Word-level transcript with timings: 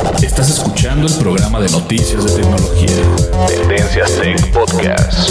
Estás 0.00 0.48
escuchando 0.48 1.06
el 1.06 1.14
programa 1.18 1.60
de 1.60 1.68
noticias 1.68 2.24
de 2.24 2.42
tecnología. 2.42 2.88
Tendencias 3.48 4.18
Tech 4.18 4.50
Podcast. 4.50 5.30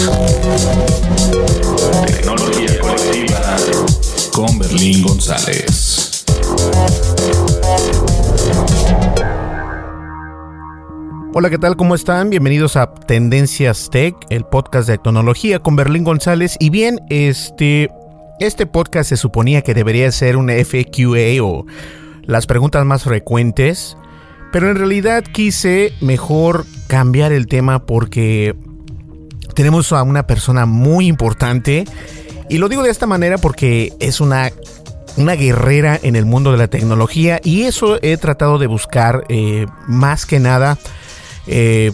Tecnología 2.06 2.78
colectiva 2.80 3.56
con 4.32 4.58
Berlín 4.60 5.02
González. 5.02 6.24
Hola, 11.34 11.50
¿qué 11.50 11.58
tal? 11.58 11.76
¿Cómo 11.76 11.96
están? 11.96 12.30
Bienvenidos 12.30 12.76
a 12.76 12.92
Tendencias 12.94 13.90
Tech, 13.90 14.14
el 14.30 14.44
podcast 14.44 14.88
de 14.88 14.98
tecnología 14.98 15.58
con 15.58 15.74
Berlín 15.74 16.04
González. 16.04 16.56
Y 16.60 16.70
bien, 16.70 17.00
este, 17.08 17.90
este 18.38 18.66
podcast 18.66 19.08
se 19.08 19.16
suponía 19.16 19.62
que 19.62 19.74
debería 19.74 20.12
ser 20.12 20.36
un 20.36 20.48
FAQA 20.48 21.42
o 21.42 21.66
las 22.22 22.46
preguntas 22.46 22.84
más 22.84 23.02
frecuentes, 23.02 23.96
pero 24.52 24.70
en 24.70 24.76
realidad 24.76 25.24
quise 25.24 25.92
mejor 26.00 26.66
cambiar 26.86 27.32
el 27.32 27.46
tema 27.46 27.86
porque 27.86 28.54
tenemos 29.54 29.92
a 29.92 30.02
una 30.02 30.26
persona 30.26 30.66
muy 30.66 31.06
importante 31.06 31.84
y 32.48 32.58
lo 32.58 32.68
digo 32.68 32.82
de 32.82 32.90
esta 32.90 33.06
manera 33.06 33.38
porque 33.38 33.92
es 34.00 34.20
una 34.20 34.50
una 35.16 35.34
guerrera 35.34 35.98
en 36.02 36.16
el 36.16 36.24
mundo 36.24 36.52
de 36.52 36.58
la 36.58 36.68
tecnología 36.68 37.40
y 37.42 37.62
eso 37.62 37.98
he 38.02 38.16
tratado 38.16 38.58
de 38.58 38.66
buscar 38.66 39.24
eh, 39.28 39.66
más 39.86 40.24
que 40.24 40.38
nada 40.38 40.78
eh, 41.46 41.92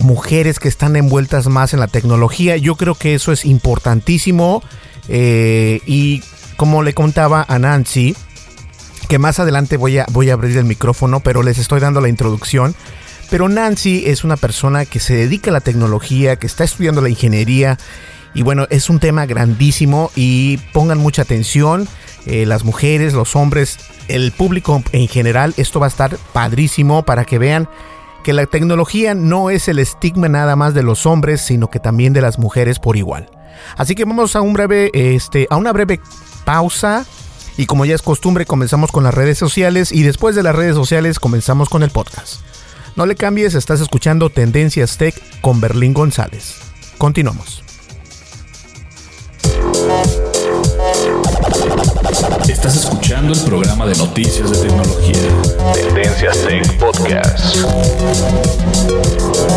mujeres 0.00 0.58
que 0.58 0.68
están 0.68 0.96
envueltas 0.96 1.46
más 1.46 1.72
en 1.74 1.80
la 1.80 1.86
tecnología. 1.86 2.56
Yo 2.56 2.76
creo 2.76 2.94
que 2.94 3.14
eso 3.14 3.32
es 3.32 3.44
importantísimo 3.44 4.62
eh, 5.08 5.80
y 5.86 6.22
como 6.56 6.82
le 6.82 6.92
contaba 6.92 7.44
a 7.48 7.58
Nancy, 7.58 8.14
que 9.08 9.18
más 9.18 9.38
adelante 9.38 9.76
voy 9.76 9.98
a, 9.98 10.06
voy 10.10 10.30
a 10.30 10.34
abrir 10.34 10.56
el 10.56 10.64
micrófono, 10.64 11.20
pero 11.20 11.42
les 11.42 11.58
estoy 11.58 11.80
dando 11.80 12.00
la 12.00 12.08
introducción. 12.08 12.74
Pero 13.30 13.48
Nancy 13.48 14.04
es 14.06 14.24
una 14.24 14.36
persona 14.36 14.84
que 14.84 15.00
se 15.00 15.14
dedica 15.14 15.50
a 15.50 15.54
la 15.54 15.60
tecnología, 15.60 16.36
que 16.36 16.46
está 16.46 16.64
estudiando 16.64 17.00
la 17.00 17.08
ingeniería. 17.08 17.78
Y 18.34 18.42
bueno, 18.42 18.66
es 18.70 18.90
un 18.90 19.00
tema 19.00 19.26
grandísimo 19.26 20.10
y 20.14 20.58
pongan 20.72 20.98
mucha 20.98 21.22
atención. 21.22 21.88
Eh, 22.26 22.46
las 22.46 22.64
mujeres, 22.64 23.14
los 23.14 23.34
hombres, 23.34 23.78
el 24.08 24.32
público 24.32 24.82
en 24.92 25.08
general, 25.08 25.54
esto 25.56 25.80
va 25.80 25.86
a 25.86 25.88
estar 25.88 26.16
padrísimo 26.32 27.04
para 27.04 27.24
que 27.24 27.38
vean 27.38 27.68
que 28.22 28.32
la 28.32 28.46
tecnología 28.46 29.14
no 29.14 29.50
es 29.50 29.68
el 29.68 29.78
estigma 29.78 30.28
nada 30.28 30.54
más 30.54 30.74
de 30.74 30.82
los 30.82 31.06
hombres, 31.06 31.40
sino 31.40 31.70
que 31.70 31.80
también 31.80 32.12
de 32.12 32.20
las 32.20 32.38
mujeres 32.38 32.78
por 32.78 32.96
igual. 32.96 33.28
Así 33.76 33.94
que 33.94 34.04
vamos 34.04 34.36
a 34.36 34.40
un 34.40 34.52
breve, 34.52 34.90
este, 34.92 35.46
a 35.50 35.56
una 35.56 35.72
breve 35.72 36.00
pausa. 36.44 37.04
Y 37.56 37.66
como 37.66 37.84
ya 37.84 37.94
es 37.94 38.02
costumbre, 38.02 38.46
comenzamos 38.46 38.90
con 38.90 39.04
las 39.04 39.14
redes 39.14 39.38
sociales 39.38 39.92
y 39.92 40.02
después 40.02 40.34
de 40.34 40.42
las 40.42 40.56
redes 40.56 40.74
sociales 40.74 41.18
comenzamos 41.18 41.68
con 41.68 41.82
el 41.82 41.90
podcast. 41.90 42.40
No 42.96 43.06
le 43.06 43.14
cambies, 43.14 43.54
estás 43.54 43.80
escuchando 43.80 44.30
Tendencias 44.30 44.96
Tech 44.98 45.14
con 45.40 45.60
Berlín 45.60 45.94
González. 45.94 46.56
Continuamos. 46.98 47.62
Estás 52.48 52.76
escuchando 52.76 53.32
el 53.32 53.40
programa 53.40 53.86
de 53.86 53.96
noticias 53.96 54.50
de 54.50 54.68
tecnología. 54.68 55.16
Tendencias 55.74 56.38
Tech 56.46 56.78
Podcast. 56.78 57.56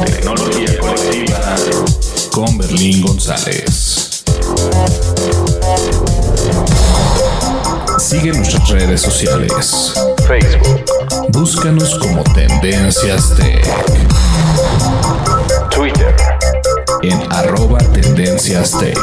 Tecnología 0.06 0.80
colectiva 0.80 1.56
con 2.32 2.58
Berlín 2.58 3.02
González. 3.02 4.24
Sigue 7.98 8.34
nuestras 8.34 8.70
redes 8.70 9.02
sociales. 9.02 9.94
Facebook. 10.28 10.84
Búscanos 11.30 11.98
como 12.00 12.24
Tendencias 12.24 13.34
Tech. 13.36 13.66
Twitter. 15.70 16.14
En 17.04 17.20
arroba 17.32 17.78
Tendencias 17.94 18.78
Tech. 18.78 18.98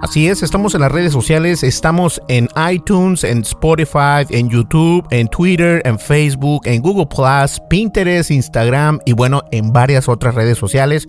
Así 0.00 0.28
es, 0.28 0.42
estamos 0.42 0.74
en 0.74 0.80
las 0.80 0.90
redes 0.90 1.12
sociales, 1.12 1.62
estamos 1.62 2.20
en 2.28 2.48
iTunes, 2.70 3.24
en 3.24 3.42
Spotify, 3.42 4.26
en 4.30 4.48
YouTube, 4.48 5.06
en 5.10 5.28
Twitter, 5.28 5.82
en 5.84 5.98
Facebook, 5.98 6.62
en 6.66 6.82
Google 6.82 7.06
Plus, 7.06 7.60
Pinterest, 7.68 8.30
Instagram 8.30 9.00
y 9.04 9.12
bueno, 9.12 9.42
en 9.52 9.72
varias 9.72 10.08
otras 10.08 10.34
redes 10.34 10.56
sociales. 10.58 11.08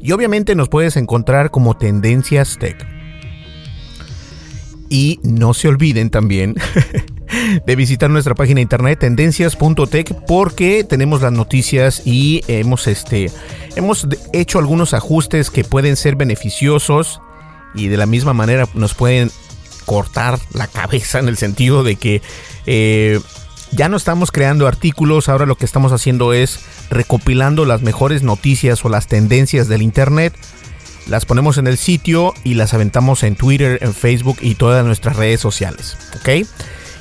Y 0.00 0.12
obviamente 0.12 0.54
nos 0.54 0.68
puedes 0.68 0.96
encontrar 0.96 1.50
como 1.50 1.76
Tendencias 1.76 2.56
Tech. 2.58 2.99
Y 4.90 5.18
no 5.22 5.54
se 5.54 5.68
olviden 5.68 6.10
también 6.10 6.56
de 7.66 7.76
visitar 7.76 8.10
nuestra 8.10 8.34
página 8.34 8.56
de 8.56 8.62
internet 8.62 8.98
tendencias.tech 8.98 10.14
porque 10.26 10.84
tenemos 10.84 11.22
las 11.22 11.32
noticias 11.32 12.02
y 12.04 12.42
hemos 12.48 12.86
este 12.86 13.30
hemos 13.76 14.06
hecho 14.32 14.58
algunos 14.58 14.92
ajustes 14.92 15.50
que 15.50 15.64
pueden 15.64 15.96
ser 15.96 16.16
beneficiosos 16.16 17.20
y 17.74 17.88
de 17.88 17.96
la 17.96 18.06
misma 18.06 18.34
manera 18.34 18.68
nos 18.74 18.94
pueden 18.94 19.30
cortar 19.86 20.38
la 20.52 20.66
cabeza 20.66 21.18
en 21.18 21.28
el 21.28 21.36
sentido 21.36 21.82
de 21.82 21.96
que 21.96 22.20
eh, 22.66 23.20
ya 23.72 23.88
no 23.88 23.96
estamos 23.96 24.32
creando 24.32 24.66
artículos, 24.66 25.28
ahora 25.28 25.46
lo 25.46 25.56
que 25.56 25.64
estamos 25.64 25.92
haciendo 25.92 26.32
es 26.32 26.60
recopilando 26.90 27.64
las 27.64 27.82
mejores 27.82 28.22
noticias 28.22 28.84
o 28.84 28.88
las 28.88 29.06
tendencias 29.06 29.68
del 29.68 29.82
Internet, 29.82 30.34
las 31.10 31.26
ponemos 31.26 31.58
en 31.58 31.66
el 31.66 31.76
sitio 31.76 32.32
y 32.44 32.54
las 32.54 32.72
aventamos 32.72 33.24
en 33.24 33.34
Twitter, 33.34 33.78
en 33.82 33.92
Facebook 33.92 34.38
y 34.40 34.54
todas 34.54 34.86
nuestras 34.86 35.16
redes 35.16 35.40
sociales, 35.40 35.96
¿ok? 36.20 36.46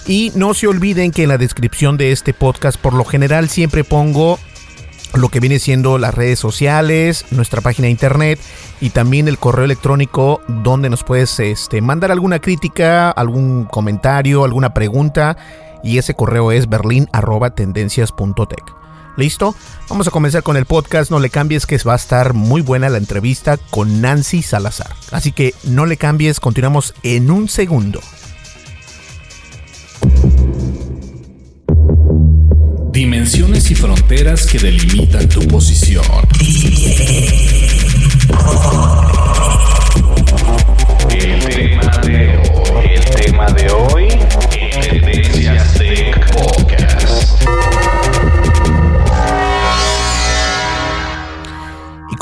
Y 0.08 0.32
no 0.36 0.56
se 0.56 0.68
olviden 0.68 1.12
que 1.12 1.24
en 1.24 1.30
la 1.30 1.38
descripción 1.38 1.96
de 1.96 2.12
este 2.12 2.34
podcast 2.34 2.80
por 2.80 2.94
lo 2.94 3.06
general 3.06 3.50
siempre 3.50 3.84
pongo 3.84 4.40
lo 5.14 5.30
que 5.30 5.40
viene 5.40 5.60
siendo 5.60 6.00
las 6.00 6.16
redes 6.16 6.40
sociales, 6.40 7.26
nuestra 7.30 7.62
página 7.62 7.86
de 7.86 7.92
internet 7.92 8.40
y 8.82 8.90
también 8.90 9.28
el 9.28 9.38
correo 9.38 9.66
electrónico 9.66 10.42
donde 10.48 10.90
nos 10.90 11.04
puedes 11.04 11.40
este, 11.40 11.82
mandar 11.82 12.12
alguna 12.12 12.40
crítica, 12.40 13.12
algún 13.12 13.66
comentario, 13.66 14.44
alguna 14.44 14.74
pregunta 14.74 15.38
y 15.84 16.00
ese 16.00 16.16
correo 16.16 16.52
es 16.52 16.68
berlin.tendencias.tech. 16.68 18.80
¿Listo? 19.18 19.56
Vamos 19.90 20.08
a 20.08 20.12
comenzar 20.12 20.44
con 20.44 20.58
el 20.58 20.66
podcast. 20.66 21.12
No 21.12 21.20
le 21.20 21.30
cambies 21.30 21.66
que 21.66 21.78
va 21.78 21.94
a 21.94 21.98
estar 21.98 22.34
muy 22.34 22.62
buena 22.62 22.90
la 22.90 22.98
entrevista 22.98 23.58
con 23.58 24.02
Nancy 24.02 24.42
Salazar. 24.42 24.96
Así 25.12 25.32
que 25.32 25.54
no 25.64 25.86
le 25.86 25.98
cambies, 25.98 26.40
continuamos 26.40 26.94
en 27.04 27.32
un 27.32 27.50
segundo. 27.50 28.00
Dimensiones 32.92 33.72
y 33.72 33.76
fronteras 33.76 34.46
que 34.46 34.60
delimitan 34.60 35.30
tu 35.30 35.40
posición. 35.48 36.04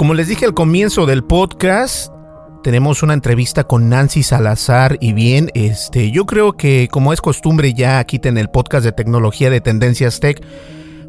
Como 0.07 0.15
les 0.15 0.29
dije 0.29 0.45
al 0.45 0.53
comienzo 0.53 1.05
del 1.05 1.21
podcast, 1.21 2.13
tenemos 2.63 3.03
una 3.03 3.13
entrevista 3.13 3.65
con 3.65 3.89
Nancy 3.89 4.23
Salazar 4.23 4.97
y 5.01 5.11
bien, 5.11 5.51
este, 5.53 6.11
yo 6.11 6.25
creo 6.25 6.53
que 6.53 6.87
como 6.89 7.11
es 7.11 7.19
costumbre 7.19 7.73
ya 7.73 7.99
aquí 7.99 8.17
en 8.23 8.37
el 8.37 8.49
podcast 8.49 8.85
de 8.85 8.93
tecnología 8.93 9.49
de 9.49 9.59
Tendencias 9.59 10.21
Tech, 10.21 10.41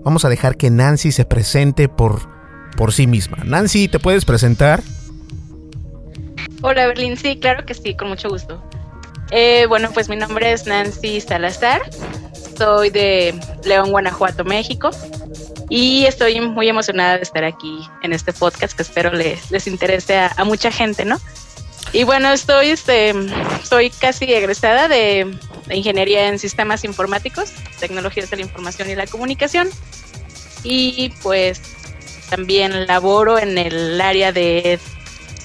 vamos 0.02 0.24
a 0.24 0.28
dejar 0.28 0.56
que 0.56 0.70
Nancy 0.70 1.12
se 1.12 1.24
presente 1.24 1.88
por, 1.88 2.28
por 2.76 2.92
sí 2.92 3.06
misma. 3.06 3.36
Nancy, 3.44 3.86
¿te 3.86 4.00
puedes 4.00 4.24
presentar? 4.24 4.82
Hola 6.62 6.88
Berlín, 6.88 7.16
sí, 7.16 7.38
claro 7.38 7.64
que 7.64 7.74
sí, 7.74 7.94
con 7.94 8.08
mucho 8.08 8.28
gusto. 8.28 8.60
Eh, 9.30 9.66
bueno, 9.68 9.90
pues 9.94 10.08
mi 10.08 10.16
nombre 10.16 10.50
es 10.50 10.66
Nancy 10.66 11.20
Salazar, 11.20 11.82
soy 12.56 12.90
de 12.90 13.38
León, 13.64 13.92
Guanajuato, 13.92 14.44
México, 14.44 14.90
y 15.68 16.06
estoy 16.06 16.40
muy 16.40 16.68
emocionada 16.68 17.16
de 17.16 17.22
estar 17.22 17.44
aquí 17.44 17.86
en 18.02 18.12
este 18.12 18.32
podcast 18.32 18.74
que 18.74 18.82
espero 18.82 19.12
les, 19.12 19.50
les 19.50 19.66
interese 19.66 20.16
a, 20.16 20.32
a 20.36 20.44
mucha 20.44 20.70
gente, 20.70 21.04
¿no? 21.04 21.20
Y 21.92 22.04
bueno, 22.04 22.32
estoy, 22.32 22.68
este, 22.68 23.14
soy 23.62 23.90
casi 23.90 24.24
egresada 24.26 24.88
de, 24.88 25.38
de, 25.66 25.76
Ingeniería 25.76 26.28
en 26.28 26.38
Sistemas 26.38 26.84
Informáticos, 26.84 27.50
Tecnologías 27.80 28.30
de 28.30 28.36
la 28.36 28.42
Información 28.42 28.90
y 28.90 28.94
la 28.94 29.06
Comunicación. 29.06 29.70
Y 30.64 31.10
pues 31.22 31.62
también 32.28 32.86
laboro 32.86 33.38
en 33.38 33.56
el 33.56 34.00
área 34.00 34.32
de 34.32 34.78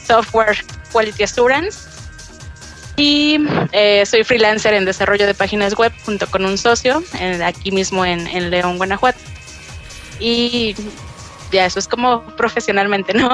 Software 0.06 0.58
Quality 0.92 1.24
Assurance. 1.24 1.80
Y 2.98 3.40
eh, 3.72 4.06
soy 4.06 4.24
freelancer 4.24 4.74
en 4.74 4.86
desarrollo 4.86 5.26
de 5.26 5.34
páginas 5.34 5.76
web 5.76 5.92
junto 6.06 6.30
con 6.30 6.46
un 6.46 6.58
socio 6.58 7.04
en, 7.20 7.42
aquí 7.42 7.72
mismo 7.72 8.06
en, 8.06 8.28
en 8.28 8.52
León, 8.52 8.78
Guanajuato. 8.78 9.20
Y 10.20 10.76
ya 11.52 11.66
eso 11.66 11.80
es 11.80 11.88
como 11.88 12.24
profesionalmente, 12.36 13.14
¿no? 13.14 13.30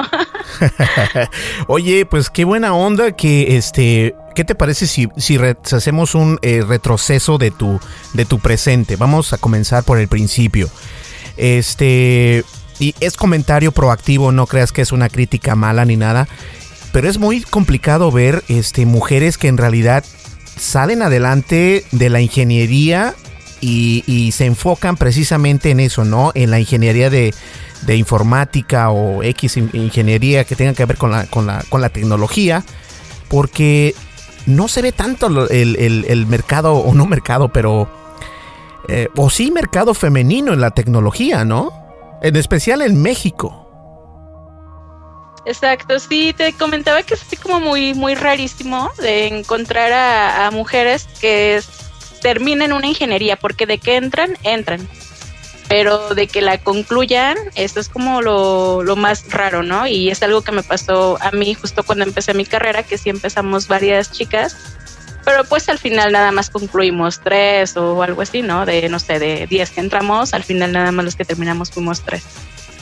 Oye, 1.66 2.06
pues 2.06 2.30
qué 2.30 2.44
buena 2.44 2.74
onda 2.74 3.12
que 3.12 3.56
este, 3.56 4.14
¿qué 4.34 4.44
te 4.44 4.54
parece 4.54 4.86
si, 4.86 5.08
si, 5.16 5.38
hacemos 5.38 6.14
un 6.14 6.38
eh, 6.42 6.62
retroceso 6.66 7.38
de 7.38 7.50
tu, 7.50 7.80
de 8.12 8.24
tu 8.26 8.38
presente? 8.38 8.96
Vamos 8.96 9.32
a 9.32 9.38
comenzar 9.38 9.84
por 9.84 9.98
el 9.98 10.08
principio. 10.08 10.68
Este, 11.36 12.44
y 12.78 12.94
es 13.00 13.16
comentario 13.16 13.72
proactivo, 13.72 14.32
no 14.32 14.46
creas 14.46 14.72
que 14.72 14.82
es 14.82 14.92
una 14.92 15.08
crítica 15.08 15.54
mala 15.54 15.84
ni 15.84 15.96
nada, 15.96 16.28
pero 16.92 17.08
es 17.08 17.18
muy 17.18 17.40
complicado 17.42 18.12
ver 18.12 18.44
este, 18.48 18.84
mujeres 18.84 19.38
que 19.38 19.48
en 19.48 19.56
realidad 19.56 20.04
salen 20.58 21.02
adelante 21.02 21.84
de 21.90 22.10
la 22.10 22.20
ingeniería 22.20 23.14
y, 23.60 24.32
se 24.32 24.46
enfocan 24.46 24.96
precisamente 24.96 25.70
en 25.70 25.80
eso, 25.80 26.04
¿no? 26.04 26.32
En 26.34 26.50
la 26.50 26.60
ingeniería 26.60 27.10
de, 27.10 27.34
de 27.82 27.96
informática 27.96 28.90
o 28.90 29.22
X 29.22 29.56
ingeniería 29.56 30.44
que 30.44 30.56
tenga 30.56 30.74
que 30.74 30.84
ver 30.84 30.96
con 30.96 31.10
la, 31.10 31.26
con 31.26 31.46
la, 31.46 31.64
con 31.68 31.80
la 31.80 31.88
tecnología, 31.88 32.64
porque 33.28 33.94
no 34.46 34.68
se 34.68 34.82
ve 34.82 34.92
tanto 34.92 35.48
el, 35.48 35.76
el, 35.76 36.04
el 36.08 36.26
mercado, 36.26 36.74
o 36.74 36.94
no 36.94 37.06
mercado, 37.06 37.52
pero... 37.52 37.88
Eh, 38.88 39.08
o 39.14 39.30
sí 39.30 39.52
mercado 39.52 39.94
femenino 39.94 40.52
en 40.52 40.60
la 40.60 40.72
tecnología, 40.72 41.44
¿no? 41.44 41.70
En 42.22 42.34
especial 42.34 42.82
en 42.82 43.00
México. 43.00 43.60
Exacto, 45.44 45.98
sí, 46.00 46.34
te 46.36 46.52
comentaba 46.54 47.02
que 47.02 47.14
es 47.14 47.22
así 47.22 47.36
como 47.36 47.60
muy, 47.60 47.94
muy 47.94 48.14
rarísimo 48.14 48.90
de 48.98 49.28
encontrar 49.28 49.92
a, 49.92 50.46
a 50.46 50.50
mujeres 50.50 51.08
que 51.20 51.60
terminen 52.20 52.72
una 52.72 52.86
ingeniería, 52.86 53.36
porque 53.36 53.66
de 53.66 53.78
que 53.78 53.96
entran, 53.96 54.36
entran 54.42 54.88
pero 55.70 56.16
de 56.16 56.26
que 56.26 56.42
la 56.42 56.58
concluyan, 56.58 57.36
esto 57.54 57.78
es 57.78 57.88
como 57.88 58.22
lo, 58.22 58.82
lo, 58.82 58.96
más 58.96 59.30
raro, 59.30 59.62
¿no? 59.62 59.86
Y 59.86 60.10
es 60.10 60.20
algo 60.24 60.42
que 60.42 60.50
me 60.50 60.64
pasó 60.64 61.16
a 61.20 61.30
mí 61.30 61.54
justo 61.54 61.84
cuando 61.84 62.04
empecé 62.04 62.34
mi 62.34 62.44
carrera, 62.44 62.82
que 62.82 62.98
sí 62.98 63.08
empezamos 63.08 63.68
varias 63.68 64.10
chicas, 64.10 64.56
pero 65.24 65.44
pues 65.44 65.68
al 65.68 65.78
final 65.78 66.10
nada 66.10 66.32
más 66.32 66.50
concluimos 66.50 67.20
tres 67.20 67.76
o 67.76 68.02
algo 68.02 68.22
así, 68.22 68.42
¿no? 68.42 68.66
De, 68.66 68.88
no 68.88 68.98
sé, 68.98 69.20
de 69.20 69.46
diez 69.46 69.70
que 69.70 69.78
entramos, 69.78 70.34
al 70.34 70.42
final 70.42 70.72
nada 70.72 70.90
más 70.90 71.04
los 71.04 71.14
que 71.14 71.24
terminamos 71.24 71.70
fuimos 71.70 72.00
tres. 72.00 72.24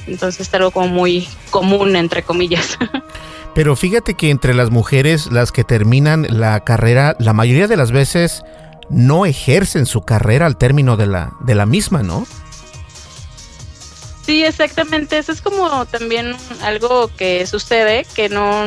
Entonces 0.07 0.49
es 0.49 0.55
algo 0.55 0.71
como 0.71 0.89
muy 0.89 1.29
común, 1.51 1.95
entre 1.95 2.23
comillas. 2.23 2.79
Pero 3.55 3.77
fíjate 3.77 4.15
que 4.15 4.31
entre 4.31 4.55
las 4.55 4.71
mujeres, 4.71 5.31
las 5.31 5.53
que 5.53 5.63
terminan 5.63 6.27
la 6.31 6.65
carrera, 6.65 7.17
la 7.19 7.35
mayoría 7.35 7.67
de 7.67 7.77
las 7.77 7.93
veces 7.93 8.45
no 8.91 9.27
ejercen 9.27 9.87
su 9.87 10.03
carrera 10.03 10.47
al 10.47 10.57
término 10.57 10.97
de 10.97 11.07
la, 11.07 11.33
de 11.41 11.55
la 11.55 11.67
misma, 11.67 12.03
¿no? 12.03 12.27
Sí, 14.25 14.45
exactamente. 14.45 15.19
Eso 15.19 15.33
es 15.33 15.41
como 15.41 15.87
también 15.87 16.37
algo 16.63 17.11
que 17.17 17.47
sucede, 17.47 18.07
que 18.15 18.29
no 18.29 18.67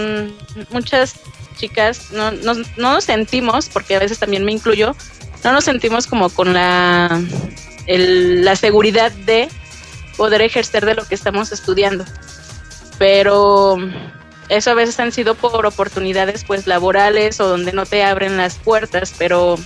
muchas 0.72 1.16
chicas 1.56 2.12
no, 2.12 2.32
no, 2.32 2.56
no 2.56 2.94
nos 2.94 3.04
sentimos, 3.04 3.70
porque 3.70 3.96
a 3.96 4.00
veces 4.00 4.18
también 4.18 4.44
me 4.44 4.52
incluyo, 4.52 4.96
no 5.44 5.54
nos 5.54 5.64
sentimos 5.64 6.08
como 6.08 6.30
con 6.30 6.54
la, 6.54 7.22
la 7.88 8.56
seguridad 8.56 9.12
de 9.12 9.50
poder 10.18 10.42
ejercer 10.42 10.86
de 10.86 10.96
lo 10.96 11.06
que 11.06 11.16
estamos 11.16 11.52
estudiando. 11.52 12.06
Pero 12.98 13.78
eso 14.50 14.72
a 14.72 14.74
veces 14.74 15.00
han 15.00 15.12
sido 15.12 15.36
por 15.36 15.66
oportunidades 15.66 16.44
pues 16.44 16.68
laborales 16.68 17.40
o 17.40 17.48
donde 17.48 17.72
no 17.72 17.86
te 17.86 18.04
abren 18.04 18.38
las 18.38 18.56
puertas, 18.56 19.14
pero 19.18 19.58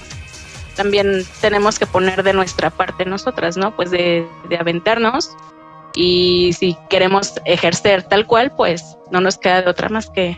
también 0.76 1.26
tenemos 1.42 1.80
que 1.80 1.86
poner 1.88 2.24
de 2.24 2.34
nuestra 2.34 2.70
parte 2.70 3.06
nosotras, 3.06 3.58
¿no? 3.58 3.76
Pues 3.76 3.92
de, 3.92 4.28
de 4.50 4.58
aventarnos 4.58 5.36
y 5.96 6.54
si 6.54 6.78
queremos 6.90 7.34
ejercer 7.46 8.04
tal 8.04 8.28
cual, 8.28 8.52
pues 8.56 8.98
no 9.12 9.22
nos 9.22 9.38
queda 9.38 9.62
de 9.62 9.70
otra 9.70 9.90
más 9.90 10.10
que 10.10 10.38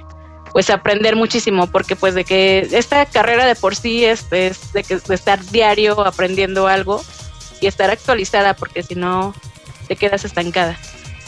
pues 0.53 0.69
aprender 0.69 1.15
muchísimo, 1.15 1.67
porque 1.67 1.95
pues 1.95 2.15
de 2.15 2.23
que 2.23 2.67
esta 2.71 3.05
carrera 3.05 3.45
de 3.45 3.55
por 3.55 3.75
sí 3.75 4.05
es, 4.05 4.25
es 4.31 4.73
de, 4.73 4.83
que, 4.83 4.97
de 4.97 5.15
estar 5.15 5.43
diario 5.45 5.99
aprendiendo 6.05 6.67
algo 6.67 7.03
y 7.59 7.67
estar 7.67 7.89
actualizada, 7.89 8.55
porque 8.55 8.83
si 8.83 8.95
no 8.95 9.33
te 9.87 9.95
quedas 9.95 10.25
estancada. 10.25 10.77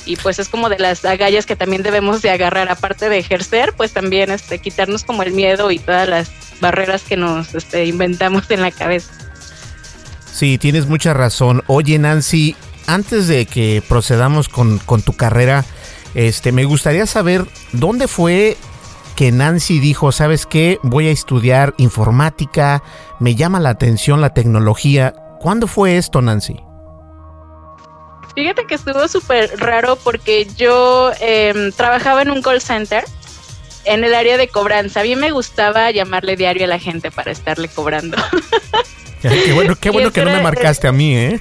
Y 0.06 0.16
pues 0.16 0.40
es 0.40 0.50
como 0.50 0.70
de 0.70 0.80
las 0.80 1.06
agallas 1.06 1.46
que 1.46 1.56
también 1.56 1.84
debemos 1.84 2.22
de 2.22 2.32
agarrar, 2.32 2.70
aparte 2.70 3.10
de 3.10 3.20
ejercer, 3.20 3.74
pues 3.74 3.94
también 3.94 4.32
este, 4.32 4.60
quitarnos 4.60 5.04
como 5.04 5.22
el 5.24 5.34
miedo 5.34 5.70
y 5.70 5.80
todas 5.80 6.08
las 6.08 6.32
barreras 6.60 7.04
que 7.04 7.18
nos 7.18 7.54
este, 7.56 7.86
inventamos 7.86 8.50
en 8.52 8.62
la 8.62 8.72
cabeza. 8.72 9.12
Sí, 10.32 10.58
tienes 10.58 10.88
mucha 10.88 11.14
razón. 11.14 11.64
Oye, 11.68 11.98
Nancy, 12.00 12.56
antes 12.88 13.28
de 13.28 13.46
que 13.46 13.84
procedamos 13.88 14.48
con, 14.50 14.78
con, 14.80 15.02
tu 15.02 15.14
carrera, 15.14 15.66
este, 16.16 16.52
me 16.52 16.66
gustaría 16.66 17.06
saber 17.06 17.46
dónde 17.74 18.08
fue 18.08 18.58
que 19.16 19.32
Nancy 19.32 19.80
dijo, 19.80 20.12
¿sabes 20.12 20.46
qué? 20.46 20.80
Voy 20.82 21.08
a 21.08 21.12
estudiar 21.12 21.74
informática, 21.78 22.82
me 23.20 23.36
llama 23.36 23.60
la 23.60 23.70
atención 23.70 24.22
la 24.22 24.34
tecnología. 24.34 25.14
¿Cuándo 25.40 25.68
fue 25.68 25.98
esto, 25.98 26.22
Nancy? 26.22 26.62
Fíjate 28.34 28.66
que 28.66 28.76
estuvo 28.76 29.06
súper 29.10 29.52
raro 29.60 29.98
porque 29.98 30.48
yo 30.56 31.12
eh, 31.20 31.72
trabajaba 31.76 32.22
en 32.22 32.32
un 32.32 32.42
call 32.42 32.62
center 32.62 33.04
en 33.90 34.04
el 34.04 34.14
área 34.14 34.38
de 34.38 34.48
cobranza. 34.48 35.02
A 35.02 35.04
mí 35.04 35.16
me 35.16 35.32
gustaba 35.32 35.90
llamarle 35.92 36.36
diario 36.36 36.66
a 36.66 36.68
la 36.68 36.80
gente 36.80 37.10
para 37.12 37.32
estarle 37.32 37.68
cobrando. 37.68 38.18
qué 39.22 39.52
bueno, 39.54 39.76
qué 39.76 39.90
bueno 39.90 40.12
que 40.12 40.24
no 40.24 40.32
me 40.32 40.42
marcaste 40.42 40.88
a 40.88 40.92
mí, 40.92 41.16
¿eh? 41.16 41.40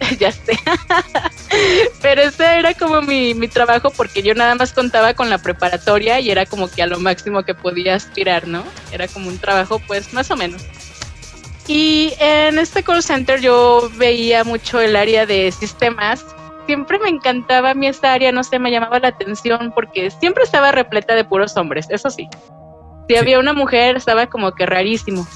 ya 0.18 0.32
sé. 0.32 0.58
Pero 2.02 2.22
ese 2.22 2.58
era 2.58 2.74
como 2.74 3.02
mi, 3.02 3.34
mi, 3.34 3.46
trabajo 3.46 3.90
porque 3.90 4.22
yo 4.22 4.34
nada 4.34 4.54
más 4.56 4.72
contaba 4.72 5.14
con 5.14 5.30
la 5.30 5.38
preparatoria 5.38 6.18
y 6.20 6.30
era 6.30 6.44
como 6.44 6.68
que 6.68 6.82
a 6.82 6.86
lo 6.86 6.98
máximo 6.98 7.44
que 7.44 7.54
podía 7.54 7.94
aspirar, 7.94 8.48
¿no? 8.48 8.64
Era 8.92 9.06
como 9.06 9.28
un 9.28 9.38
trabajo 9.38 9.80
pues 9.86 10.12
más 10.12 10.30
o 10.30 10.36
menos. 10.36 10.62
Y 11.68 12.14
en 12.18 12.58
este 12.58 12.82
call 12.82 13.02
center 13.02 13.40
yo 13.40 13.90
veía 13.94 14.42
mucho 14.42 14.80
el 14.80 14.96
área 14.96 15.24
de 15.24 15.52
sistemas 15.52 16.24
siempre 16.70 17.00
me 17.00 17.08
encantaba 17.08 17.70
a 17.70 17.74
mí 17.74 17.88
esta 17.88 18.12
área, 18.12 18.30
no 18.30 18.44
sé, 18.44 18.60
me 18.60 18.70
llamaba 18.70 19.00
la 19.00 19.08
atención 19.08 19.72
porque 19.74 20.08
siempre 20.12 20.44
estaba 20.44 20.70
repleta 20.70 21.16
de 21.16 21.24
puros 21.24 21.56
hombres, 21.56 21.88
eso 21.90 22.10
sí. 22.10 22.28
Si 23.08 23.16
había 23.16 23.40
una 23.40 23.52
mujer, 23.52 23.96
estaba 23.96 24.28
como 24.28 24.52
que 24.52 24.66
rarísimo. 24.66 25.26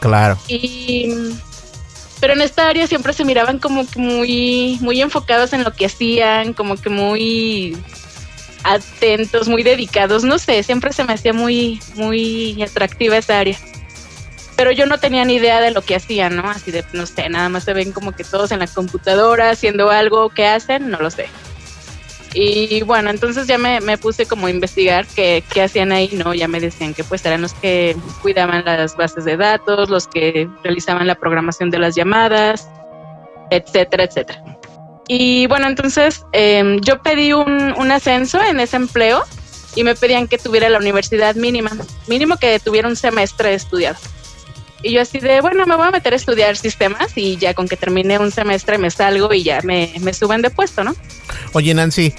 Claro. 0.00 0.36
Y 0.48 1.14
pero 2.20 2.34
en 2.34 2.42
esta 2.42 2.68
área 2.68 2.86
siempre 2.86 3.14
se 3.14 3.24
miraban 3.24 3.58
como 3.58 3.86
que 3.88 3.98
muy 3.98 4.76
muy 4.82 5.00
enfocados 5.00 5.54
en 5.54 5.64
lo 5.64 5.72
que 5.72 5.86
hacían, 5.86 6.52
como 6.52 6.76
que 6.76 6.90
muy 6.90 7.74
atentos, 8.62 9.48
muy 9.48 9.62
dedicados, 9.62 10.24
no 10.24 10.38
sé, 10.38 10.62
siempre 10.62 10.92
se 10.92 11.04
me 11.04 11.14
hacía 11.14 11.32
muy 11.32 11.80
muy 11.94 12.62
atractiva 12.62 13.16
esa 13.16 13.38
área 13.38 13.56
pero 14.56 14.70
yo 14.72 14.86
no 14.86 14.98
tenía 14.98 15.24
ni 15.24 15.34
idea 15.34 15.60
de 15.60 15.70
lo 15.70 15.82
que 15.82 15.96
hacían, 15.96 16.36
¿no? 16.36 16.48
Así 16.48 16.70
de, 16.70 16.84
no 16.92 17.06
sé, 17.06 17.28
nada 17.28 17.48
más 17.48 17.64
se 17.64 17.72
ven 17.72 17.92
como 17.92 18.12
que 18.12 18.24
todos 18.24 18.52
en 18.52 18.58
la 18.58 18.66
computadora 18.66 19.50
haciendo 19.50 19.90
algo, 19.90 20.30
¿qué 20.30 20.46
hacen? 20.46 20.90
No 20.90 20.98
lo 20.98 21.10
sé. 21.10 21.26
Y 22.34 22.82
bueno, 22.82 23.10
entonces 23.10 23.46
ya 23.46 23.58
me, 23.58 23.98
puse 23.98 24.24
como 24.26 24.46
a 24.46 24.50
investigar 24.50 25.06
qué, 25.14 25.44
qué, 25.52 25.62
hacían 25.62 25.92
ahí, 25.92 26.10
¿no? 26.12 26.32
Ya 26.32 26.48
me 26.48 26.60
decían 26.60 26.94
que 26.94 27.04
pues 27.04 27.24
eran 27.26 27.42
los 27.42 27.52
que 27.52 27.94
cuidaban 28.22 28.64
las 28.64 28.96
bases 28.96 29.24
de 29.24 29.36
datos, 29.36 29.90
los 29.90 30.06
que 30.06 30.48
realizaban 30.64 31.06
la 31.06 31.14
programación 31.14 31.70
de 31.70 31.78
las 31.78 31.94
llamadas, 31.94 32.68
etcétera, 33.50 34.04
etcétera. 34.04 34.42
Y 35.08 35.46
bueno, 35.46 35.66
entonces 35.66 36.24
em, 36.32 36.80
yo 36.80 37.02
pedí 37.02 37.34
un, 37.34 37.74
un 37.76 37.92
ascenso 37.92 38.40
en 38.42 38.60
ese 38.60 38.76
empleo 38.76 39.24
y 39.74 39.84
me 39.84 39.94
pedían 39.94 40.26
que 40.26 40.38
tuviera 40.38 40.70
la 40.70 40.78
universidad 40.78 41.34
mínima, 41.34 41.70
mínimo 42.06 42.38
que 42.38 42.58
tuviera 42.60 42.88
un 42.88 42.96
semestre 42.96 43.52
estudiado. 43.52 43.98
Y 44.82 44.92
yo 44.92 45.00
así 45.00 45.20
de, 45.20 45.40
bueno, 45.40 45.64
me 45.66 45.76
voy 45.76 45.86
a 45.86 45.90
meter 45.90 46.12
a 46.12 46.16
estudiar 46.16 46.56
sistemas 46.56 47.12
y 47.16 47.36
ya 47.36 47.54
con 47.54 47.68
que 47.68 47.76
termine 47.76 48.18
un 48.18 48.32
semestre 48.32 48.78
me 48.78 48.90
salgo 48.90 49.32
y 49.32 49.44
ya 49.44 49.60
me, 49.62 49.92
suben 50.12 50.42
de 50.42 50.50
puesto, 50.50 50.82
¿no? 50.82 50.94
Oye, 51.52 51.72
Nancy, 51.72 52.12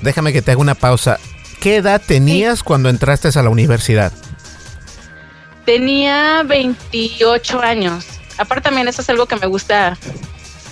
déjame 0.00 0.32
que 0.32 0.40
te 0.40 0.52
haga 0.52 0.60
una 0.60 0.74
pausa. 0.76 1.18
¿Qué 1.60 1.76
edad 1.76 2.00
tenías 2.04 2.62
cuando 2.62 2.88
entraste 2.88 3.28
a 3.36 3.42
la 3.42 3.50
universidad? 3.50 4.12
Tenía 5.64 6.42
28 6.44 7.60
años. 7.60 8.06
Aparte 8.38 8.64
también 8.64 8.86
eso 8.86 9.02
es 9.02 9.08
algo 9.08 9.26
que 9.26 9.36
me 9.36 9.46
gusta, 9.46 9.96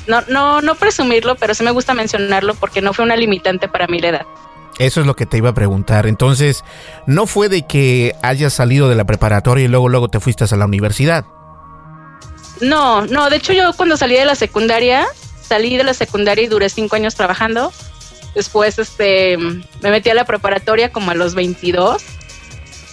no, 0.06 0.22
no, 0.28 0.60
no 0.60 0.74
presumirlo, 0.74 1.36
pero 1.36 1.54
sí 1.54 1.64
me 1.64 1.70
gusta 1.70 1.94
mencionarlo 1.94 2.54
porque 2.54 2.82
no 2.82 2.92
fue 2.92 3.04
una 3.04 3.16
limitante 3.16 3.68
para 3.68 3.86
mí 3.86 4.00
la 4.00 4.08
edad. 4.08 4.26
Eso 4.86 5.00
es 5.00 5.06
lo 5.06 5.14
que 5.14 5.26
te 5.26 5.36
iba 5.36 5.50
a 5.50 5.54
preguntar. 5.54 6.08
Entonces, 6.08 6.64
no 7.06 7.26
fue 7.26 7.48
de 7.48 7.62
que 7.62 8.16
hayas 8.20 8.52
salido 8.52 8.88
de 8.88 8.96
la 8.96 9.04
preparatoria 9.04 9.64
y 9.64 9.68
luego 9.68 9.88
luego 9.88 10.08
te 10.08 10.18
fuiste 10.18 10.44
a 10.44 10.56
la 10.56 10.66
universidad. 10.66 11.24
No, 12.60 13.06
no, 13.06 13.30
de 13.30 13.36
hecho 13.36 13.52
yo 13.52 13.72
cuando 13.74 13.96
salí 13.96 14.14
de 14.14 14.24
la 14.24 14.34
secundaria, 14.34 15.06
salí 15.40 15.76
de 15.76 15.84
la 15.84 15.94
secundaria 15.94 16.44
y 16.44 16.48
duré 16.48 16.68
cinco 16.68 16.96
años 16.96 17.14
trabajando. 17.14 17.72
Después 18.34 18.78
este, 18.80 19.36
me 19.36 19.90
metí 19.90 20.10
a 20.10 20.14
la 20.14 20.24
preparatoria 20.24 20.90
como 20.90 21.12
a 21.12 21.14
los 21.14 21.34
22 21.36 22.02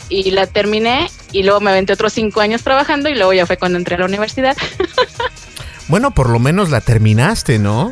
y 0.09 0.29
la 0.29 0.45
terminé 0.45 1.09
y 1.31 1.41
luego 1.41 1.59
me 1.59 1.71
aventé 1.71 1.93
otros 1.93 2.13
cinco 2.13 2.41
años 2.41 2.61
trabajando 2.63 3.09
y 3.09 3.15
luego 3.15 3.33
ya 3.33 3.47
fue 3.47 3.57
cuando 3.57 3.79
entré 3.79 3.95
a 3.95 3.99
la 3.99 4.05
universidad. 4.05 4.55
bueno, 5.87 6.11
por 6.11 6.29
lo 6.29 6.37
menos 6.37 6.69
la 6.69 6.81
terminaste, 6.81 7.57
¿no? 7.57 7.91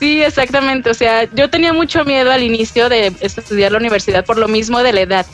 Sí, 0.00 0.22
exactamente. 0.22 0.88
O 0.88 0.94
sea, 0.94 1.24
yo 1.34 1.50
tenía 1.50 1.74
mucho 1.74 2.06
miedo 2.06 2.32
al 2.32 2.42
inicio 2.42 2.88
de 2.88 3.12
estudiar 3.20 3.72
la 3.72 3.78
universidad 3.78 4.24
por 4.24 4.38
lo 4.38 4.48
mismo 4.48 4.82
de 4.82 4.94
la 4.94 5.02
edad. 5.02 5.26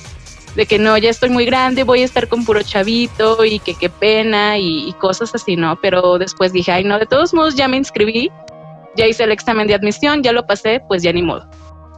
De 0.56 0.66
que 0.66 0.80
no, 0.80 0.99
ya 0.99 1.08
estoy 1.08 1.30
muy 1.30 1.44
grande, 1.44 1.85
voy 1.85 2.02
a 2.02 2.04
estar 2.04 2.26
con 2.26 2.44
puro 2.44 2.62
chavito 2.62 3.44
y 3.44 3.61
que 3.61 3.75
qué 3.75 3.88
pena 3.88 4.58
y, 4.58 4.92
cosas 4.94 5.32
así, 5.35 5.54
¿no? 5.54 5.78
Pero 5.80 6.18
después 6.18 6.52
dije, 6.52 6.73
ay, 6.73 6.82
no, 6.82 6.99
de 6.99 7.06
todos 7.06 7.32
modos 7.32 7.54
ya 7.54 7.68
me 7.68 7.76
inscribí, 7.76 8.32
ya 8.96 9.06
hice 9.06 9.23
el 9.23 9.30
examen 9.30 9.68
de 9.68 9.75
admisión, 9.75 10.23
ya 10.23 10.32
lo 10.32 10.46
pasé, 10.46 10.82
pues 10.88 11.02
ya 11.02 11.12
ni 11.12 11.23
modo. 11.23 11.49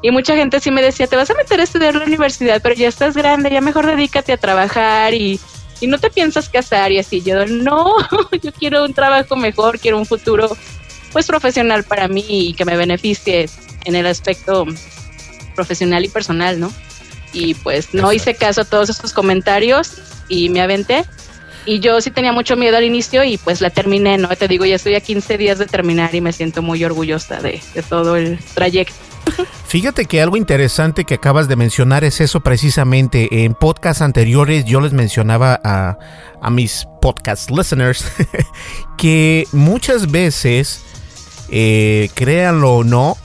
Y 0.02 0.10
mucha 0.10 0.37
gente 0.37 0.60
sí 0.60 0.70
me 0.70 0.82
decía, 0.82 1.06
te 1.06 1.16
vas 1.16 1.30
a 1.30 1.34
meter 1.34 1.60
a 1.60 1.62
estudiar 1.62 1.94
la 1.94 2.04
universidad, 2.04 2.60
pero 2.60 2.75
ya 2.75 2.88
estás 2.88 3.16
grande, 3.16 3.48
ya 3.48 3.62
mejor 3.62 3.87
dedícate 3.87 4.32
a 4.32 4.37
trabajar 4.37 5.14
y, 5.14 5.40
y 5.80 5.87
no 5.87 5.98
te 5.98 6.10
piensas 6.10 6.50
casar 6.50 6.92
y 6.92 6.98
así. 6.98 7.22
Yo, 7.22 7.46
no, 7.46 7.94
yo 8.42 8.52
quiero 8.52 8.84
un 8.84 8.92
trabajo 8.92 9.37
mejor, 9.37 9.78
quiero 9.78 9.98
un 9.98 10.06
futuro 10.06 10.50
pues 11.12 11.27
profesional 11.27 11.85
para 11.85 12.09
mí 12.09 12.25
y 12.29 12.55
que 12.55 12.65
me 12.65 12.77
beneficie 12.77 13.49
en 13.85 13.95
el 13.97 14.07
aspecto 14.07 14.67
profesional 15.55 16.05
y 16.05 16.09
personal, 16.09 16.61
¿no? 16.61 16.73
Y 17.33 17.55
pues 17.55 17.93
no 17.93 18.12
hice 18.12 18.35
caso 18.35 18.62
a 18.62 18.65
todos 18.65 18.91
esos 18.91 19.12
comentarios 19.12 19.95
y 20.29 20.49
me 20.50 20.61
aventé. 20.61 21.05
Y 21.67 21.81
yo 21.81 22.00
sí 22.00 22.11
tenía 22.11 22.33
mucho 22.33 22.57
miedo 22.57 22.77
al 22.77 22.85
inicio 22.85 23.25
y 23.25 23.37
pues 23.37 23.61
la 23.61 23.71
terminé, 23.71 24.17
¿no? 24.17 24.29
Te 24.29 24.49
digo, 24.49 24.65
ya 24.65 24.77
estoy 24.77 24.95
a 24.95 25.00
15 25.00 25.37
días 25.37 25.59
de 25.59 25.67
terminar 25.67 26.15
y 26.15 26.21
me 26.21 26.33
siento 26.33 26.62
muy 26.62 26.83
orgullosa 26.85 27.41
de, 27.43 27.61
todo 27.88 28.17
el 28.17 28.38
trayecto. 28.55 28.95
Fíjate 29.67 30.07
que 30.07 30.23
algo 30.23 30.38
interesante 30.38 31.05
que 31.05 31.15
acabas 31.15 31.49
de 31.49 31.57
mencionar 31.57 32.05
es 32.05 32.23
eso 32.23 32.41
precisamente. 32.41 33.45
En 33.45 33.55
podcasts 33.55 34.00
anteriores 34.00 34.65
yo 34.65 34.81
les 34.81 34.95
mencionaba 34.95 35.61
a, 35.62 35.99
a 36.41 36.50
mis 36.50 36.87
podcast 37.03 37.50
listeners 37.50 38.07
que 38.97 39.47
muchas 39.53 40.11
veces 40.11 40.83
eh, 41.50 42.11
créanlo 42.14 42.76
o 42.76 42.85
no, 42.85 43.17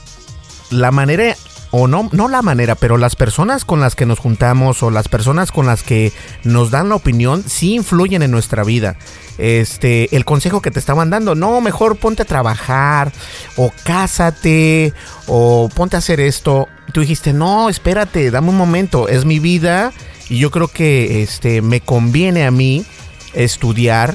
la 0.70 0.90
manera 0.90 1.36
o 1.76 1.88
no, 1.88 2.08
no 2.12 2.28
la 2.28 2.40
manera, 2.40 2.76
pero 2.76 2.96
las 2.96 3.16
personas 3.16 3.64
con 3.64 3.80
las 3.80 3.96
que 3.96 4.06
nos 4.06 4.20
juntamos 4.20 4.84
o 4.84 4.90
las 4.92 5.08
personas 5.08 5.50
con 5.50 5.66
las 5.66 5.82
que 5.82 6.12
nos 6.44 6.70
dan 6.70 6.88
la 6.88 6.94
opinión 6.94 7.42
sí 7.44 7.74
influyen 7.74 8.22
en 8.22 8.30
nuestra 8.30 8.62
vida. 8.62 8.96
Este, 9.38 10.14
el 10.14 10.24
consejo 10.24 10.62
que 10.62 10.70
te 10.70 10.78
estaban 10.78 11.10
dando, 11.10 11.34
no, 11.34 11.60
mejor 11.60 11.96
ponte 11.96 12.22
a 12.22 12.26
trabajar 12.26 13.10
o 13.56 13.72
cásate 13.82 14.92
o 15.26 15.68
ponte 15.74 15.96
a 15.96 15.98
hacer 15.98 16.20
esto. 16.20 16.68
Tú 16.92 17.00
dijiste, 17.00 17.32
no, 17.32 17.68
espérate, 17.68 18.30
dame 18.30 18.50
un 18.50 18.56
momento, 18.56 19.08
es 19.08 19.24
mi 19.24 19.40
vida 19.40 19.92
y 20.28 20.38
yo 20.38 20.52
creo 20.52 20.68
que 20.68 21.24
este, 21.24 21.60
me 21.60 21.80
conviene 21.80 22.46
a 22.46 22.52
mí 22.52 22.84
estudiar 23.32 24.14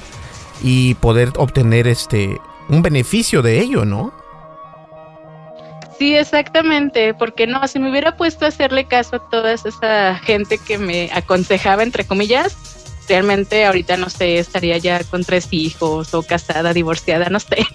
y 0.64 0.94
poder 0.96 1.34
obtener 1.36 1.88
este 1.88 2.40
un 2.70 2.82
beneficio 2.82 3.42
de 3.42 3.60
ello, 3.60 3.86
¿no? 3.86 4.14
Sí, 5.98 6.16
exactamente, 6.16 7.14
porque 7.14 7.46
no, 7.46 7.68
si 7.68 7.78
me 7.78 7.92
hubiera 7.92 8.16
puesto 8.16 8.46
a 8.46 8.48
hacerle 8.48 8.86
caso 8.86 9.18
a 9.18 9.30
toda 9.30 9.52
esa 9.52 10.16
gente 10.24 10.58
que 10.58 10.78
me 10.78 11.10
aconsejaba, 11.12 11.84
entre 11.84 12.06
comillas, 12.06 12.56
realmente 13.10 13.66
ahorita 13.66 13.98
no 13.98 14.10
sé, 14.10 14.38
estaría 14.38 14.78
ya 14.78 15.04
con 15.04 15.26
tres 15.26 15.48
hijos 15.52 16.14
o 16.14 16.24
casada, 16.24 16.74
divorciada, 16.74 17.30
no 17.30 17.42
sé. 17.42 17.58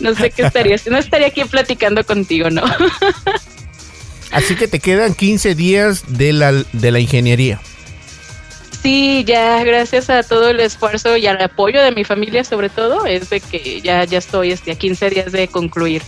no 0.00 0.14
sé 0.16 0.30
qué 0.30 0.42
estaría, 0.42 0.76
no 0.90 0.98
estaría 0.98 1.28
aquí 1.28 1.44
platicando 1.44 2.04
contigo, 2.04 2.50
¿no? 2.50 2.64
Así 4.32 4.56
que 4.56 4.66
te 4.66 4.80
quedan 4.80 5.14
15 5.14 5.54
días 5.54 6.04
de 6.08 6.32
la, 6.32 6.52
de 6.52 6.90
la 6.90 6.98
ingeniería. 6.98 7.60
Sí, 8.82 9.22
ya 9.24 9.62
gracias 9.62 10.10
a 10.10 10.24
todo 10.24 10.48
el 10.48 10.58
esfuerzo 10.58 11.16
y 11.16 11.26
al 11.26 11.40
apoyo 11.40 11.80
de 11.80 11.92
mi 11.92 12.02
familia 12.02 12.42
sobre 12.42 12.68
todo, 12.68 13.06
es 13.06 13.30
de 13.30 13.38
que 13.38 13.80
ya, 13.80 14.04
ya 14.04 14.18
estoy 14.18 14.50
este, 14.50 14.72
a 14.72 14.74
15 14.74 15.10
días 15.10 15.30
de 15.30 15.46
concluir. 15.46 16.02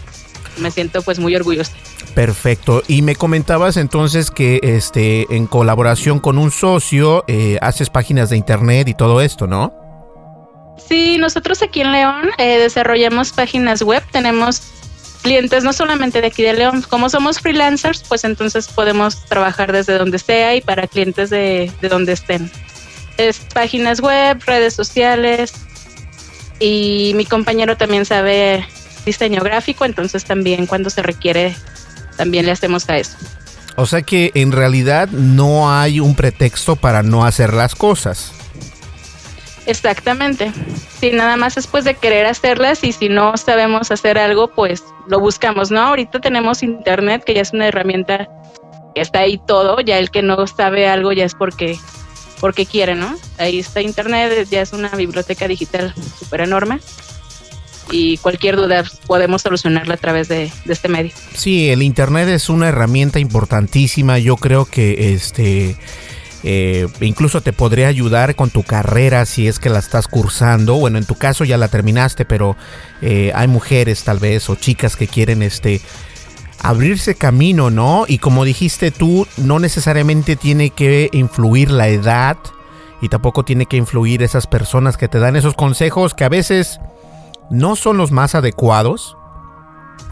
Me 0.59 0.71
siento 0.73 1.03
pues 1.03 1.21
muy 1.21 1.37
orgullosa. 1.37 1.73
Perfecto. 2.15 2.83
Y 2.89 3.03
me 3.03 3.15
comentabas 3.15 3.77
entonces 3.77 4.31
que 4.31 4.61
este 4.63 5.27
en 5.35 5.47
colaboración 5.47 6.19
con 6.19 6.37
un 6.37 6.51
socio 6.51 7.25
eh, 7.29 7.59
haces 7.61 7.91
páginas 7.91 8.31
de 8.31 8.37
internet 8.37 8.89
y 8.89 8.95
todo 8.95 9.21
esto, 9.21 9.47
¿no? 9.47 9.73
Sí, 10.77 11.19
nosotros 11.19 11.63
aquí 11.63 11.81
en 11.81 11.93
León 11.93 12.31
eh, 12.39 12.59
desarrollamos 12.59 13.33
páginas 13.33 13.83
web, 13.83 14.03
tenemos 14.11 14.74
clientes 15.25 15.65
no 15.65 15.73
solamente 15.73 16.21
de 16.21 16.29
aquí 16.29 16.45
de 16.45 16.53
León, 16.53 16.85
como 16.89 17.09
somos 17.09 17.41
freelancers, 17.41 18.05
pues 18.07 18.23
entonces 18.23 18.69
podemos 18.69 19.25
trabajar 19.25 19.73
desde 19.73 19.99
donde 19.99 20.21
sea 20.21 20.55
y 20.55 20.61
para 20.61 20.87
clientes 20.87 21.31
de, 21.31 21.73
de 21.81 21.89
donde 21.89 22.13
estén 22.13 22.49
es 23.17 23.39
páginas 23.53 24.01
web, 24.01 24.41
redes 24.47 24.75
sociales 24.75 25.53
y 26.61 27.13
mi 27.17 27.25
compañero 27.25 27.77
también 27.77 28.05
sabe 28.05 28.67
diseño 29.05 29.43
gráfico, 29.43 29.85
entonces 29.85 30.25
también 30.25 30.67
cuando 30.67 30.91
se 30.91 31.03
requiere 31.03 31.57
también 32.17 32.47
le 32.47 32.53
hacemos 32.53 32.89
a 32.89 32.97
eso. 32.97 33.17
O 33.77 33.87
sea 33.87 34.03
que 34.03 34.31
en 34.35 34.53
realidad 34.53 35.09
no 35.09 35.73
hay 35.73 35.99
un 35.99 36.15
pretexto 36.15 36.77
para 36.77 37.03
no 37.03 37.25
hacer 37.25 37.53
las 37.53 37.75
cosas. 37.75 38.33
Exactamente. 39.67 40.53
Si 41.01 41.11
nada 41.11 41.37
más 41.37 41.55
después 41.55 41.85
de 41.85 41.95
querer 41.95 42.27
hacerlas 42.27 42.85
y 42.85 42.93
si 42.93 43.09
no 43.09 43.37
sabemos 43.37 43.91
hacer 43.91 44.19
algo, 44.19 44.49
pues 44.49 44.85
lo 45.09 45.21
buscamos, 45.21 45.71
¿no? 45.71 45.81
Ahorita 45.81 46.21
tenemos 46.21 46.63
internet, 46.63 47.25
que 47.25 47.35
ya 47.35 47.43
es 47.43 47.53
una 47.53 47.69
herramienta 47.69 48.29
que 48.95 49.01
está 49.01 49.21
ahí 49.21 49.41
todo, 49.47 49.81
ya 49.81 49.99
el 49.99 50.11
que 50.11 50.23
no 50.23 50.47
sabe 50.47 50.89
algo 50.89 51.13
ya 51.13 51.25
es 51.25 51.35
porque 51.35 51.79
porque 52.41 52.67
quiere, 52.67 52.95
¿no? 52.95 53.17
Ahí 53.39 53.61
está 53.61 53.81
Internet, 53.81 54.47
ya 54.51 54.61
es 54.61 54.75
una 54.75 54.91
biblioteca 54.91 55.49
digital 55.49 55.95
súper 56.19 56.43
enorme 56.43 56.79
y 57.91 58.19
cualquier 58.19 58.57
duda 58.57 58.85
podemos 59.07 59.43
solucionarla 59.43 59.95
a 59.95 59.97
través 59.97 60.29
de, 60.29 60.51
este 60.69 60.89
medio. 60.89 61.13
Sí, 61.35 61.71
el 61.71 61.83
Internet 61.83 62.29
es 62.29 62.49
una 62.49 62.69
herramienta 62.69 63.19
importantísima. 63.19 64.19
Yo 64.19 64.37
creo 64.37 64.65
que 64.65 65.15
este 65.15 65.77
eh, 66.47 66.89
incluso 67.01 67.41
te 67.41 67.55
podría 67.55 67.89
ayudar 67.89 68.37
con 68.37 68.51
tu 68.51 68.65
carrera 68.65 69.25
si 69.25 69.49
es 69.49 69.59
que 69.59 69.71
la 69.71 69.79
estás 69.79 70.09
cursando. 70.09 70.75
Bueno, 70.75 70.99
en 70.99 71.07
tu 71.07 71.15
caso 71.15 71.45
ya 71.45 71.57
la 71.57 71.69
terminaste, 71.69 72.27
pero 72.27 72.55
eh, 73.01 73.33
hay 73.35 73.49
mujeres 73.49 74.05
tal 74.05 74.19
vez 74.19 74.51
o 74.51 74.55
chicas 74.55 74.95
que 74.95 75.09
quieren 75.09 75.43
este 75.43 75.81
abrirse 76.61 77.15
camino, 77.15 77.71
¿no? 77.71 78.05
Y 78.07 78.19
como 78.19 78.45
dijiste 78.45 78.91
tú, 78.91 79.27
no 79.39 79.59
necesariamente 79.59 80.37
tiene 80.37 80.69
que 80.69 81.09
influir 81.13 81.71
la 81.71 81.89
edad 81.89 82.37
y 83.01 83.09
tampoco 83.09 83.47
tiene 83.47 83.65
que 83.65 83.79
influir 83.79 84.23
esas 84.23 84.47
personas 84.47 84.99
que 84.99 85.09
te 85.09 85.19
dan 85.19 85.37
esos 85.37 85.55
consejos 85.55 86.13
que 86.13 86.25
a 86.25 86.29
veces 86.29 86.79
no 87.51 87.75
son 87.75 87.97
los 87.97 88.13
más 88.13 88.35
adecuados, 88.35 89.17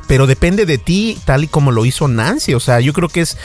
pero 0.08 0.26
depende 0.26 0.64
de 0.64 0.78
ti 0.78 1.18
tal 1.26 1.44
y 1.44 1.48
como 1.48 1.72
lo 1.72 1.84
hizo 1.84 2.08
Nancy. 2.08 2.54
O 2.54 2.60
sea, 2.60 2.80
yo 2.80 2.94
creo 2.94 3.10
que 3.10 3.20
es... 3.20 3.36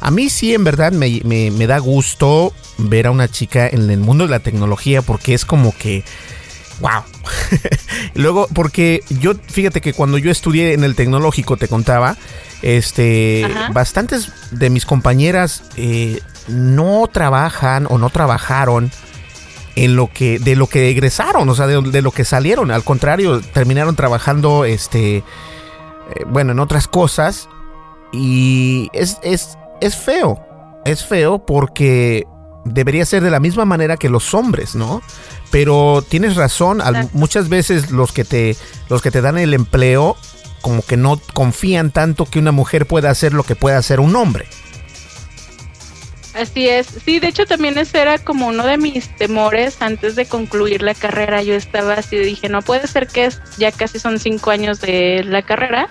A 0.00 0.10
mí 0.10 0.28
sí, 0.28 0.54
en 0.54 0.64
verdad, 0.64 0.92
me, 0.92 1.20
me 1.24 1.66
da 1.66 1.78
gusto 1.78 2.52
ver 2.78 3.06
a 3.06 3.10
una 3.10 3.28
chica 3.28 3.68
en 3.68 3.90
el 3.90 4.00
mundo 4.00 4.24
de 4.24 4.30
la 4.30 4.40
tecnología 4.40 5.02
porque 5.02 5.34
es 5.34 5.44
como 5.44 5.74
que 5.76 6.04
wow. 6.80 7.02
Luego, 8.14 8.48
porque 8.54 9.02
yo, 9.08 9.34
fíjate 9.34 9.80
que 9.80 9.92
cuando 9.92 10.18
yo 10.18 10.30
estudié 10.30 10.72
en 10.74 10.84
el 10.84 10.94
tecnológico, 10.94 11.56
te 11.56 11.68
contaba, 11.68 12.16
este, 12.62 13.46
bastantes 13.72 14.32
de 14.50 14.70
mis 14.70 14.86
compañeras 14.86 15.64
eh, 15.76 16.20
no 16.48 17.08
trabajan 17.12 17.86
o 17.90 17.98
no 17.98 18.10
trabajaron 18.10 18.90
en 19.76 19.96
lo 19.96 20.10
que, 20.12 20.38
de 20.38 20.56
lo 20.56 20.66
que 20.68 20.88
egresaron, 20.90 21.48
o 21.48 21.54
sea, 21.54 21.66
de, 21.66 22.02
lo 22.02 22.10
que 22.12 22.24
salieron. 22.24 22.70
Al 22.70 22.84
contrario, 22.84 23.40
terminaron 23.40 23.96
trabajando, 23.96 24.64
este, 24.64 25.16
eh, 25.16 25.22
bueno, 26.26 26.52
en 26.52 26.60
otras 26.60 26.86
cosas. 26.86 27.48
Y 28.12 28.88
es, 28.92 29.18
es, 29.22 29.58
es 29.80 29.96
feo. 29.96 30.44
Es 30.84 31.04
feo 31.04 31.44
porque 31.44 32.26
debería 32.64 33.04
ser 33.04 33.22
de 33.22 33.30
la 33.30 33.40
misma 33.40 33.64
manera 33.64 33.96
que 33.96 34.08
los 34.08 34.34
hombres, 34.34 34.74
¿no? 34.74 35.02
Pero 35.50 36.04
tienes 36.06 36.36
razón, 36.36 36.82
muchas 37.12 37.48
veces 37.48 37.90
los 37.90 38.12
que 38.12 38.24
te 38.24 38.56
los 38.88 39.02
que 39.02 39.10
te 39.10 39.20
dan 39.20 39.38
el 39.38 39.54
empleo 39.54 40.16
como 40.60 40.82
que 40.82 40.96
no 40.96 41.20
confían 41.34 41.90
tanto 41.90 42.24
que 42.24 42.38
una 42.38 42.52
mujer 42.52 42.86
pueda 42.86 43.10
hacer 43.10 43.34
lo 43.34 43.42
que 43.42 43.54
puede 43.54 43.76
hacer 43.76 44.00
un 44.00 44.16
hombre. 44.16 44.46
Así 46.34 46.68
es. 46.68 46.88
Sí, 47.04 47.20
de 47.20 47.28
hecho 47.28 47.46
también 47.46 47.78
ese 47.78 48.00
era 48.00 48.18
como 48.18 48.48
uno 48.48 48.66
de 48.66 48.76
mis 48.76 49.14
temores 49.16 49.80
antes 49.80 50.16
de 50.16 50.26
concluir 50.26 50.82
la 50.82 50.94
carrera. 50.94 51.42
Yo 51.42 51.54
estaba 51.54 51.94
así, 51.94 52.16
dije, 52.16 52.48
no 52.48 52.62
puede 52.62 52.88
ser 52.88 53.06
que 53.06 53.28
ya 53.56 53.70
casi 53.70 54.00
son 54.00 54.18
cinco 54.18 54.50
años 54.50 54.80
de 54.80 55.22
la 55.24 55.42
carrera 55.42 55.88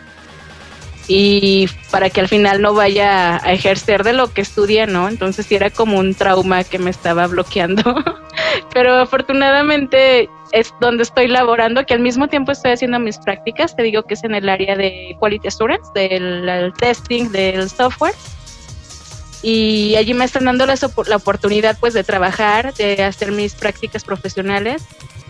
y 1.07 1.67
para 1.91 2.10
que 2.10 2.22
al 2.22 2.27
final 2.27 2.62
no 2.62 2.74
vaya 2.74 3.43
a 3.43 3.51
ejercer 3.51 4.03
de 4.03 4.13
lo 4.13 4.31
que 4.31 4.41
estudia, 4.41 4.86
¿no? 4.86 5.10
Entonces 5.10 5.45
sí 5.45 5.55
era 5.55 5.69
como 5.69 6.00
un 6.00 6.15
trauma 6.15 6.63
que 6.63 6.79
me 6.79 6.89
estaba 6.89 7.27
bloqueando. 7.27 7.83
Pero 8.74 9.01
afortunadamente 9.01 10.29
es 10.51 10.74
donde 10.79 11.03
estoy 11.03 11.27
laborando, 11.27 11.86
que 11.86 11.93
al 11.93 12.00
mismo 12.00 12.27
tiempo 12.27 12.51
estoy 12.51 12.72
haciendo 12.72 13.00
mis 13.00 13.17
prácticas, 13.17 13.75
te 13.75 13.83
digo 13.83 14.03
que 14.03 14.13
es 14.13 14.24
en 14.24 14.36
el 14.36 14.48
área 14.48 14.75
de 14.75 15.15
Quality 15.19 15.48
Assurance, 15.48 15.89
del 15.93 16.72
testing 16.77 17.29
del 17.31 17.69
software. 17.69 18.13
Y 19.41 19.95
allí 19.98 20.13
me 20.13 20.24
están 20.24 20.45
dando 20.45 20.65
la, 20.65 20.75
la 21.07 21.15
oportunidad 21.17 21.77
pues 21.79 21.93
de 21.93 22.05
trabajar, 22.05 22.74
de 22.75 23.03
hacer 23.03 23.33
mis 23.33 23.55
prácticas 23.55 24.05
profesionales 24.05 24.83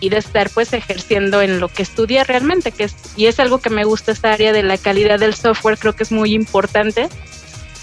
y 0.04 0.10
de 0.10 0.18
estar 0.18 0.50
pues 0.50 0.74
ejerciendo 0.74 1.40
en 1.40 1.60
lo 1.60 1.68
que 1.68 1.82
estudia 1.82 2.24
realmente, 2.24 2.72
que 2.72 2.84
es, 2.84 2.94
y 3.16 3.24
es 3.24 3.40
algo 3.40 3.58
que 3.58 3.70
me 3.70 3.84
gusta 3.84 4.12
esta 4.12 4.32
área 4.34 4.52
de 4.52 4.62
la 4.62 4.76
calidad 4.76 5.18
del 5.18 5.34
software, 5.34 5.78
creo 5.78 5.94
que 5.94 6.02
es 6.02 6.12
muy 6.12 6.34
importante 6.34 7.08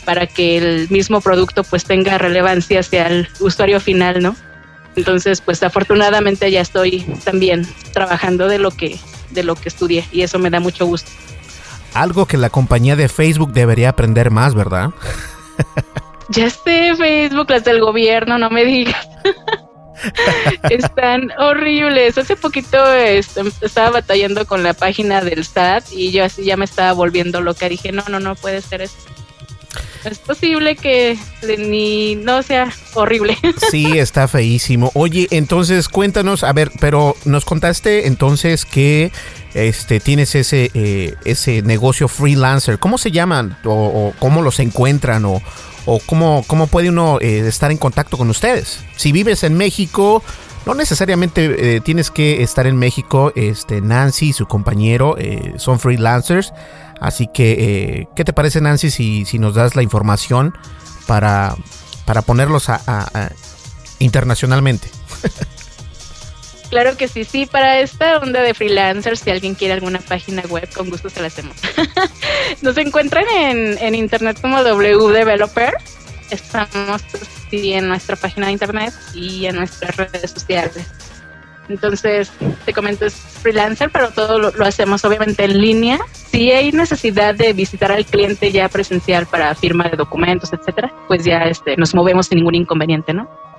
para 0.05 0.27
que 0.27 0.57
el 0.57 0.87
mismo 0.91 1.19
producto 1.19 1.63
pues 1.63 1.83
tenga 1.83 2.19
relevancia 2.19 2.79
hacia 2.79 3.07
el 3.07 3.27
usuario 3.39 3.79
final, 3.79 4.21
¿no? 4.21 4.35
Entonces, 4.95 5.41
pues 5.41 5.63
afortunadamente 5.63 6.51
ya 6.51 6.61
estoy 6.61 7.01
también 7.23 7.67
trabajando 7.91 8.47
de 8.47 8.59
lo 8.59 8.69
que 8.69 8.99
de 9.31 9.43
lo 9.43 9.55
que 9.55 9.69
estudié 9.69 10.05
y 10.11 10.21
eso 10.21 10.37
me 10.37 10.51
da 10.51 10.59
mucho 10.59 10.85
gusto. 10.85 11.09
Algo 11.95 12.27
que 12.27 12.37
la 12.37 12.51
compañía 12.51 12.95
de 12.95 13.09
Facebook 13.09 13.51
debería 13.51 13.89
aprender 13.89 14.29
más, 14.29 14.53
¿verdad? 14.53 14.91
ya 16.29 16.51
sé, 16.51 16.95
Facebook, 16.95 17.49
las 17.49 17.63
del 17.63 17.81
gobierno, 17.81 18.37
no 18.37 18.51
me 18.51 18.63
digas. 18.63 19.07
Están 20.69 21.31
horribles. 21.37 22.17
Hace 22.17 22.35
poquito 22.35 22.93
este, 22.93 23.41
estaba 23.61 23.91
batallando 23.91 24.45
con 24.45 24.63
la 24.63 24.73
página 24.73 25.21
del 25.21 25.45
SAT 25.45 25.85
y 25.91 26.11
yo 26.11 26.23
así 26.23 26.43
ya 26.43 26.57
me 26.57 26.65
estaba 26.65 26.93
volviendo 26.93 27.41
loca. 27.41 27.69
Dije, 27.69 27.91
no, 27.91 28.03
no, 28.09 28.19
no 28.19 28.35
puede 28.35 28.61
ser 28.61 28.81
eso. 28.81 28.97
Es 30.03 30.17
posible 30.19 30.75
que 30.75 31.17
ni 31.57 32.15
no 32.15 32.43
sea 32.43 32.71
horrible. 32.93 33.37
Sí, 33.71 33.97
está 33.97 34.27
feísimo. 34.27 34.91
Oye, 34.95 35.27
entonces 35.31 35.87
cuéntanos, 35.87 36.43
a 36.43 36.51
ver, 36.51 36.71
pero 36.79 37.15
nos 37.25 37.45
contaste 37.45 38.07
entonces 38.07 38.65
que 38.65 39.11
este 39.53 39.99
tienes 39.99 40.35
ese 40.35 40.71
eh, 40.73 41.15
ese 41.25 41.61
negocio 41.61 42.07
freelancer. 42.07 42.79
¿Cómo 42.79 42.97
se 42.97 43.11
llaman 43.11 43.57
o, 43.65 44.13
cómo 44.19 44.41
los 44.41 44.59
encuentran 44.59 45.25
o, 45.25 45.41
o 45.85 45.99
cómo, 46.05 46.43
cómo 46.47 46.67
puede 46.67 46.89
uno 46.89 47.19
eh, 47.21 47.47
estar 47.47 47.71
en 47.71 47.77
contacto 47.77 48.17
con 48.17 48.29
ustedes. 48.29 48.79
Si 48.95 49.11
vives 49.11 49.43
en 49.43 49.55
México, 49.55 50.23
no 50.65 50.73
necesariamente 50.73 51.75
eh, 51.75 51.81
tienes 51.81 52.11
que 52.11 52.43
estar 52.43 52.67
en 52.67 52.77
México. 52.77 53.31
Este, 53.35 53.81
Nancy 53.81 54.29
y 54.29 54.33
su 54.33 54.47
compañero 54.47 55.15
eh, 55.17 55.53
son 55.57 55.79
freelancers. 55.79 56.53
Así 56.99 57.27
que, 57.33 58.07
¿qué 58.15 58.23
te 58.23 58.31
parece, 58.31 58.61
Nancy, 58.61 58.91
si, 58.91 59.25
si, 59.25 59.39
nos 59.39 59.55
das 59.55 59.75
la 59.75 59.81
información 59.81 60.53
para, 61.07 61.55
para 62.05 62.21
ponerlos 62.21 62.69
a 62.69 63.31
internacionalmente? 63.97 64.87
Claro 66.71 66.95
que 66.95 67.09
sí, 67.09 67.25
sí, 67.25 67.45
para 67.45 67.81
esta 67.81 68.19
onda 68.19 68.41
de 68.41 68.53
freelancers, 68.53 69.19
si 69.19 69.29
alguien 69.29 69.55
quiere 69.55 69.73
alguna 69.73 69.99
página 69.99 70.41
web, 70.43 70.69
con 70.73 70.89
gusto 70.89 71.09
se 71.09 71.19
la 71.19 71.27
hacemos. 71.27 71.57
Nos 72.61 72.77
encuentran 72.77 73.25
en, 73.27 73.93
internet 73.93 74.39
como 74.41 74.63
W 74.63 75.11
Developer. 75.11 75.73
Estamos 76.29 77.01
sí, 77.49 77.73
en 77.73 77.89
nuestra 77.89 78.15
página 78.15 78.45
de 78.45 78.53
internet 78.53 78.93
y 79.13 79.47
en 79.47 79.57
nuestras 79.57 79.97
redes 79.97 80.31
sociales. 80.31 80.87
Entonces, 81.67 82.31
te 82.63 82.71
comento, 82.71 83.05
es 83.05 83.15
freelancer, 83.15 83.89
pero 83.91 84.11
todo 84.11 84.39
lo, 84.39 84.51
lo, 84.51 84.65
hacemos 84.65 85.03
obviamente 85.03 85.43
en 85.43 85.59
línea. 85.59 85.99
Si 86.31 86.53
hay 86.53 86.71
necesidad 86.71 87.35
de 87.35 87.51
visitar 87.51 87.91
al 87.91 88.05
cliente 88.05 88.49
ya 88.49 88.69
presencial 88.69 89.25
para 89.25 89.53
firma 89.55 89.89
de 89.89 89.97
documentos, 89.97 90.53
etcétera, 90.53 90.89
pues 91.09 91.25
ya 91.25 91.39
este, 91.39 91.75
nos 91.75 91.93
movemos 91.93 92.27
sin 92.27 92.37
ningún 92.37 92.55
inconveniente, 92.55 93.13
¿no? 93.13 93.50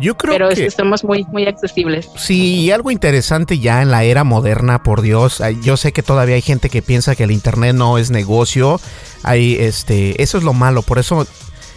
Yo 0.00 0.16
creo 0.16 0.34
Pero 0.34 0.48
que 0.48 0.66
estamos 0.66 1.04
muy, 1.04 1.24
muy 1.30 1.46
accesibles. 1.46 2.08
Sí, 2.16 2.60
y 2.60 2.70
algo 2.70 2.90
interesante 2.90 3.58
ya 3.58 3.82
en 3.82 3.90
la 3.90 4.04
era 4.04 4.24
moderna, 4.24 4.82
por 4.82 5.02
Dios. 5.02 5.42
Yo 5.62 5.76
sé 5.76 5.92
que 5.92 6.02
todavía 6.02 6.34
hay 6.34 6.42
gente 6.42 6.70
que 6.70 6.82
piensa 6.82 7.14
que 7.14 7.24
el 7.24 7.30
internet 7.30 7.74
no 7.74 7.98
es 7.98 8.10
negocio. 8.10 8.80
Hay, 9.22 9.56
este, 9.56 10.22
eso 10.22 10.38
es 10.38 10.44
lo 10.44 10.52
malo. 10.52 10.82
Por 10.82 10.98
eso 10.98 11.26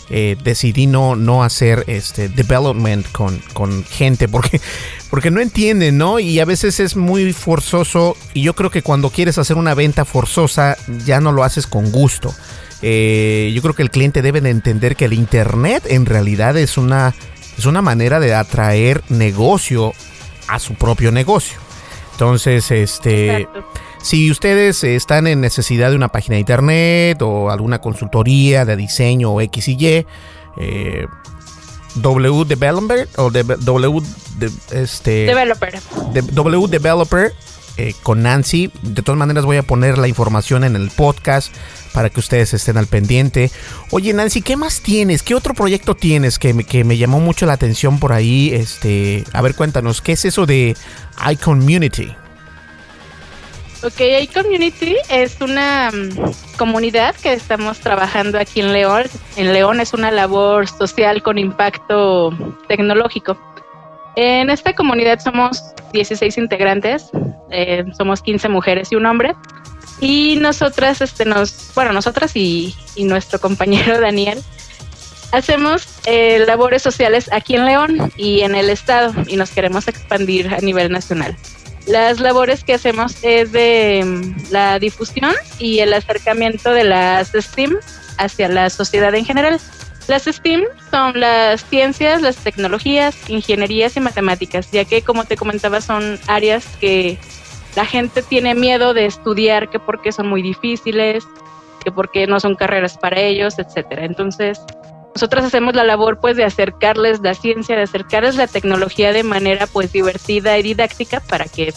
eh, 0.09 0.37
decidí 0.43 0.85
no, 0.87 1.15
no 1.15 1.43
hacer 1.43 1.83
este 1.87 2.29
development 2.29 3.11
con, 3.11 3.41
con 3.53 3.83
gente. 3.83 4.27
Porque, 4.27 4.61
porque 5.09 5.31
no 5.31 5.41
entienden, 5.41 5.97
¿no? 5.97 6.19
Y 6.19 6.39
a 6.39 6.45
veces 6.45 6.79
es 6.79 6.95
muy 6.95 7.33
forzoso. 7.33 8.15
Y 8.33 8.43
yo 8.43 8.53
creo 8.53 8.69
que 8.69 8.81
cuando 8.81 9.09
quieres 9.09 9.37
hacer 9.37 9.57
una 9.57 9.73
venta 9.73 10.05
forzosa, 10.05 10.77
ya 11.05 11.19
no 11.19 11.31
lo 11.31 11.43
haces 11.43 11.67
con 11.67 11.91
gusto. 11.91 12.33
Eh, 12.81 13.51
yo 13.55 13.61
creo 13.61 13.73
que 13.73 13.81
el 13.81 13.89
cliente 13.89 14.21
debe 14.21 14.41
de 14.41 14.49
entender 14.49 14.95
que 14.95 15.05
el 15.05 15.13
internet 15.13 15.83
en 15.87 16.05
realidad 16.05 16.57
es 16.57 16.77
una 16.77 17.15
es 17.57 17.65
una 17.65 17.81
manera 17.81 18.19
de 18.19 18.33
atraer 18.33 19.03
negocio 19.09 19.93
a 20.47 20.59
su 20.59 20.75
propio 20.75 21.11
negocio. 21.11 21.57
Entonces, 22.13 22.71
este, 22.71 23.47
si 24.01 24.31
ustedes 24.31 24.83
están 24.83 25.27
en 25.27 25.41
necesidad 25.41 25.89
de 25.89 25.95
una 25.95 26.07
página 26.07 26.35
de 26.35 26.41
internet 26.41 27.21
o 27.21 27.49
alguna 27.49 27.79
consultoría 27.79 28.63
de 28.63 28.75
diseño 28.75 29.31
o 29.31 29.41
X 29.41 29.67
y 29.67 29.71
Y, 29.73 30.05
eh, 30.57 31.07
W 31.95 32.45
Developer 32.45 33.07
o 33.17 33.31
W 33.31 34.01
este, 34.71 35.25
Developer. 35.25 35.79
W 36.31 36.67
Developer 36.67 37.33
eh, 37.77 37.93
con 38.03 38.23
Nancy. 38.23 38.71
De 38.81 39.01
todas 39.01 39.17
maneras 39.17 39.45
voy 39.45 39.57
a 39.57 39.63
poner 39.63 39.97
la 39.97 40.07
información 40.07 40.63
en 40.63 40.75
el 40.75 40.89
podcast 40.91 41.53
para 41.95 42.09
que 42.09 42.19
ustedes 42.19 42.53
estén 42.53 42.77
al 42.77 42.87
pendiente. 42.87 43.49
Oye 43.89 44.13
Nancy, 44.13 44.41
¿qué 44.41 44.57
más 44.57 44.81
tienes? 44.81 45.23
¿Qué 45.23 45.33
otro 45.33 45.53
proyecto 45.53 45.95
tienes 45.95 46.37
que, 46.37 46.53
que 46.65 46.83
me 46.83 46.97
llamó 46.97 47.21
mucho 47.21 47.45
la 47.45 47.53
atención 47.53 47.99
por 47.99 48.11
ahí? 48.11 48.53
Este, 48.53 49.23
a 49.31 49.41
ver, 49.41 49.55
cuéntanos, 49.55 50.01
¿qué 50.01 50.11
es 50.11 50.25
eso 50.25 50.45
de 50.45 50.75
iCommunity? 51.31 52.13
Ok, 53.81 54.01
iCommunity 54.23 54.97
es 55.09 55.39
una 55.39 55.89
mm, 55.91 56.57
comunidad 56.57 57.15
que 57.15 57.31
estamos 57.31 57.79
trabajando 57.79 58.39
aquí 58.39 58.59
en 58.59 58.73
León. 58.73 59.03
En 59.37 59.53
León 59.53 59.79
es 59.79 59.93
una 59.93 60.11
labor 60.11 60.67
social 60.67 61.23
con 61.23 61.37
impacto 61.37 62.33
tecnológico. 62.67 63.37
En 64.17 64.49
esta 64.49 64.73
comunidad 64.73 65.19
somos 65.19 65.61
16 65.93 66.37
integrantes, 66.37 67.09
eh, 67.51 67.85
somos 67.97 68.21
15 68.21 68.49
mujeres 68.49 68.91
y 68.91 68.95
un 68.95 69.05
hombre. 69.05 69.33
Y 69.99 70.35
nosotras, 70.37 71.01
este, 71.01 71.25
nos, 71.25 71.71
bueno, 71.73 71.93
nosotras 71.93 72.35
y, 72.35 72.75
nuestro 72.97 73.39
compañero 73.39 73.99
Daniel, 74.01 74.41
hacemos 75.31 75.87
eh, 76.05 76.43
labores 76.45 76.81
sociales 76.81 77.29
aquí 77.31 77.55
en 77.55 77.65
León 77.65 78.11
y 78.17 78.41
en 78.41 78.55
el 78.55 78.69
estado 78.69 79.13
y 79.27 79.35
nos 79.35 79.51
queremos 79.51 79.87
expandir 79.87 80.53
a 80.53 80.59
nivel 80.59 80.91
nacional. 80.91 81.37
Las 81.87 82.19
labores 82.19 82.63
que 82.63 82.73
hacemos 82.73 83.15
es 83.21 83.51
de 83.51 84.03
mm, 84.03 84.51
la 84.51 84.79
difusión 84.79 85.33
y 85.59 85.79
el 85.79 85.93
acercamiento 85.93 86.71
de 86.71 86.83
las 86.83 87.31
STEAM 87.31 87.77
hacia 88.17 88.49
la 88.49 88.69
sociedad 88.69 89.13
en 89.13 89.25
general. 89.25 89.59
Las 90.07 90.23
STEAM 90.23 90.63
son 90.91 91.19
las 91.19 91.65
ciencias, 91.65 92.21
las 92.21 92.37
tecnologías, 92.37 93.15
ingenierías 93.27 93.97
y 93.97 93.99
matemáticas, 93.99 94.69
ya 94.71 94.85
que 94.85 95.01
como 95.01 95.25
te 95.25 95.35
comentaba 95.35 95.81
son 95.81 96.19
áreas 96.27 96.65
que 96.79 97.19
la 97.75 97.85
gente 97.85 98.21
tiene 98.21 98.55
miedo 98.55 98.93
de 98.93 99.05
estudiar, 99.05 99.69
que 99.69 99.79
porque 99.79 100.11
son 100.11 100.27
muy 100.27 100.41
difíciles, 100.41 101.25
que 101.83 101.91
porque 101.91 102.27
no 102.27 102.39
son 102.39 102.55
carreras 102.55 102.97
para 102.97 103.19
ellos, 103.19 103.59
etcétera. 103.59 104.05
Entonces, 104.05 104.59
nosotros 105.13 105.45
hacemos 105.45 105.75
la 105.75 105.83
labor 105.83 106.19
pues 106.19 106.35
de 106.35 106.43
acercarles 106.43 107.21
la 107.21 107.33
ciencia, 107.33 107.75
de 107.75 107.83
acercarles 107.83 108.35
la 108.35 108.47
tecnología 108.47 109.13
de 109.13 109.23
manera 109.23 109.67
pues 109.67 109.91
divertida 109.91 110.57
y 110.57 110.63
didáctica 110.63 111.21
para 111.21 111.45
que 111.45 111.73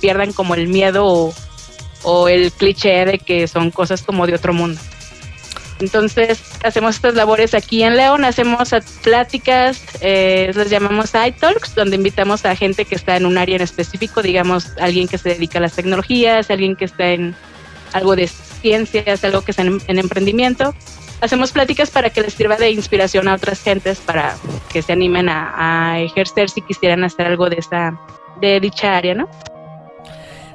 pierdan 0.00 0.32
como 0.32 0.54
el 0.54 0.68
miedo 0.68 1.06
o, 1.06 1.34
o 2.02 2.28
el 2.28 2.52
cliché 2.52 3.04
de 3.06 3.18
que 3.18 3.48
son 3.48 3.70
cosas 3.70 4.02
como 4.02 4.26
de 4.26 4.34
otro 4.34 4.52
mundo. 4.52 4.80
Entonces 5.80 6.40
hacemos 6.62 6.96
estas 6.96 7.14
labores 7.14 7.54
aquí 7.54 7.82
en 7.82 7.96
León, 7.96 8.24
hacemos 8.24 8.70
pláticas, 9.02 9.82
eh, 10.00 10.52
las 10.54 10.70
llamamos 10.70 11.12
iTalks, 11.14 11.74
donde 11.74 11.96
invitamos 11.96 12.44
a 12.44 12.54
gente 12.54 12.84
que 12.84 12.94
está 12.94 13.16
en 13.16 13.26
un 13.26 13.38
área 13.38 13.56
en 13.56 13.62
específico, 13.62 14.22
digamos, 14.22 14.68
alguien 14.80 15.08
que 15.08 15.18
se 15.18 15.30
dedica 15.30 15.58
a 15.58 15.62
las 15.62 15.74
tecnologías, 15.74 16.50
alguien 16.50 16.76
que 16.76 16.84
está 16.84 17.10
en 17.10 17.34
algo 17.92 18.14
de 18.16 18.28
ciencias, 18.28 19.24
algo 19.24 19.42
que 19.42 19.50
está 19.50 19.62
en, 19.62 19.80
emprendimiento. 19.86 20.74
Hacemos 21.20 21.52
pláticas 21.52 21.90
para 21.90 22.10
que 22.10 22.22
les 22.22 22.34
sirva 22.34 22.56
de 22.56 22.70
inspiración 22.70 23.28
a 23.28 23.34
otras 23.34 23.62
gentes 23.62 23.98
para 23.98 24.36
que 24.72 24.82
se 24.82 24.92
animen 24.92 25.28
a, 25.28 25.92
a 25.92 26.00
ejercer 26.00 26.50
si 26.50 26.60
quisieran 26.60 27.02
hacer 27.04 27.26
algo 27.26 27.48
de 27.48 27.56
esa, 27.56 27.98
de 28.40 28.60
dicha 28.60 28.96
área, 28.96 29.14
¿no? 29.14 29.28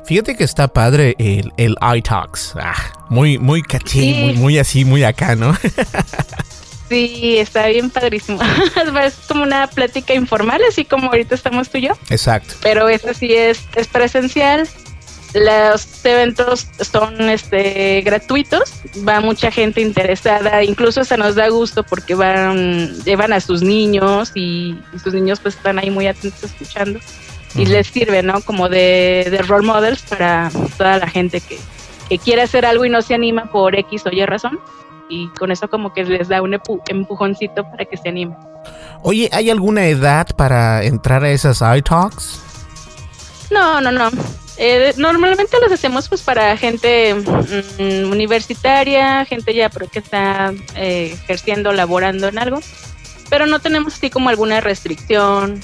Fíjate 0.09 0.35
que 0.35 0.43
está 0.43 0.67
padre 0.67 1.13
el, 1.19 1.53
el 1.57 1.75
iTalks. 1.95 2.55
Ah, 2.59 3.05
muy, 3.09 3.37
muy 3.37 3.61
caché, 3.61 4.33
muy, 4.33 4.57
así, 4.57 4.83
muy 4.83 5.03
acá, 5.03 5.35
¿no? 5.35 5.55
Sí, 6.89 7.37
está 7.37 7.67
bien 7.67 7.91
padrísimo. 7.91 8.39
es 9.05 9.13
como 9.27 9.43
una 9.43 9.67
plática 9.67 10.15
informal, 10.15 10.61
así 10.67 10.83
como 10.83 11.09
ahorita 11.11 11.35
estamos 11.35 11.69
tú 11.69 11.77
y 11.77 11.81
yo. 11.81 11.93
Exacto. 12.09 12.55
Pero 12.63 12.89
eso 12.89 13.13
sí 13.13 13.31
es, 13.31 13.61
es 13.75 13.87
presencial. 13.87 14.67
Los 15.35 16.03
eventos 16.03 16.65
son 16.81 17.29
este 17.29 18.01
gratuitos, 18.01 18.73
va 19.07 19.21
mucha 19.21 19.51
gente 19.51 19.81
interesada, 19.81 20.63
incluso 20.63 21.03
se 21.03 21.17
nos 21.17 21.35
da 21.35 21.49
gusto 21.49 21.83
porque 21.83 22.15
van, 22.15 22.99
llevan 23.03 23.31
a 23.31 23.39
sus 23.39 23.61
niños 23.61 24.31
y, 24.33 24.75
y 24.91 24.97
sus 25.03 25.13
niños 25.13 25.39
pues 25.39 25.55
están 25.55 25.77
ahí 25.77 25.91
muy 25.91 26.07
atentos 26.07 26.45
escuchando 26.45 26.99
y 27.55 27.65
les 27.65 27.87
sirve, 27.87 28.23
¿no? 28.23 28.41
Como 28.41 28.69
de, 28.69 29.27
de, 29.29 29.39
role 29.39 29.65
models 29.65 30.01
para 30.03 30.51
toda 30.77 30.97
la 30.97 31.07
gente 31.07 31.41
que, 31.41 31.57
que, 32.07 32.17
quiere 32.17 32.43
hacer 32.43 32.65
algo 32.65 32.85
y 32.85 32.89
no 32.89 33.01
se 33.01 33.15
anima 33.15 33.51
por 33.51 33.75
X 33.75 34.05
o 34.05 34.09
Y 34.11 34.25
razón. 34.25 34.59
Y 35.09 35.27
con 35.29 35.51
eso 35.51 35.67
como 35.69 35.91
que 35.91 36.03
les 36.03 36.27
da 36.27 36.41
un 36.41 36.59
empujoncito 36.87 37.63
para 37.63 37.85
que 37.85 37.97
se 37.97 38.09
anime. 38.09 38.35
Oye, 39.01 39.29
¿hay 39.31 39.49
alguna 39.49 39.87
edad 39.87 40.27
para 40.35 40.83
entrar 40.83 41.23
a 41.23 41.31
esas 41.31 41.61
iTalks? 41.61 42.41
No, 43.49 43.81
no, 43.81 43.91
no. 43.91 44.11
Eh, 44.57 44.93
normalmente 44.97 45.55
los 45.61 45.71
hacemos 45.71 46.09
pues 46.09 46.21
para 46.21 46.57
gente 46.57 47.15
mm, 47.15 48.11
universitaria, 48.11 49.23
gente 49.23 49.53
ya 49.55 49.69
pero 49.69 49.87
que 49.87 49.99
está 49.99 50.53
eh, 50.75 51.17
ejerciendo, 51.23 51.71
laborando 51.71 52.27
en 52.27 52.37
algo. 52.37 52.59
Pero 53.29 53.47
no 53.47 53.59
tenemos 53.59 53.95
así 53.95 54.09
como 54.09 54.29
alguna 54.29 54.59
restricción 54.59 55.61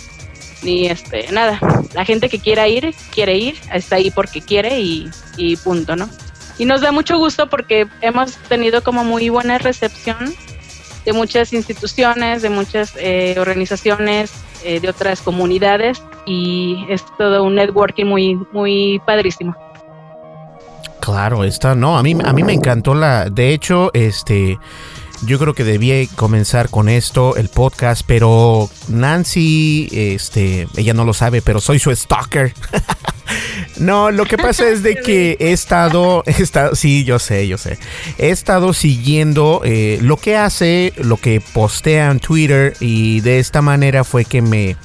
ni 0.66 0.88
este, 0.88 1.32
nada. 1.32 1.60
La 1.94 2.04
gente 2.04 2.28
que 2.28 2.40
quiera 2.40 2.68
ir, 2.68 2.94
quiere 3.14 3.38
ir, 3.38 3.56
está 3.72 3.96
ahí 3.96 4.12
porque 4.12 4.42
quiere 4.42 4.80
y, 4.82 5.10
y 5.38 5.56
punto, 5.56 5.96
¿no? 5.96 6.10
Y 6.58 6.66
nos 6.66 6.82
da 6.82 6.92
mucho 6.92 7.18
gusto 7.18 7.48
porque 7.50 7.88
hemos 8.02 8.36
tenido 8.50 8.84
como 8.84 9.04
muy 9.04 9.30
buena 9.30 9.58
recepción 9.58 10.34
de 11.06 11.14
muchas 11.14 11.54
instituciones, 11.54 12.42
de 12.42 12.50
muchas 12.50 12.94
eh, 12.98 13.36
organizaciones, 13.40 14.34
eh, 14.64 14.80
de 14.80 14.90
otras 14.90 15.22
comunidades 15.22 16.02
y 16.26 16.86
es 16.90 17.04
todo 17.18 17.44
un 17.44 17.56
networking 17.56 18.06
muy, 18.06 18.40
muy 18.52 19.00
padrísimo. 19.06 19.56
Claro, 21.00 21.44
está, 21.44 21.76
no, 21.76 22.00
a 22.00 22.04
mí, 22.04 22.18
a 22.24 22.34
mí 22.34 22.44
me 22.44 22.54
encantó 22.54 22.96
la, 22.96 23.30
de 23.30 23.54
hecho, 23.54 23.92
este, 23.94 24.58
yo 25.22 25.40
creo 25.40 25.54
que 25.54 25.64
debía 25.64 26.06
comenzar 26.16 26.70
con 26.70 26.90
esto, 26.90 27.36
el 27.36 27.50
podcast, 27.50 28.04
pero 28.06 28.70
Nancy, 28.88 29.88
este, 29.92 30.68
ella 30.76 30.94
no 30.94 31.06
lo 31.06 31.14
sabe, 31.14 31.42
pero 31.42 31.62
soy 31.62 31.80
su 31.80 31.96
stalker. 31.96 32.54
no, 33.78 34.12
lo 34.12 34.26
que 34.26 34.38
pasa 34.38 34.68
es 34.70 34.84
de 34.84 34.96
que 35.06 35.38
he 35.40 35.52
estado, 35.52 36.24
he 36.26 36.42
estado, 36.42 36.76
sí, 36.76 37.04
yo 37.06 37.20
sé, 37.20 37.48
yo 37.48 37.58
sé, 37.58 37.80
he 38.18 38.30
estado 38.30 38.74
siguiendo 38.74 39.62
eh, 39.64 40.00
lo 40.02 40.18
que 40.18 40.36
hace, 40.36 40.94
lo 40.98 41.18
que 41.18 41.42
postea 41.42 42.12
en 42.12 42.20
Twitter 42.20 42.74
y 42.80 43.22
de 43.22 43.40
esta 43.40 43.62
manera 43.62 44.04
fue 44.04 44.26
que 44.26 44.42
me, 44.42 44.76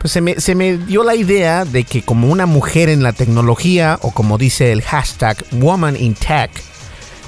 pues 0.00 0.12
se 0.12 0.20
me, 0.20 0.40
se 0.40 0.54
me 0.54 0.76
dio 0.76 1.04
la 1.04 1.14
idea 1.14 1.64
de 1.64 1.84
que 1.84 2.02
como 2.02 2.28
una 2.28 2.46
mujer 2.46 2.88
en 2.88 3.02
la 3.02 3.12
tecnología 3.12 3.98
o 4.02 4.10
como 4.10 4.38
dice 4.38 4.72
el 4.72 4.82
hashtag 4.82 5.42
Woman 5.52 5.96
in 5.96 6.14
Tech, 6.14 6.50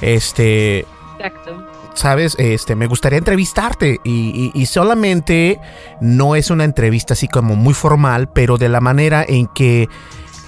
este, 0.02 0.84
Exacto 1.18 1.75
sabes, 1.96 2.36
este, 2.38 2.76
me 2.76 2.86
gustaría 2.86 3.18
entrevistarte. 3.18 4.00
Y, 4.04 4.66
solamente 4.66 5.60
no 6.00 6.36
es 6.36 6.50
una 6.50 6.64
entrevista 6.64 7.14
así 7.14 7.28
como 7.28 7.56
muy 7.56 7.74
formal, 7.74 8.28
pero 8.28 8.58
de 8.58 8.68
la 8.68 8.80
manera 8.80 9.24
en 9.26 9.46
que 9.46 9.88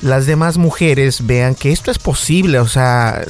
las 0.02 0.26
demás 0.26 0.58
mujeres 0.58 1.26
vean 1.26 1.54
que 1.54 1.72
esto 1.72 1.90
es 1.90 1.98
posible, 1.98 2.58
o 2.58 2.68
sea, 2.68 3.24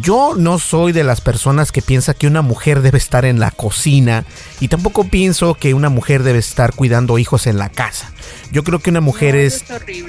yo 0.00 0.34
no 0.36 0.58
soy 0.58 0.92
de 0.92 1.04
las 1.04 1.20
personas 1.20 1.72
que 1.72 1.82
piensa 1.82 2.14
que 2.14 2.26
una 2.26 2.40
mujer 2.40 2.82
debe 2.82 2.98
estar 2.98 3.24
en 3.24 3.40
la 3.40 3.50
cocina 3.50 4.24
y 4.60 4.68
tampoco 4.68 5.04
pienso 5.04 5.54
que 5.54 5.74
una 5.74 5.88
mujer 5.88 6.22
debe 6.22 6.38
estar 6.38 6.74
cuidando 6.74 7.18
hijos 7.18 7.46
en 7.46 7.58
la 7.58 7.68
casa. 7.68 8.12
Yo 8.52 8.64
creo 8.64 8.78
que 8.78 8.90
una 8.90 9.00
mujer 9.00 9.34
es, 9.34 9.64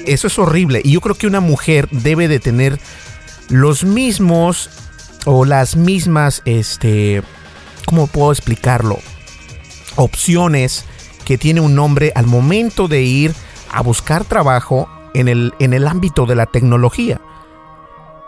eso 0.06 0.28
es 0.28 0.40
horrible. 0.40 0.82
Y 0.84 0.92
yo 0.92 1.02
creo 1.02 1.16
que 1.16 1.28
una 1.28 1.40
mujer 1.40 1.90
debe 1.92 2.28
de 2.28 2.40
tener 2.40 2.80
los 3.50 3.84
mismos 3.84 4.70
o 5.26 5.46
las 5.46 5.76
mismas, 5.76 6.42
este, 6.46 7.22
¿cómo 7.86 8.08
puedo 8.08 8.32
explicarlo? 8.32 9.00
Opciones 9.96 10.86
que 11.26 11.38
tiene 11.38 11.62
un 11.62 11.78
hombre 11.80 12.12
al 12.16 12.28
momento 12.28 12.88
de 12.88 13.04
ir 13.04 13.34
a 13.72 13.82
buscar 13.82 14.26
trabajo 14.26 14.90
en 15.14 15.28
el, 15.28 15.54
en 15.60 15.74
el 15.74 15.88
ámbito 15.88 16.26
de 16.26 16.36
la 16.36 16.46
tecnología. 16.46 17.22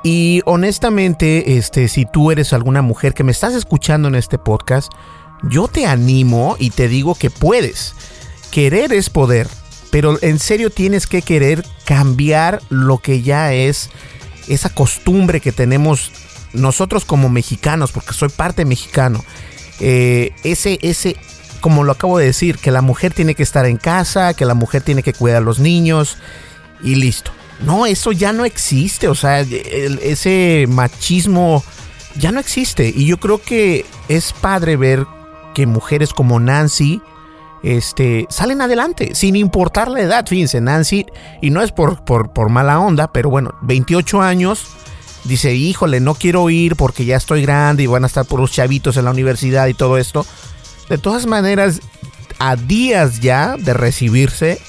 Y 0.04 0.42
honestamente, 0.46 1.58
este, 1.58 1.88
si 1.88 2.06
tú 2.06 2.32
eres 2.32 2.54
alguna 2.54 2.82
mujer 2.82 3.14
que 3.14 3.24
me 3.24 3.32
estás 3.32 3.54
escuchando 3.56 4.08
en 4.08 4.16
este 4.16 4.38
podcast, 4.38 4.92
yo 5.50 5.68
te 5.68 5.86
animo 5.88 6.56
y 6.60 6.70
te 6.70 6.88
digo 6.88 7.16
que 7.16 7.30
puedes. 7.30 7.96
Querer 8.52 8.94
es 8.94 9.10
poder, 9.10 9.48
pero 9.92 10.18
en 10.22 10.40
serio 10.40 10.70
tienes 10.70 11.08
que 11.08 11.22
querer 11.22 11.66
cambiar 11.86 12.62
lo 12.70 13.00
que 13.00 13.22
ya 13.22 13.54
es 13.54 13.90
esa 14.48 14.70
costumbre 14.70 15.42
que 15.42 15.52
tenemos 15.52 16.12
nosotros 16.56 17.06
como 17.06 17.30
mexicanos, 17.30 17.92
porque 17.92 18.14
soy 18.14 18.30
parte 18.30 18.66
mexicano, 18.66 19.24
eh, 19.80 20.32
ese, 20.44 20.80
ese, 20.82 21.16
como 21.62 21.84
lo 21.84 21.92
acabo 21.92 22.18
de 22.18 22.26
decir, 22.26 22.58
que 22.58 22.72
la 22.72 22.82
mujer 22.82 23.14
tiene 23.14 23.36
que 23.36 23.44
estar 23.44 23.66
en 23.66 23.78
casa, 23.78 24.34
que 24.34 24.46
la 24.46 24.54
mujer 24.54 24.82
tiene 24.82 25.04
que 25.04 25.14
cuidar 25.14 25.38
a 25.38 25.46
los 25.46 25.60
niños 25.60 26.18
y 26.84 26.96
listo. 26.96 27.32
No, 27.62 27.86
eso 27.86 28.12
ya 28.12 28.34
no 28.34 28.46
existe, 28.46 29.08
o 29.08 29.16
sea, 29.16 29.40
ese 29.40 30.66
machismo 30.68 31.64
ya 32.18 32.32
no 32.32 32.40
existe. 32.40 32.92
Y 32.96 33.06
yo 33.06 33.18
creo 33.18 33.42
que 33.42 33.86
es 34.10 34.34
padre 34.34 34.76
ver 34.76 35.06
que 35.54 35.66
mujeres 35.66 36.12
como 36.12 36.40
Nancy, 36.40 37.02
este, 37.64 38.28
salen 38.30 38.62
adelante, 38.62 39.16
sin 39.16 39.36
importar 39.36 39.90
la 39.90 40.02
edad. 40.02 40.26
Fíjense, 40.28 40.62
Nancy, 40.62 41.06
y 41.42 41.50
no 41.50 41.62
es 41.62 41.72
por, 41.72 42.04
por, 42.04 42.32
por 42.32 42.50
mala 42.50 42.80
onda, 42.80 43.12
pero 43.12 43.30
bueno, 43.30 43.56
28 43.62 44.22
años, 44.22 44.68
dice, 45.26 45.54
híjole, 45.54 46.00
no 46.00 46.16
quiero 46.16 46.50
ir 46.50 46.76
porque 46.76 47.06
ya 47.06 47.18
estoy 47.18 47.42
grande 47.42 47.84
y 47.84 47.88
van 47.88 48.04
a 48.04 48.08
estar 48.08 48.26
por 48.26 48.40
los 48.40 48.52
chavitos 48.52 48.98
en 48.98 49.06
la 49.06 49.12
universidad 49.12 49.68
y 49.68 49.74
todo 49.74 49.98
esto. 49.98 50.26
De 50.90 50.98
todas 50.98 51.26
maneras, 51.26 51.82
a 52.40 52.56
días 52.56 53.20
ya 53.20 53.58
de 53.58 53.74
recibirse, 53.74 54.60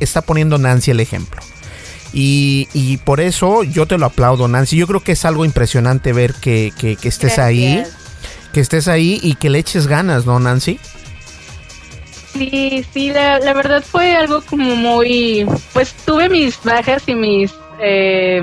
está 0.00 0.22
poniendo 0.22 0.58
Nancy 0.58 0.90
el 0.90 1.00
ejemplo. 1.00 1.40
Y, 2.12 2.98
por 3.04 3.20
eso 3.20 3.62
yo 3.62 3.84
te 3.86 3.98
lo 3.98 4.06
aplaudo, 4.06 4.48
Nancy. 4.48 4.76
Yo 4.76 4.86
creo 4.86 5.00
que 5.00 5.12
es 5.12 5.26
algo 5.26 5.44
impresionante 5.44 6.14
ver 6.14 6.32
que, 6.32 6.72
estés 7.02 7.38
ahí, 7.38 7.82
que 8.54 8.60
estés 8.60 8.88
ahí 8.88 9.20
y 9.22 9.34
que 9.34 9.50
le 9.50 9.58
eches 9.58 9.86
ganas, 9.86 10.24
¿no, 10.24 10.38
Nancy? 10.38 10.78
Sí, 12.32 12.86
sí, 12.92 13.10
la, 13.10 13.38
verdad 13.52 13.84
fue 13.84 14.16
algo 14.16 14.40
como 14.42 14.76
muy, 14.76 15.46
pues 15.74 15.94
tuve 16.06 16.30
mis 16.30 16.58
bajas 16.62 17.02
y 17.06 17.14
mis 17.14 17.52
eh, 17.80 18.40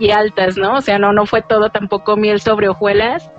y 0.00 0.10
altas, 0.10 0.56
¿no? 0.56 0.78
O 0.78 0.80
sea, 0.80 0.98
no, 0.98 1.12
no 1.12 1.26
fue 1.26 1.42
todo 1.42 1.70
tampoco 1.70 2.16
miel 2.16 2.40
sobre 2.40 2.68
hojuelas. 2.68 3.30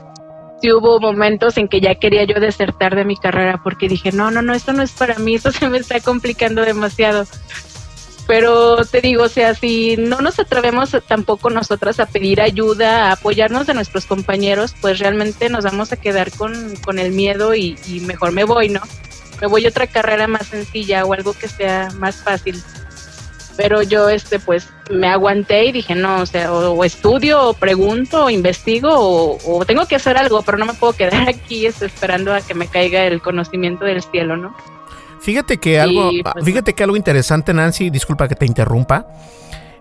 sí 0.62 0.72
hubo 0.72 1.00
momentos 1.00 1.58
en 1.58 1.68
que 1.68 1.82
ya 1.82 1.96
quería 1.96 2.24
yo 2.24 2.40
desertar 2.40 2.96
de 2.96 3.04
mi 3.04 3.18
carrera 3.18 3.60
porque 3.64 3.90
dije, 3.90 4.12
no, 4.12 4.30
no, 4.30 4.44
no, 4.44 4.54
esto 4.54 4.72
no 4.72 4.84
es 4.84 4.92
para 4.92 5.18
mí, 5.18 5.36
esto 5.36 5.52
se 5.52 5.68
me 5.68 5.80
está 5.80 6.00
complicando 6.00 6.62
demasiado. 6.64 7.26
Pero 8.28 8.86
te 8.86 9.02
digo, 9.02 9.24
o 9.24 9.30
sea, 9.30 9.56
si 9.56 9.98
no 9.98 10.22
nos 10.22 10.40
atrevemos 10.40 10.96
tampoco 11.08 11.50
nosotras 11.50 12.00
a 12.00 12.06
pedir 12.06 12.40
ayuda, 12.40 13.08
a 13.08 13.14
apoyarnos 13.14 13.66
de 13.66 13.74
nuestros 13.74 14.06
compañeros, 14.06 14.76
pues 14.80 15.00
realmente 15.00 15.50
nos 15.50 15.66
vamos 15.66 15.92
a 15.92 15.98
quedar 15.98 16.32
con, 16.32 16.76
con 16.86 17.00
el 17.00 17.12
miedo 17.12 17.56
y, 17.56 17.78
y 17.88 18.00
mejor 18.02 18.32
me 18.32 18.44
voy, 18.44 18.70
¿no? 18.70 18.82
Me 19.42 19.48
voy 19.48 19.66
a 19.66 19.70
otra 19.70 19.88
carrera 19.88 20.28
más 20.28 20.48
sencilla 20.48 21.04
o 21.04 21.14
algo 21.14 21.34
que 21.34 21.48
sea 21.48 21.90
más 21.98 22.24
fácil 22.24 22.62
pero 23.62 23.84
yo 23.84 24.10
este 24.10 24.40
pues 24.40 24.68
me 24.90 25.08
aguanté 25.08 25.66
y 25.66 25.72
dije 25.72 25.94
no 25.94 26.22
o 26.22 26.26
sea 26.26 26.52
o, 26.52 26.84
estudio 26.84 27.50
o 27.50 27.54
pregunto 27.54 28.26
o 28.26 28.30
investigo 28.30 28.90
o, 28.92 29.66
tengo 29.66 29.86
que 29.86 29.96
hacer 29.96 30.18
algo 30.18 30.42
pero 30.42 30.58
no 30.58 30.66
me 30.66 30.74
puedo 30.74 30.94
quedar 30.94 31.30
aquí 31.30 31.68
este, 31.68 31.86
esperando 31.86 32.34
a 32.34 32.42
que 32.42 32.56
me 32.56 32.68
caiga 32.68 33.06
el 33.06 33.22
conocimiento 33.22 33.86
del 33.86 34.02
cielo 34.02 34.36
no 34.36 34.56
fíjate 35.20 35.58
que 35.58 35.80
algo 35.80 36.10
pues, 36.24 36.44
fíjate 36.44 36.74
que 36.74 36.84
algo 36.84 36.96
interesante 36.96 37.54
Nancy 37.54 37.92
disculpa 37.92 38.28
que 38.28 38.36
te 38.36 38.46
interrumpa. 38.46 39.06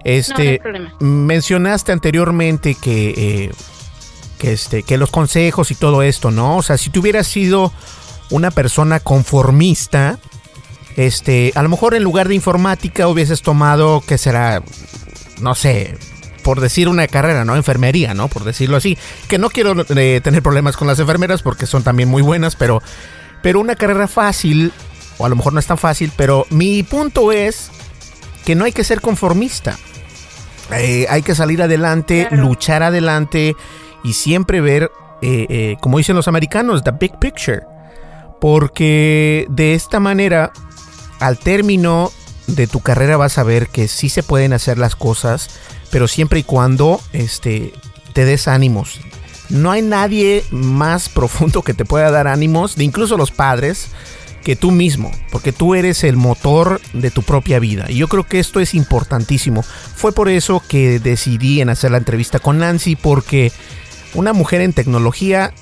Este 0.05 0.61
mencionaste 0.99 1.93
anteriormente 1.93 2.75
que 2.75 3.15
eh, 3.17 3.51
que 4.39 4.53
este 4.53 4.83
que 4.83 4.97
los 4.97 5.11
consejos 5.11 5.71
y 5.71 5.75
todo 5.75 6.03
esto 6.03 6.31
no 6.31 6.57
o 6.57 6.63
sea 6.63 6.79
si 6.79 6.89
tú 6.89 7.01
hubieras 7.01 7.27
sido 7.27 7.71
una 8.31 8.51
persona 8.51 9.01
conformista 9.01 10.19
este, 11.07 11.53
a 11.55 11.63
lo 11.63 11.71
mejor 11.71 11.95
en 11.95 12.03
lugar 12.03 12.29
de 12.29 12.35
informática 12.35 13.09
hubieses 13.09 13.41
tomado, 13.41 14.03
que 14.07 14.19
será, 14.19 14.63
no 15.41 15.55
sé, 15.55 15.97
por 16.43 16.61
decir 16.61 16.89
una 16.89 17.07
carrera, 17.07 17.43
¿no? 17.47 17.57
Enfermería, 17.57 18.13
¿no? 18.13 18.29
Por 18.29 18.45
decirlo 18.45 18.77
así. 18.77 18.99
Que 19.27 19.39
no 19.39 19.49
quiero 19.49 19.75
eh, 19.97 20.21
tener 20.23 20.43
problemas 20.43 20.77
con 20.77 20.87
las 20.87 20.99
enfermeras 20.99 21.41
porque 21.41 21.65
son 21.65 21.83
también 21.83 22.11
muy 22.11 22.21
buenas, 22.21 22.55
pero, 22.55 22.83
pero 23.43 23.61
una 23.61 23.77
carrera 23.77 24.09
fácil, 24.09 24.75
o 25.17 25.25
a 25.25 25.31
lo 25.31 25.37
mejor 25.37 25.55
no 25.55 25.61
es 25.61 25.67
tan 25.67 25.79
fácil, 25.79 26.13
pero 26.17 26.47
mi 26.51 26.83
punto 26.83 27.33
es 27.33 27.71
que 28.45 28.55
no 28.55 28.67
hay 28.67 28.73
que 28.73 28.85
ser 28.85 29.01
conformista. 29.01 29.79
Eh, 30.73 31.07
hay 31.09 31.23
que 31.23 31.35
salir 31.35 31.63
adelante, 31.63 32.29
luchar 32.31 32.83
adelante 32.83 33.57
y 34.05 34.13
siempre 34.13 34.61
ver, 34.61 34.93
eh, 35.23 35.77
como 35.81 35.97
dicen 35.97 36.15
los 36.15 36.29
americanos, 36.29 36.85
the 36.85 36.93
big 36.93 37.19
picture. 37.19 37.63
Porque 38.39 39.47
de 39.49 39.73
esta 39.75 39.99
manera 39.99 40.53
al 41.21 41.39
término 41.39 42.11
de 42.47 42.67
tu 42.67 42.81
carrera 42.81 43.17
vas 43.17 43.39
a 43.39 43.45
ver 43.45 43.69
que 43.69 43.89
sí 43.89 44.09
se 44.09 44.23
pueden 44.23 44.53
hacer 44.53 44.79
las 44.79 44.97
cosas, 44.97 45.49
pero 45.91 46.09
siempre 46.09 46.41
y 46.41 46.43
cuando 46.43 47.01
este, 47.13 47.73
te 48.13 48.25
des 48.25 48.49
ánimos. 48.49 49.01
No 49.49 49.71
hay 49.71 49.83
nadie 49.83 50.45
más 50.51 51.09
profundo 51.15 51.63
que 51.63 51.75
te 51.75 51.85
pueda 51.85 52.11
dar 52.11 52.27
ánimos, 52.27 52.77
de 52.77 52.85
incluso 52.85 53.17
los 53.17 53.31
padres, 53.31 53.89
que 54.43 54.57
tú 54.57 54.71
mismo, 54.71 55.11
porque 55.31 55.53
tú 55.53 55.75
eres 55.75 56.03
el 56.03 56.17
motor 56.17 56.81
de 56.95 57.11
tu 57.11 57.23
propia 57.23 57.59
vida. 57.59 57.87
Y 57.89 57.97
yo 57.97 58.09
creo 58.09 58.25
que 58.25 58.39
esto 58.39 58.59
es 58.59 58.75
importantísimo. 58.75 59.63
Fue 59.63 60.13
por 60.13 60.29
eso 60.29 60.63
que 60.67 60.99
decidí 60.99 61.61
en 61.61 61.69
hacer 61.69 61.91
la 61.91 61.99
entrevista 61.99 62.39
con 62.39 62.59
Nancy, 62.59 62.97
porque 62.97 63.53
una 64.15 64.33
mujer 64.33 64.63
en 64.63 64.73
tecnología 64.73 65.53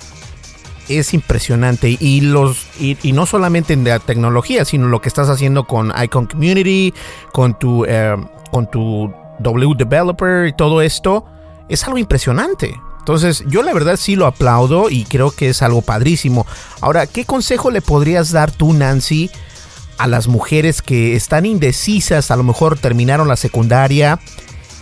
es 0.88 1.14
impresionante. 1.14 1.96
Y 2.00 2.20
los 2.20 2.66
y, 2.78 2.96
no 3.12 3.26
solamente 3.26 3.72
en 3.72 3.84
la 3.84 3.98
tecnología 3.98 4.64
sino 4.64 4.88
lo 4.88 5.00
que 5.00 5.08
estás 5.08 5.28
haciendo 5.28 5.64
con 5.64 5.92
Icon 6.02 6.26
Community 6.26 6.94
con 7.32 7.58
tu 7.58 7.84
eh, 7.86 8.16
con 8.50 8.70
tu 8.70 9.12
W 9.40 9.74
Developer 9.76 10.46
y 10.46 10.52
todo 10.52 10.82
esto 10.82 11.24
es 11.68 11.84
algo 11.84 11.98
impresionante. 11.98 12.74
Entonces 12.98 13.44
yo 13.46 13.62
la 13.62 13.72
verdad 13.72 13.96
sí 13.96 14.16
lo 14.16 14.26
aplaudo 14.26 14.90
y 14.90 15.04
creo 15.04 15.30
que 15.30 15.48
es 15.48 15.62
algo 15.62 15.82
padrísimo. 15.82 16.46
Ahora 16.80 17.06
qué 17.06 17.24
consejo 17.24 17.70
le 17.70 17.80
podrías 17.80 18.32
dar 18.32 18.50
tú 18.50 18.72
Nancy 18.72 19.30
a 19.98 20.06
las 20.06 20.28
mujeres 20.28 20.82
que 20.82 21.16
están 21.16 21.44
indecisas 21.44 22.30
a 22.30 22.36
lo 22.36 22.44
mejor 22.44 22.78
terminaron 22.78 23.26
la 23.26 23.36
secundaria 23.36 24.20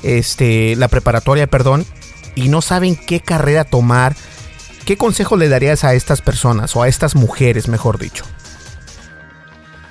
este 0.03 0.77
la 0.77 0.89
preparatoria 0.89 1.47
perdón 1.47 1.87
y 2.35 2.49
no 2.49 2.61
saben 2.61 2.97
qué 2.97 3.21
carrera 3.21 3.65
tomar 3.65 4.15
¿Qué 4.87 4.97
consejo 4.97 5.37
le 5.37 5.49
darías 5.49 5.83
a 5.83 5.95
estas 5.95 6.23
personas 6.23 6.77
o 6.77 6.83
a 6.83 6.87
estas 6.87 7.17
mujeres, 7.17 7.67
mejor 7.67 7.99
dicho? 7.99 8.25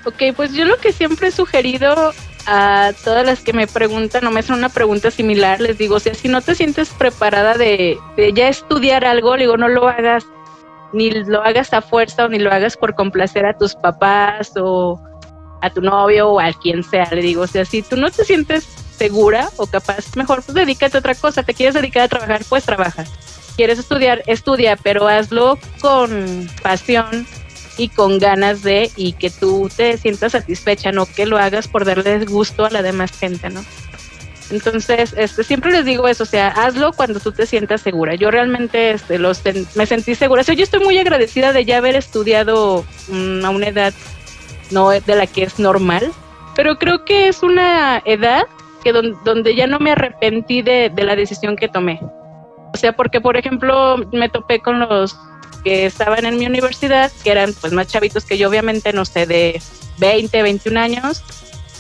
Ok, 0.06 0.34
pues 0.34 0.54
yo 0.54 0.64
lo 0.64 0.78
que 0.78 0.94
siempre 0.94 1.28
he 1.28 1.32
sugerido 1.32 2.14
a 2.48 2.94
todas 3.04 3.26
las 3.26 3.42
que 3.42 3.52
me 3.52 3.68
preguntan 3.68 4.26
o 4.26 4.32
me 4.32 4.40
hacen 4.40 4.56
una 4.56 4.70
pregunta 4.70 5.12
similar, 5.12 5.60
les 5.60 5.78
digo, 5.78 5.96
o 5.96 6.00
sea, 6.00 6.14
si 6.14 6.30
no 6.30 6.40
te 6.40 6.56
sientes 6.56 6.92
preparada 6.92 7.58
de, 7.58 7.98
ya 8.34 8.48
estudiar 8.48 9.04
algo, 9.04 9.36
digo, 9.36 9.58
no 9.58 9.68
lo 9.68 9.90
hagas, 9.90 10.26
ni 10.94 11.12
lo 11.12 11.44
hagas 11.44 11.74
a 11.74 11.82
fuerza 11.82 12.24
o 12.24 12.30
ni 12.30 12.40
lo 12.40 12.50
hagas 12.50 12.78
por 12.78 12.96
complacer 12.96 13.46
a 13.46 13.58
tus 13.58 13.76
papás 13.76 14.54
o 14.56 14.98
a 15.62 15.70
tu 15.72 15.82
novio 15.82 16.30
o 16.30 16.40
a 16.40 16.54
quien 16.54 16.84
sea, 16.84 17.10
le 17.12 17.22
digo, 17.22 17.42
o 17.42 17.48
sea, 17.48 17.66
si 17.66 17.82
tú 17.82 17.98
no 17.98 18.10
te 18.12 18.24
sientes 18.24 18.64
segura 18.98 19.50
o 19.58 19.68
capaz, 19.68 20.16
mejor 20.16 20.42
pues 20.42 20.56
dedícate 20.56 20.96
a 20.96 21.00
otra 21.02 21.16
cosa, 21.16 21.44
te 21.44 21.54
quieres 21.54 21.76
dedicar 21.76 22.04
a 22.04 22.08
trabajar, 22.08 22.44
pues 22.48 22.64
trabaja 22.64 23.04
quieres 23.56 23.80
estudiar, 23.80 24.24
estudia, 24.28 24.76
pero 24.76 25.08
hazlo 25.08 25.58
con 25.82 26.50
pasión 26.62 27.26
y 27.78 27.90
con 27.90 28.20
ganas 28.20 28.64
de 28.64 28.92
y 28.96 29.14
que 29.14 29.30
tú 29.30 29.70
te 29.76 29.98
sientas 29.98 30.34
satisfecha, 30.34 30.92
no 30.92 31.06
que 31.06 31.26
lo 31.26 31.38
hagas 31.38 31.68
por 31.68 31.86
darle 31.86 32.26
gusto 32.26 32.66
a 32.66 32.70
la 32.70 32.82
demás 32.82 33.18
gente, 33.18 33.50
¿no? 33.50 33.64
Entonces, 34.52 35.14
este, 35.18 35.44
siempre 35.44 35.72
les 35.72 35.86
digo 35.86 36.08
eso, 36.08 36.24
o 36.24 36.28
sea, 36.28 36.50
hazlo 36.50 36.94
cuando 36.94 37.20
tú 37.20 37.32
te 37.32 37.48
sientas 37.48 37.82
segura. 37.82 38.14
Yo 38.14 38.30
realmente 38.30 38.92
este, 38.92 39.18
los 39.18 39.42
me 39.74 39.86
sentí 39.88 40.14
segura. 40.14 40.42
O 40.42 40.44
sea, 40.44 40.54
yo 40.54 40.64
estoy 40.64 40.82
muy 40.82 40.98
agradecida 41.00 41.52
de 41.52 41.66
ya 41.66 41.78
haber 41.78 41.96
estudiado 41.96 42.86
mm, 43.08 43.44
a 43.44 43.50
una 43.50 43.68
edad 43.68 43.94
no 44.72 44.90
de 44.90 45.16
la 45.16 45.26
que 45.28 45.44
es 45.44 45.58
normal, 45.58 46.12
pero 46.56 46.78
creo 46.78 47.06
que 47.06 47.28
es 47.28 47.42
una 47.44 48.02
edad 48.06 48.44
que 48.84 48.94
donde 48.94 49.56
ya 49.56 49.66
no 49.66 49.80
me 49.80 49.92
arrepentí 49.92 50.62
de 50.62 50.92
la 50.96 51.16
decisión 51.16 51.56
que 51.56 51.68
tomé. 51.68 52.00
O 52.76 52.78
sea, 52.78 52.92
porque 52.92 53.22
por 53.22 53.38
ejemplo 53.38 53.96
me 54.12 54.28
topé 54.28 54.60
con 54.60 54.80
los 54.80 55.18
que 55.64 55.86
estaban 55.86 56.26
en 56.26 56.38
mi 56.38 56.46
universidad, 56.46 57.10
que 57.24 57.32
eran 57.32 57.54
pues 57.54 57.72
más 57.72 57.88
chavitos 57.88 58.26
que 58.26 58.38
yo, 58.38 58.50
obviamente, 58.50 58.92
no 58.92 59.06
sé, 59.06 59.26
de 59.26 59.62
20, 60.00 60.44
21 60.44 60.78
años, 60.78 61.24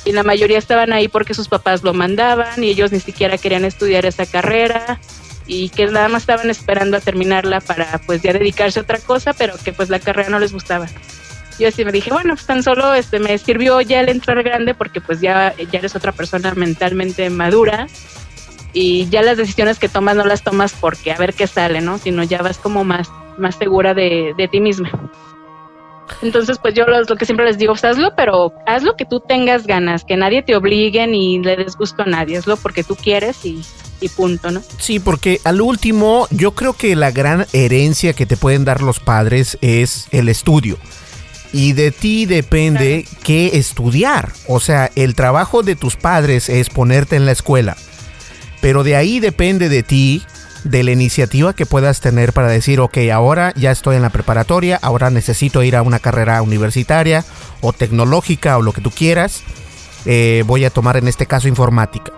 y 0.05 0.13
la 0.13 0.23
mayoría 0.23 0.57
estaban 0.57 0.93
ahí 0.93 1.09
porque 1.09 1.33
sus 1.33 1.49
papás 1.49 1.83
lo 1.83 1.93
mandaban 1.93 2.63
y 2.63 2.69
ellos 2.69 2.93
ni 2.93 3.01
siquiera 3.01 3.37
querían 3.37 3.65
estudiar 3.65 4.05
esa 4.05 4.25
carrera 4.25 5.01
y 5.47 5.67
que 5.67 5.85
nada 5.87 6.07
más 6.07 6.23
estaban 6.23 6.49
esperando 6.49 6.95
a 6.95 7.01
terminarla 7.01 7.59
para 7.59 7.99
pues 8.05 8.21
ya 8.21 8.31
dedicarse 8.31 8.79
a 8.79 8.83
otra 8.83 8.99
cosa, 8.99 9.33
pero 9.33 9.55
que 9.65 9.73
pues 9.73 9.89
la 9.89 9.99
carrera 9.99 10.29
no 10.29 10.39
les 10.39 10.53
gustaba. 10.53 10.87
Yo 11.59 11.67
así 11.67 11.83
me 11.83 11.91
dije, 11.91 12.09
bueno, 12.09 12.35
pues 12.35 12.45
tan 12.45 12.63
solo 12.63 12.93
este 12.93 13.19
me 13.19 13.37
sirvió 13.37 13.81
ya 13.81 13.99
el 13.99 14.07
entrar 14.07 14.41
grande 14.43 14.73
porque 14.75 15.01
pues 15.01 15.19
ya, 15.19 15.53
ya 15.57 15.79
eres 15.79 15.93
otra 15.93 16.13
persona 16.13 16.53
mentalmente 16.55 17.29
madura 17.29 17.87
y 18.75 19.07
ya 19.09 19.21
las 19.21 19.37
decisiones 19.37 19.79
que 19.79 19.87
tomas 19.87 20.17
no 20.17 20.25
las 20.25 20.43
tomas 20.43 20.73
porque 20.73 21.13
a 21.13 21.17
ver 21.17 21.33
qué 21.33 21.47
sale, 21.47 21.79
¿no? 21.79 21.97
Sino 21.97 22.23
ya 22.23 22.41
vas 22.41 22.57
como 22.57 22.83
más, 22.83 23.09
más 23.37 23.55
segura 23.55 23.93
de, 23.93 24.33
de 24.37 24.47
ti 24.49 24.59
misma. 24.59 24.91
Entonces, 26.21 26.59
pues 26.61 26.73
yo 26.73 26.85
lo, 26.85 27.01
lo, 27.01 27.15
que 27.15 27.25
siempre 27.25 27.45
les 27.45 27.57
digo, 27.57 27.71
pues 27.71 27.85
hazlo, 27.85 28.13
pero 28.17 28.53
hazlo 28.67 28.97
que 28.97 29.05
tú 29.05 29.21
tengas 29.21 29.65
ganas, 29.65 30.03
que 30.03 30.17
nadie 30.17 30.43
te 30.43 30.57
obligue 30.57 31.07
ni 31.07 31.39
le 31.39 31.55
des 31.55 31.77
gusto 31.77 32.03
a 32.03 32.05
nadie, 32.05 32.37
hazlo 32.37 32.57
porque 32.57 32.83
tú 32.83 32.97
quieres 32.97 33.45
y, 33.45 33.63
y 34.01 34.09
punto, 34.09 34.51
¿no? 34.51 34.61
Sí, 34.77 34.99
porque 34.99 35.39
al 35.45 35.61
último, 35.61 36.27
yo 36.29 36.51
creo 36.51 36.73
que 36.73 36.97
la 36.97 37.11
gran 37.11 37.47
herencia 37.53 38.11
que 38.11 38.25
te 38.25 38.35
pueden 38.35 38.65
dar 38.65 38.81
los 38.81 38.99
padres 38.99 39.57
es 39.61 40.09
el 40.11 40.27
estudio. 40.27 40.77
Y 41.53 41.71
de 41.71 41.91
ti 41.91 42.25
depende 42.25 43.05
qué 43.23 43.51
estudiar. 43.53 44.33
O 44.49 44.59
sea, 44.59 44.91
el 44.95 45.15
trabajo 45.15 45.63
de 45.63 45.77
tus 45.77 45.95
padres 45.95 46.49
es 46.49 46.69
ponerte 46.69 47.15
en 47.15 47.25
la 47.25 47.31
escuela 47.31 47.77
pero 48.65 48.83
de 48.83 48.95
ahí 48.95 49.19
depende 49.19 49.69
de 49.69 49.83
ti, 49.83 50.23
de 50.63 50.83
la 50.83 50.89
iniciativa 50.89 51.53
que 51.53 51.67
puedas 51.67 52.01
tener 52.01 52.33
para 52.33 52.47
decir, 52.47 52.79
ok, 52.79 52.97
ahora 53.13 53.53
ya 53.55 53.69
estoy 53.69 53.95
en 53.95 54.01
la 54.01 54.09
preparatoria, 54.09 54.79
ahora 54.81 55.11
necesito 55.11 55.61
ir 55.61 55.75
a 55.75 55.83
una 55.83 55.99
carrera 55.99 56.41
universitaria 56.41 57.23
o 57.61 57.73
tecnológica 57.73 58.57
o 58.57 58.63
lo 58.63 58.73
que 58.73 58.81
tú 58.81 58.89
quieras. 58.89 59.43
Eh, 60.07 60.43
voy 60.47 60.65
a 60.65 60.71
tomar 60.71 60.97
en 60.97 61.07
este 61.07 61.27
caso 61.27 61.47
informática. 61.47 62.11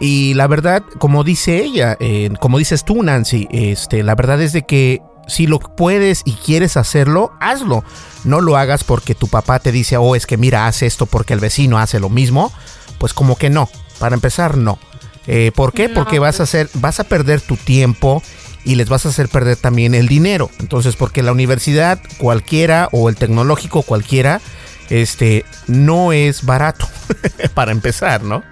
Y 0.00 0.34
la 0.34 0.48
verdad, 0.48 0.82
como 0.98 1.22
dice 1.22 1.62
ella, 1.62 1.96
eh, 2.00 2.30
como 2.40 2.58
dices 2.58 2.84
tú, 2.84 3.00
Nancy, 3.04 3.46
este, 3.52 4.02
la 4.02 4.16
verdad 4.16 4.42
es 4.42 4.52
de 4.52 4.66
que 4.66 5.00
si 5.28 5.46
lo 5.46 5.60
puedes 5.60 6.22
y 6.24 6.32
quieres 6.32 6.76
hacerlo, 6.76 7.30
hazlo. 7.38 7.84
No 8.24 8.40
lo 8.40 8.56
hagas 8.56 8.82
porque 8.82 9.14
tu 9.14 9.28
papá 9.28 9.60
te 9.60 9.70
dice, 9.70 9.96
oh, 9.96 10.16
es 10.16 10.26
que 10.26 10.38
mira, 10.38 10.66
haz 10.66 10.82
esto 10.82 11.06
porque 11.06 11.34
el 11.34 11.38
vecino 11.38 11.78
hace 11.78 12.00
lo 12.00 12.08
mismo. 12.08 12.50
Pues 12.98 13.14
como 13.14 13.36
que 13.36 13.48
no. 13.48 13.68
Para 14.00 14.16
empezar, 14.16 14.56
no. 14.56 14.80
Eh, 15.28 15.52
¿Por 15.54 15.74
qué? 15.74 15.90
Porque 15.90 16.18
vas 16.18 16.36
a 16.36 16.38
pues 16.38 16.54
hacer, 16.54 16.70
vas 16.74 17.00
a 17.00 17.04
perder 17.04 17.42
tu 17.42 17.56
tiempo 17.56 18.22
y 18.64 18.76
les 18.76 18.88
vas 18.88 19.04
a 19.04 19.10
hacer 19.10 19.28
perder 19.28 19.56
también 19.56 19.94
el 19.94 20.08
dinero. 20.08 20.50
Entonces, 20.58 20.96
porque 20.96 21.22
la 21.22 21.32
universidad 21.32 22.00
cualquiera 22.16 22.88
o 22.92 23.10
el 23.10 23.16
tecnológico 23.16 23.82
cualquiera, 23.82 24.40
este, 24.88 25.44
no 25.66 26.12
es 26.14 26.46
barato 26.46 26.88
para 27.54 27.72
empezar, 27.72 28.22
¿no? 28.22 28.42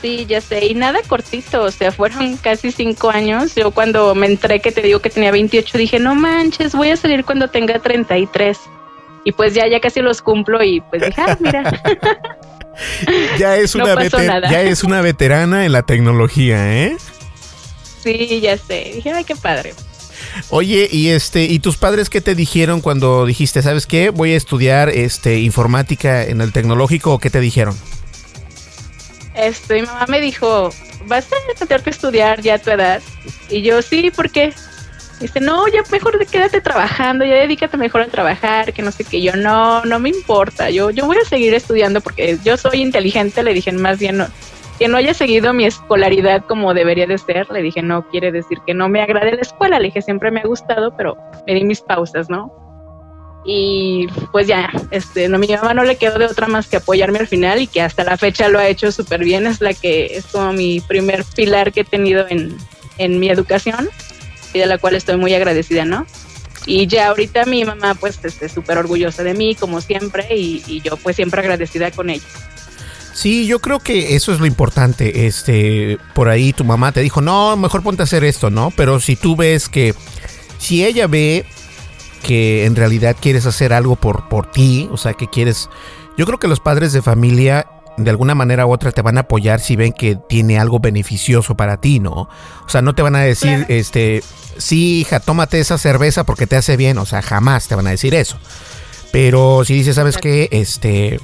Sí, 0.00 0.26
ya 0.26 0.40
sé, 0.40 0.66
y 0.66 0.74
nada 0.74 1.00
cortito, 1.06 1.62
o 1.62 1.70
sea, 1.70 1.92
fueron 1.92 2.36
casi 2.38 2.72
cinco 2.72 3.10
años. 3.10 3.54
Yo 3.54 3.70
cuando 3.70 4.14
me 4.14 4.26
entré, 4.26 4.60
que 4.60 4.72
te 4.72 4.82
digo 4.82 5.00
que 5.00 5.10
tenía 5.10 5.30
28, 5.30 5.78
dije, 5.78 5.98
no 5.98 6.14
manches, 6.14 6.74
voy 6.74 6.90
a 6.90 6.96
salir 6.96 7.24
cuando 7.24 7.48
tenga 7.48 7.78
33. 7.78 8.58
Y 9.24 9.32
pues 9.32 9.54
ya, 9.54 9.66
ya 9.66 9.80
casi 9.80 10.00
los 10.00 10.20
cumplo 10.20 10.62
y 10.62 10.80
pues 10.82 11.02
dije, 11.06 11.20
ah, 11.20 11.36
mira. 11.40 11.82
ya, 13.38 13.56
es 13.56 13.74
una 13.74 13.94
ya 14.08 14.62
es 14.62 14.84
una 14.84 15.00
veterana 15.00 15.64
en 15.64 15.72
la 15.72 15.82
tecnología, 15.82 16.84
¿eh? 16.84 16.96
Sí, 18.02 18.40
ya 18.40 18.58
sé. 18.58 18.92
Dije, 18.94 19.12
ay, 19.12 19.24
qué 19.24 19.36
padre. 19.36 19.74
Oye, 20.50 20.88
y 20.90 21.08
este, 21.08 21.44
¿y 21.44 21.58
tus 21.58 21.76
padres 21.76 22.10
qué 22.10 22.20
te 22.20 22.34
dijeron 22.34 22.80
cuando 22.80 23.24
dijiste, 23.26 23.62
sabes 23.62 23.86
qué, 23.86 24.10
voy 24.10 24.32
a 24.32 24.36
estudiar 24.36 24.88
este 24.88 25.38
informática 25.40 26.24
en 26.24 26.40
el 26.40 26.52
tecnológico 26.52 27.14
o 27.14 27.18
qué 27.18 27.30
te 27.30 27.40
dijeron? 27.40 27.76
Este, 29.34 29.74
mi 29.74 29.82
mamá 29.82 30.06
me 30.08 30.20
dijo, 30.20 30.70
¿vas 31.06 31.26
a 31.26 31.54
tener 31.54 31.82
que 31.82 31.90
estudiar 31.90 32.40
ya 32.40 32.54
a 32.54 32.58
tu 32.58 32.70
edad? 32.70 33.02
Y 33.48 33.62
yo, 33.62 33.82
sí, 33.82 34.10
¿por 34.14 34.30
qué? 34.30 34.52
Dice, 35.20 35.40
no, 35.40 35.66
ya 35.68 35.82
mejor 35.90 36.18
quédate 36.26 36.60
trabajando, 36.60 37.24
ya 37.24 37.34
dedícate 37.34 37.76
mejor 37.76 38.02
a 38.02 38.06
trabajar, 38.06 38.72
que 38.72 38.82
no 38.82 38.90
sé 38.90 39.04
qué. 39.04 39.22
Yo, 39.22 39.36
no, 39.36 39.84
no 39.84 39.98
me 39.98 40.08
importa, 40.08 40.70
yo, 40.70 40.90
yo 40.90 41.06
voy 41.06 41.16
a 41.18 41.24
seguir 41.24 41.54
estudiando 41.54 42.00
porque 42.00 42.38
yo 42.44 42.56
soy 42.56 42.82
inteligente, 42.82 43.42
le 43.42 43.54
dije, 43.54 43.70
más 43.72 43.98
bien 43.98 44.18
no, 44.18 44.26
que 44.78 44.88
no 44.88 44.96
haya 44.96 45.14
seguido 45.14 45.52
mi 45.52 45.66
escolaridad 45.66 46.44
como 46.46 46.74
debería 46.74 47.06
de 47.06 47.18
ser. 47.18 47.48
Le 47.50 47.62
dije, 47.62 47.82
no 47.82 48.08
quiere 48.08 48.32
decir 48.32 48.58
que 48.66 48.74
no 48.74 48.88
me 48.88 49.02
agrade 49.02 49.32
la 49.32 49.42
escuela. 49.42 49.78
Le 49.78 49.86
dije, 49.86 50.02
siempre 50.02 50.30
me 50.30 50.40
ha 50.40 50.44
gustado, 50.46 50.96
pero 50.96 51.16
me 51.46 51.54
di 51.54 51.64
mis 51.64 51.80
pausas, 51.80 52.28
¿no? 52.28 52.52
Y 53.46 54.06
pues 54.32 54.46
ya, 54.46 54.70
este, 54.90 55.28
no, 55.28 55.38
mi 55.38 55.46
mamá 55.48 55.74
no 55.74 55.84
le 55.84 55.96
quedó 55.96 56.18
de 56.18 56.24
otra 56.24 56.48
más 56.48 56.66
que 56.66 56.78
apoyarme 56.78 57.18
al 57.18 57.26
final 57.26 57.60
y 57.60 57.66
que 57.66 57.82
hasta 57.82 58.02
la 58.02 58.16
fecha 58.16 58.48
lo 58.48 58.58
ha 58.58 58.66
hecho 58.66 58.90
súper 58.90 59.22
bien. 59.22 59.46
Es 59.46 59.60
la 59.60 59.74
que 59.74 60.16
es 60.16 60.26
como 60.26 60.52
mi 60.52 60.80
primer 60.80 61.24
pilar 61.36 61.72
que 61.72 61.80
he 61.80 61.84
tenido 61.84 62.26
en, 62.28 62.56
en 62.98 63.20
mi 63.20 63.28
educación 63.28 63.90
y 64.54 64.58
de 64.60 64.66
la 64.66 64.78
cual 64.78 64.94
estoy 64.94 65.18
muy 65.18 65.34
agradecida, 65.34 65.84
¿no? 65.84 66.06
Y 66.66 66.86
ya 66.86 67.08
ahorita 67.08 67.44
mi 67.44 67.64
mamá 67.64 67.94
pues 67.94 68.18
esté 68.24 68.48
súper 68.48 68.78
orgullosa 68.78 69.22
de 69.22 69.34
mí, 69.34 69.54
como 69.54 69.82
siempre, 69.82 70.26
y, 70.34 70.62
y 70.66 70.80
yo 70.80 70.96
pues 70.96 71.16
siempre 71.16 71.40
agradecida 71.40 71.90
con 71.90 72.08
ella. 72.08 72.24
Sí, 73.12 73.46
yo 73.46 73.60
creo 73.60 73.78
que 73.78 74.16
eso 74.16 74.32
es 74.32 74.40
lo 74.40 74.46
importante. 74.46 75.26
Este, 75.26 75.98
por 76.14 76.28
ahí 76.28 76.52
tu 76.52 76.64
mamá 76.64 76.90
te 76.92 77.00
dijo, 77.00 77.20
no, 77.20 77.56
mejor 77.56 77.82
ponte 77.82 78.02
a 78.02 78.04
hacer 78.04 78.24
esto, 78.24 78.50
¿no? 78.50 78.72
Pero 78.76 78.98
si 78.98 79.14
tú 79.14 79.36
ves 79.36 79.68
que, 79.68 79.94
si 80.58 80.84
ella 80.84 81.06
ve 81.06 81.44
que 82.24 82.64
en 82.64 82.74
realidad 82.74 83.16
quieres 83.20 83.46
hacer 83.46 83.72
algo 83.72 83.96
por, 83.96 84.28
por 84.28 84.50
ti, 84.50 84.88
o 84.90 84.96
sea, 84.96 85.12
que 85.12 85.28
quieres, 85.28 85.68
yo 86.16 86.26
creo 86.26 86.40
que 86.40 86.48
los 86.48 86.58
padres 86.58 86.92
de 86.92 87.02
familia 87.02 87.68
de 87.96 88.10
alguna 88.10 88.34
manera 88.34 88.66
u 88.66 88.72
otra 88.72 88.92
te 88.92 89.02
van 89.02 89.18
a 89.18 89.22
apoyar 89.22 89.60
si 89.60 89.76
ven 89.76 89.92
que 89.92 90.16
tiene 90.28 90.58
algo 90.58 90.80
beneficioso 90.80 91.54
para 91.54 91.80
ti, 91.80 92.00
¿no? 92.00 92.12
O 92.12 92.68
sea, 92.68 92.82
no 92.82 92.94
te 92.94 93.02
van 93.02 93.14
a 93.14 93.20
decir, 93.20 93.66
este, 93.68 94.22
sí, 94.58 95.00
hija, 95.00 95.20
tómate 95.20 95.60
esa 95.60 95.78
cerveza 95.78 96.24
porque 96.24 96.46
te 96.46 96.56
hace 96.56 96.76
bien, 96.76 96.98
o 96.98 97.06
sea, 97.06 97.22
jamás 97.22 97.68
te 97.68 97.74
van 97.74 97.86
a 97.86 97.90
decir 97.90 98.14
eso. 98.14 98.38
Pero 99.12 99.64
si 99.64 99.74
dices, 99.74 99.94
¿sabes 99.94 100.18
qué? 100.18 100.48
Este, 100.50 101.20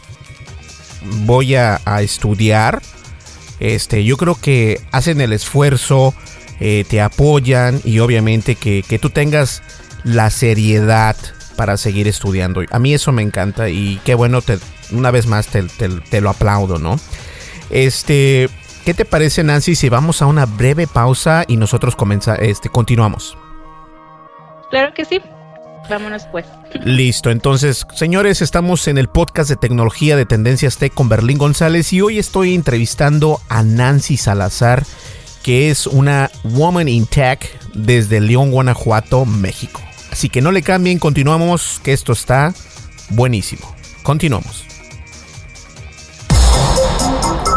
voy 1.25 1.57
a, 1.57 1.81
estudiar, 2.01 2.81
este, 3.59 4.05
yo 4.05 4.17
creo 4.17 4.37
que 4.37 4.81
hacen 4.93 5.21
el 5.21 5.33
esfuerzo, 5.33 6.15
eh, 6.61 6.85
te 6.89 7.01
apoyan 7.01 7.81
y 7.85 7.99
obviamente 7.99 8.55
que, 8.55 8.99
tú 9.01 9.11
tengas 9.11 9.63
la 10.05 10.31
seriedad 10.31 11.17
para 11.57 11.77
seguir 11.77 12.07
estudiando. 12.07 12.63
A 12.71 12.79
mí 12.79 12.95
eso 12.95 13.11
me 13.11 13.23
encanta 13.23 13.69
y 13.69 14.01
qué 14.05 14.15
bueno, 14.15 14.41
te, 14.41 14.59
una 14.93 15.11
vez 15.11 15.27
más 15.27 15.49
te, 15.49 16.21
lo 16.21 16.31
aplaudo, 16.31 16.79
¿no? 16.79 16.97
Este, 17.71 18.49
¿qué 18.85 18.95
te 18.95 19.05
parece 19.05 19.45
Nancy 19.45 19.75
si 19.75 19.89
vamos 19.89 20.23
a 20.23 20.27
una 20.27 20.47
breve 20.47 20.87
pausa 20.87 21.45
y 21.47 21.57
nosotros 21.57 21.97
comenzamos 21.97 22.41
este, 22.43 22.69
continuamos? 22.69 23.37
Claro 24.71 24.93
que 24.95 25.05
sí. 25.05 25.21
Vámonos 25.89 26.23
pues. 26.31 26.47
Listo, 26.85 27.31
entonces, 27.31 27.85
señores, 27.95 28.43
estamos 28.43 28.87
en 28.87 28.97
el 28.97 29.09
podcast 29.09 29.51
de 29.51 29.57
tecnología 29.57 30.17
de 30.17 30.25
Tendencias 30.25 30.77
Tech 30.77 30.95
con 30.95 31.09
Berlín 31.09 31.37
González 31.37 31.93
y 31.93 32.01
hoy 32.01 32.21
estoy 32.21 32.55
entrevistando 32.55 33.41
a 33.49 33.65
Nancy 33.65 34.17
Salazar, 34.17 34.85
que 35.43 35.71
es 35.71 35.89
una 35.89 36.31
Woman 36.45 36.87
in 36.87 37.07
Tech 37.07 37.59
desde 37.75 38.21
León, 38.21 38.53
Guanajuato, 38.53 39.25
México. 39.25 39.81
Así 40.13 40.29
que 40.29 40.41
no 40.41 40.53
le 40.53 40.63
cambien, 40.63 41.01
continuamos, 41.01 41.81
que 41.83 41.93
esto 41.93 42.13
está 42.13 42.55
buenísimo. 43.11 43.75
Continuamos. 44.05 44.70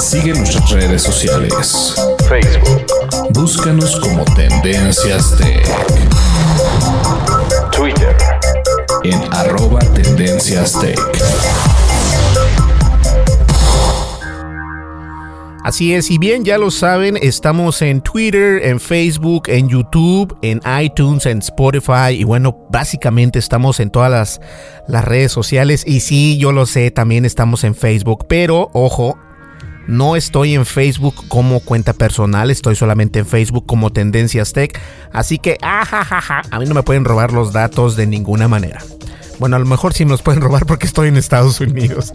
Sigue 0.03 0.33
nuestras 0.33 0.69
redes 0.69 1.01
sociales. 1.01 1.95
Facebook. 2.27 2.85
Búscanos 3.29 3.97
como 4.01 4.25
Tendencias 4.35 5.33
Tech. 5.37 5.65
Twitter 7.71 8.13
en 9.05 9.21
arroba 9.33 9.79
Tendencias 9.79 10.77
Tech. 10.81 10.99
Así 15.63 15.93
es, 15.93 16.11
y 16.11 16.17
bien 16.17 16.43
ya 16.43 16.57
lo 16.57 16.69
saben, 16.69 17.17
estamos 17.21 17.81
en 17.81 18.01
Twitter, 18.01 18.61
en 18.65 18.81
Facebook, 18.81 19.43
en 19.47 19.69
YouTube, 19.69 20.37
en 20.41 20.59
iTunes, 20.81 21.25
en 21.25 21.39
Spotify 21.39 22.11
y 22.11 22.25
bueno, 22.25 22.67
básicamente 22.69 23.39
estamos 23.39 23.79
en 23.79 23.89
todas 23.89 24.11
las, 24.11 24.41
las 24.89 25.05
redes 25.05 25.31
sociales 25.31 25.85
y 25.87 26.01
sí, 26.01 26.37
yo 26.37 26.51
lo 26.51 26.65
sé, 26.65 26.91
también 26.91 27.23
estamos 27.23 27.63
en 27.63 27.73
Facebook, 27.73 28.25
pero 28.27 28.69
ojo, 28.73 29.17
no 29.87 30.15
estoy 30.15 30.55
en 30.55 30.65
Facebook 30.65 31.15
como 31.27 31.59
cuenta 31.59 31.93
personal, 31.93 32.51
estoy 32.51 32.75
solamente 32.75 33.19
en 33.19 33.25
Facebook 33.25 33.65
como 33.65 33.91
Tendencias 33.91 34.53
Tech. 34.53 34.79
Así 35.11 35.39
que, 35.39 35.57
ajajaja, 35.61 36.41
a 36.49 36.59
mí 36.59 36.65
no 36.65 36.73
me 36.73 36.83
pueden 36.83 37.05
robar 37.05 37.31
los 37.31 37.53
datos 37.53 37.95
de 37.95 38.07
ninguna 38.07 38.47
manera. 38.47 38.81
Bueno, 39.39 39.55
a 39.55 39.59
lo 39.59 39.65
mejor 39.65 39.93
sí 39.93 40.05
me 40.05 40.11
los 40.11 40.21
pueden 40.21 40.41
robar 40.41 40.65
porque 40.65 40.85
estoy 40.85 41.09
en 41.09 41.17
Estados 41.17 41.59
Unidos. 41.59 42.13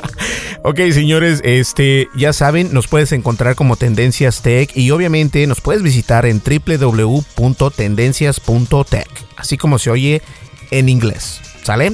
ok, 0.62 0.78
señores, 0.92 1.40
este, 1.44 2.08
ya 2.16 2.32
saben, 2.32 2.72
nos 2.72 2.86
puedes 2.86 3.12
encontrar 3.12 3.54
como 3.54 3.76
Tendencias 3.76 4.40
Tech 4.42 4.74
y 4.76 4.90
obviamente 4.90 5.46
nos 5.46 5.60
puedes 5.60 5.82
visitar 5.82 6.24
en 6.26 6.40
www.tendencias.tech, 6.40 9.08
así 9.36 9.58
como 9.58 9.78
se 9.78 9.90
oye 9.90 10.22
en 10.70 10.88
inglés. 10.88 11.40
¿Sale? 11.62 11.92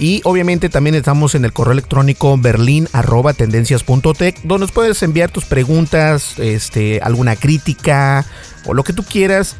Y 0.00 0.22
obviamente 0.24 0.68
también 0.70 0.96
estamos 0.96 1.34
en 1.34 1.44
el 1.44 1.52
correo 1.52 1.72
electrónico 1.72 2.38
berlin.tendencias.tech, 2.38 4.40
donde 4.44 4.60
nos 4.60 4.72
puedes 4.72 5.02
enviar 5.02 5.30
tus 5.30 5.44
preguntas, 5.44 6.38
este, 6.38 7.00
alguna 7.02 7.36
crítica 7.36 8.24
o 8.64 8.72
lo 8.72 8.82
que 8.82 8.94
tú 8.94 9.04
quieras. 9.04 9.56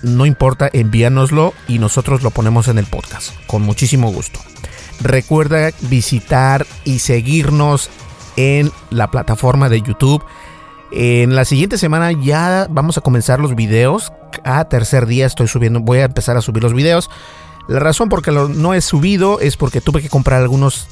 No 0.00 0.24
importa, 0.24 0.70
envíanoslo 0.72 1.52
y 1.68 1.78
nosotros 1.78 2.22
lo 2.22 2.30
ponemos 2.30 2.68
en 2.68 2.78
el 2.78 2.86
podcast. 2.86 3.34
Con 3.46 3.60
muchísimo 3.62 4.10
gusto. 4.10 4.40
Recuerda 5.02 5.72
visitar 5.82 6.66
y 6.84 7.00
seguirnos 7.00 7.90
en 8.36 8.72
la 8.88 9.10
plataforma 9.10 9.68
de 9.68 9.82
YouTube. 9.82 10.24
En 10.90 11.36
la 11.36 11.44
siguiente 11.44 11.76
semana 11.76 12.12
ya 12.12 12.66
vamos 12.70 12.96
a 12.96 13.02
comenzar 13.02 13.40
los 13.40 13.54
videos. 13.54 14.10
A 14.44 14.64
tercer 14.64 15.04
día 15.04 15.26
estoy 15.26 15.48
subiendo, 15.48 15.80
voy 15.80 15.98
a 15.98 16.04
empezar 16.04 16.38
a 16.38 16.40
subir 16.40 16.62
los 16.62 16.72
videos. 16.72 17.10
La 17.68 17.78
razón 17.78 18.08
por 18.08 18.22
que 18.22 18.30
no 18.30 18.74
he 18.74 18.80
subido 18.80 19.40
es 19.40 19.56
porque 19.56 19.80
tuve 19.80 20.02
que 20.02 20.08
comprar 20.08 20.42
algunos, 20.42 20.86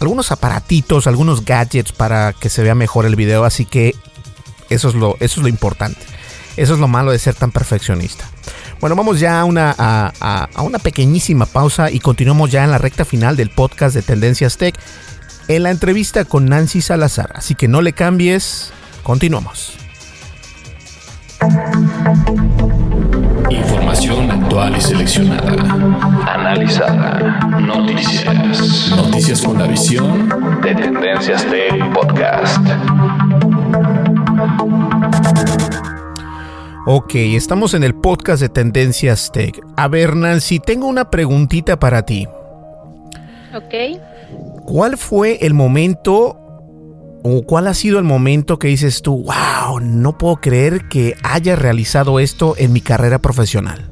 algunos 0.00 0.32
aparatitos, 0.32 1.06
algunos 1.06 1.44
gadgets 1.44 1.92
para 1.92 2.32
que 2.32 2.48
se 2.48 2.62
vea 2.62 2.74
mejor 2.74 3.06
el 3.06 3.16
video, 3.16 3.44
así 3.44 3.64
que 3.64 3.94
eso 4.68 4.88
es 4.88 4.94
lo, 4.94 5.16
eso 5.20 5.40
es 5.40 5.42
lo 5.42 5.48
importante. 5.48 6.00
Eso 6.56 6.74
es 6.74 6.80
lo 6.80 6.88
malo 6.88 7.12
de 7.12 7.18
ser 7.18 7.34
tan 7.34 7.52
perfeccionista. 7.52 8.24
Bueno, 8.80 8.96
vamos 8.96 9.20
ya 9.20 9.40
a 9.40 9.44
una, 9.44 9.74
a, 9.78 10.48
a 10.52 10.62
una 10.62 10.78
pequeñísima 10.78 11.46
pausa 11.46 11.90
y 11.90 12.00
continuamos 12.00 12.50
ya 12.50 12.64
en 12.64 12.70
la 12.70 12.78
recta 12.78 13.04
final 13.04 13.36
del 13.36 13.50
podcast 13.50 13.94
de 13.94 14.02
Tendencias 14.02 14.56
Tech 14.56 14.78
en 15.48 15.62
la 15.64 15.70
entrevista 15.70 16.24
con 16.24 16.46
Nancy 16.46 16.80
Salazar. 16.80 17.32
Así 17.34 17.54
que 17.54 17.68
no 17.68 17.82
le 17.82 17.92
cambies, 17.92 18.72
continuamos. 19.02 19.76
Información 23.50 24.30
actual 24.30 24.76
y 24.76 24.80
seleccionada. 24.80 25.52
Analizada. 26.26 27.40
Noticias. 27.60 28.92
Noticias 28.96 29.42
con 29.42 29.58
la 29.58 29.66
visión 29.66 30.28
de 30.62 30.74
Tendencias 30.74 31.44
Tech 31.46 31.92
Podcast. 31.92 32.58
Ok, 36.86 37.14
estamos 37.14 37.74
en 37.74 37.82
el 37.82 37.94
podcast 37.94 38.40
de 38.40 38.48
Tendencias 38.48 39.30
Tech. 39.32 39.60
A 39.76 39.88
ver, 39.88 40.14
Nancy, 40.14 40.60
tengo 40.60 40.86
una 40.86 41.10
preguntita 41.10 41.78
para 41.78 42.04
ti. 42.06 42.26
Ok. 43.54 44.00
¿Cuál 44.64 44.96
fue 44.96 45.38
el 45.44 45.54
momento 45.54 46.49
¿O 47.22 47.42
cuál 47.42 47.66
ha 47.66 47.74
sido 47.74 47.98
el 47.98 48.04
momento 48.04 48.58
que 48.58 48.68
dices 48.68 49.02
tú, 49.02 49.24
wow, 49.24 49.80
no 49.80 50.16
puedo 50.16 50.36
creer 50.36 50.88
que 50.88 51.16
haya 51.22 51.54
realizado 51.54 52.18
esto 52.18 52.54
en 52.56 52.72
mi 52.72 52.80
carrera 52.80 53.18
profesional? 53.18 53.86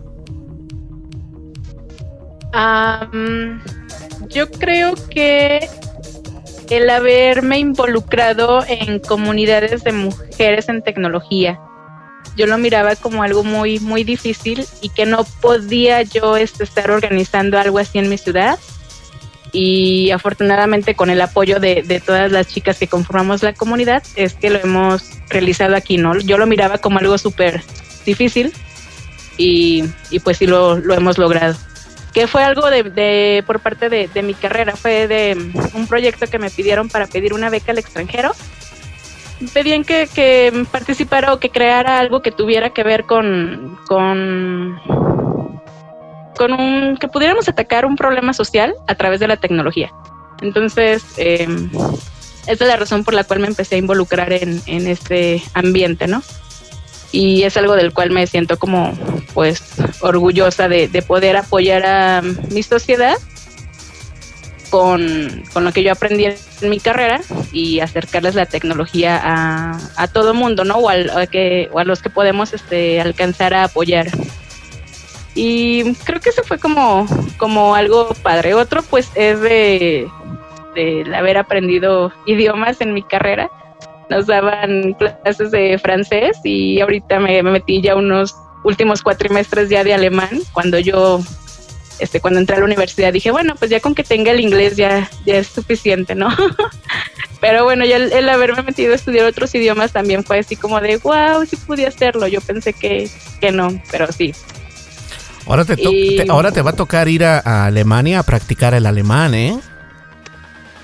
yo 4.30 4.50
creo 4.50 4.94
que 5.10 5.68
el 6.70 6.90
haberme 6.90 7.58
involucrado 7.58 8.64
en 8.66 8.98
comunidades 9.00 9.84
de 9.84 9.92
mujeres 9.92 10.68
en 10.68 10.82
tecnología. 10.82 11.58
Yo 12.36 12.46
lo 12.46 12.58
miraba 12.58 12.94
como 12.96 13.22
algo 13.22 13.42
muy, 13.42 13.80
muy 13.80 14.04
difícil 14.04 14.66
y 14.80 14.90
que 14.90 15.06
no 15.06 15.24
podía 15.40 16.02
yo 16.02 16.36
este, 16.36 16.64
estar 16.64 16.90
organizando 16.90 17.58
algo 17.58 17.78
así 17.78 17.98
en 17.98 18.08
mi 18.08 18.18
ciudad. 18.18 18.58
Y 19.52 20.10
afortunadamente 20.10 20.94
con 20.94 21.10
el 21.10 21.20
apoyo 21.20 21.58
de, 21.58 21.82
de 21.82 22.00
todas 22.00 22.30
las 22.30 22.48
chicas 22.48 22.78
que 22.78 22.86
conformamos 22.86 23.42
la 23.42 23.54
comunidad 23.54 24.02
es 24.14 24.34
que 24.34 24.50
lo 24.50 24.58
hemos 24.58 25.10
realizado 25.28 25.74
aquí, 25.74 25.96
¿no? 25.96 26.18
Yo 26.18 26.36
lo 26.36 26.46
miraba 26.46 26.78
como 26.78 26.98
algo 26.98 27.16
súper 27.16 27.62
difícil 28.04 28.52
y, 29.38 29.84
y, 30.10 30.18
pues 30.18 30.38
sí 30.38 30.46
lo, 30.46 30.76
lo 30.78 30.94
hemos 30.94 31.16
logrado 31.16 31.56
que 32.12 32.26
fue 32.26 32.42
algo 32.42 32.68
de, 32.70 33.44
por 33.46 33.60
parte 33.60 33.88
de, 33.88 34.22
mi 34.22 34.34
carrera, 34.34 34.76
fue 34.76 35.06
de 35.06 35.36
un 35.74 35.86
proyecto 35.86 36.26
que 36.26 36.38
me 36.38 36.50
pidieron 36.50 36.88
para 36.88 37.06
pedir 37.06 37.32
una 37.32 37.50
beca 37.50 37.72
al 37.72 37.78
extranjero. 37.78 38.32
Pedían 39.52 39.84
que, 39.84 40.08
que 40.12 40.66
participara 40.72 41.32
o 41.32 41.38
que 41.38 41.50
creara 41.50 42.00
algo 42.00 42.20
que 42.20 42.32
tuviera 42.32 42.70
que 42.70 42.82
ver 42.82 43.04
con, 43.04 43.78
con, 43.86 44.80
con 46.38 46.52
un, 46.52 46.96
que 46.96 47.08
pudiéramos 47.08 47.48
atacar 47.48 47.84
un 47.84 47.96
problema 47.96 48.32
social 48.32 48.74
a 48.86 48.94
través 48.94 49.20
de 49.20 49.28
la 49.28 49.36
tecnología. 49.36 49.92
Entonces, 50.40 51.04
eh, 51.18 51.46
esa 52.46 52.64
es 52.64 52.68
la 52.68 52.76
razón 52.76 53.04
por 53.04 53.12
la 53.12 53.24
cual 53.24 53.40
me 53.40 53.48
empecé 53.48 53.74
a 53.74 53.78
involucrar 53.78 54.32
en, 54.32 54.62
en 54.66 54.86
este 54.86 55.42
ambiente, 55.52 56.06
¿no? 56.06 56.22
y 57.12 57.42
es 57.44 57.56
algo 57.56 57.74
del 57.76 57.92
cual 57.92 58.10
me 58.10 58.26
siento 58.26 58.58
como 58.58 58.92
pues 59.34 59.62
orgullosa 60.00 60.68
de, 60.68 60.88
poder 61.06 61.36
apoyar 61.36 61.86
a 61.86 62.22
mi 62.50 62.62
sociedad 62.62 63.16
con, 64.70 65.42
lo 65.54 65.72
que 65.72 65.82
yo 65.82 65.92
aprendí 65.92 66.26
en 66.26 66.70
mi 66.70 66.78
carrera 66.78 67.20
y 67.52 67.80
acercarles 67.80 68.34
la 68.34 68.44
tecnología 68.44 69.18
a, 69.22 69.78
a 69.96 70.08
todo 70.08 70.34
mundo, 70.34 70.64
¿no? 70.64 70.76
O, 70.76 70.90
a, 70.90 71.26
que, 71.26 71.70
o 71.72 71.78
a 71.78 71.84
los 71.84 72.02
que 72.02 72.10
podemos 72.10 72.52
este, 72.52 73.00
alcanzar 73.00 73.54
a 73.54 73.64
apoyar. 73.64 74.08
Y 75.40 75.94
creo 75.94 76.20
que 76.20 76.30
eso 76.30 76.42
fue 76.42 76.58
como, 76.58 77.06
como 77.36 77.76
algo 77.76 78.08
padre. 78.22 78.54
Otro 78.54 78.82
pues 78.82 79.08
es 79.14 79.40
de, 79.40 80.08
de 80.74 81.16
haber 81.16 81.38
aprendido 81.38 82.12
idiomas 82.26 82.80
en 82.80 82.92
mi 82.92 83.04
carrera 83.04 83.48
nos 84.10 84.26
daban 84.26 84.94
clases 84.94 85.50
de 85.50 85.78
francés 85.78 86.38
y 86.44 86.80
ahorita 86.80 87.20
me, 87.20 87.42
metí 87.42 87.80
ya 87.80 87.96
unos 87.96 88.34
últimos 88.64 89.02
cuatrimestres 89.02 89.68
ya 89.68 89.84
de 89.84 89.94
alemán. 89.94 90.30
Cuando 90.52 90.78
yo, 90.78 91.20
este, 91.98 92.20
cuando 92.20 92.40
entré 92.40 92.56
a 92.56 92.60
la 92.60 92.64
universidad 92.64 93.12
dije, 93.12 93.30
bueno, 93.30 93.54
pues 93.56 93.70
ya 93.70 93.80
con 93.80 93.94
que 93.94 94.04
tenga 94.04 94.32
el 94.32 94.40
inglés 94.40 94.76
ya, 94.76 95.10
ya 95.26 95.36
es 95.36 95.48
suficiente, 95.48 96.14
¿no? 96.14 96.28
Pero 97.40 97.64
bueno, 97.64 97.84
ya 97.84 97.96
el, 97.96 98.28
haberme 98.28 98.62
metido 98.62 98.92
a 98.92 98.96
estudiar 98.96 99.26
otros 99.26 99.54
idiomas 99.54 99.92
también 99.92 100.24
fue 100.24 100.38
así 100.40 100.56
como 100.56 100.80
de, 100.80 100.96
wow, 100.96 101.46
si 101.46 101.56
pude 101.56 101.86
hacerlo. 101.86 102.26
Yo 102.26 102.40
pensé 102.40 102.72
que, 102.72 103.08
que 103.40 103.52
no, 103.52 103.80
pero 103.92 104.10
sí. 104.10 104.34
Ahora 105.48 105.64
te, 105.64 105.76
ahora 106.28 106.52
te 106.52 106.62
va 106.62 106.70
a 106.70 106.76
tocar 106.76 107.08
ir 107.08 107.24
a 107.24 107.64
Alemania 107.64 108.20
a 108.20 108.22
practicar 108.22 108.74
el 108.74 108.86
alemán, 108.86 109.34
¿eh? 109.34 109.58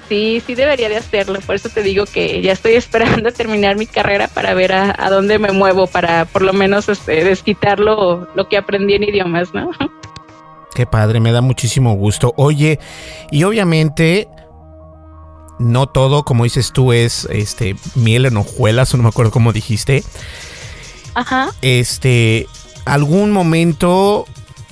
Sí, 0.09 0.43
sí 0.47 0.55
debería 0.55 0.89
de 0.89 0.97
hacerlo. 0.97 1.41
Por 1.41 1.55
eso 1.55 1.69
te 1.69 1.83
digo 1.83 2.05
que 2.07 2.43
ya 2.43 2.53
estoy 2.53 2.73
esperando 2.75 3.33
terminar 3.33 3.77
mi 3.77 3.87
carrera 3.87 4.29
para 4.29 4.55
ver 4.55 4.73
a, 4.73 5.11
dónde 5.11 5.39
me 5.39 5.53
muevo, 5.53 5.87
para 5.87 6.25
por 6.25 6.43
lo 6.43 6.53
menos 6.53 6.89
este, 6.89 7.25
desquitar 7.25 7.81
lo, 7.81 8.29
que 8.49 8.57
aprendí 8.57 8.95
en 8.95 9.05
idiomas, 9.05 9.55
¿no? 9.55 9.71
Qué 10.75 10.87
padre, 10.87 11.21
me 11.21 11.33
da 11.33 11.41
muchísimo 11.41 11.95
gusto. 11.95 12.35
Oye, 12.37 12.81
y 13.31 13.45
obviamente 13.45 14.29
no 15.61 15.87
todo, 15.87 16.25
como 16.25 16.45
dices 16.45 16.73
tú, 16.73 16.93
es 16.93 17.29
este 17.31 17.77
miel 17.95 18.27
en 18.27 18.37
hojuelas, 18.37 18.93
o 18.93 18.97
no 18.97 19.05
me 19.05 19.09
acuerdo 19.09 19.31
cómo 19.31 19.53
dijiste. 19.53 20.03
Ajá. 21.15 21.51
Este, 21.63 22.49
algún 22.85 23.31
momento 23.31 24.27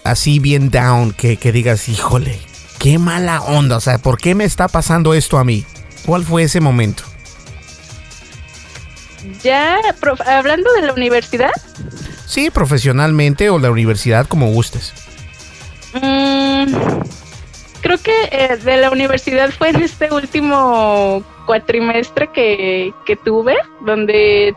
así 0.04 0.38
bien 0.38 0.70
down 0.70 1.12
que, 1.12 1.36
que 1.36 1.52
digas, 1.52 1.88
híjole, 1.88 2.38
qué 2.78 2.98
mala 2.98 3.40
onda, 3.42 3.76
o 3.76 3.80
sea, 3.80 3.98
¿por 3.98 4.18
qué 4.18 4.34
me 4.34 4.44
está 4.44 4.68
pasando 4.68 5.14
esto 5.14 5.38
a 5.38 5.44
mí? 5.44 5.64
¿Cuál 6.04 6.24
fue 6.24 6.42
ese 6.44 6.60
momento? 6.60 7.04
Ya, 9.42 9.78
hablando 10.26 10.72
de 10.72 10.82
la 10.82 10.92
universidad. 10.92 11.52
Sí, 12.26 12.50
profesionalmente 12.50 13.50
o 13.50 13.58
la 13.58 13.70
universidad, 13.70 14.26
como 14.26 14.50
gustes. 14.52 14.92
Mm, 15.94 16.74
creo 17.82 17.98
que 17.98 18.28
eh, 18.32 18.56
de 18.56 18.76
la 18.78 18.90
universidad 18.90 19.50
fue 19.50 19.70
en 19.70 19.82
este 19.82 20.12
último 20.12 21.22
cuatrimestre 21.46 22.30
que, 22.32 22.92
que 23.04 23.16
tuve, 23.16 23.56
donde 23.84 24.56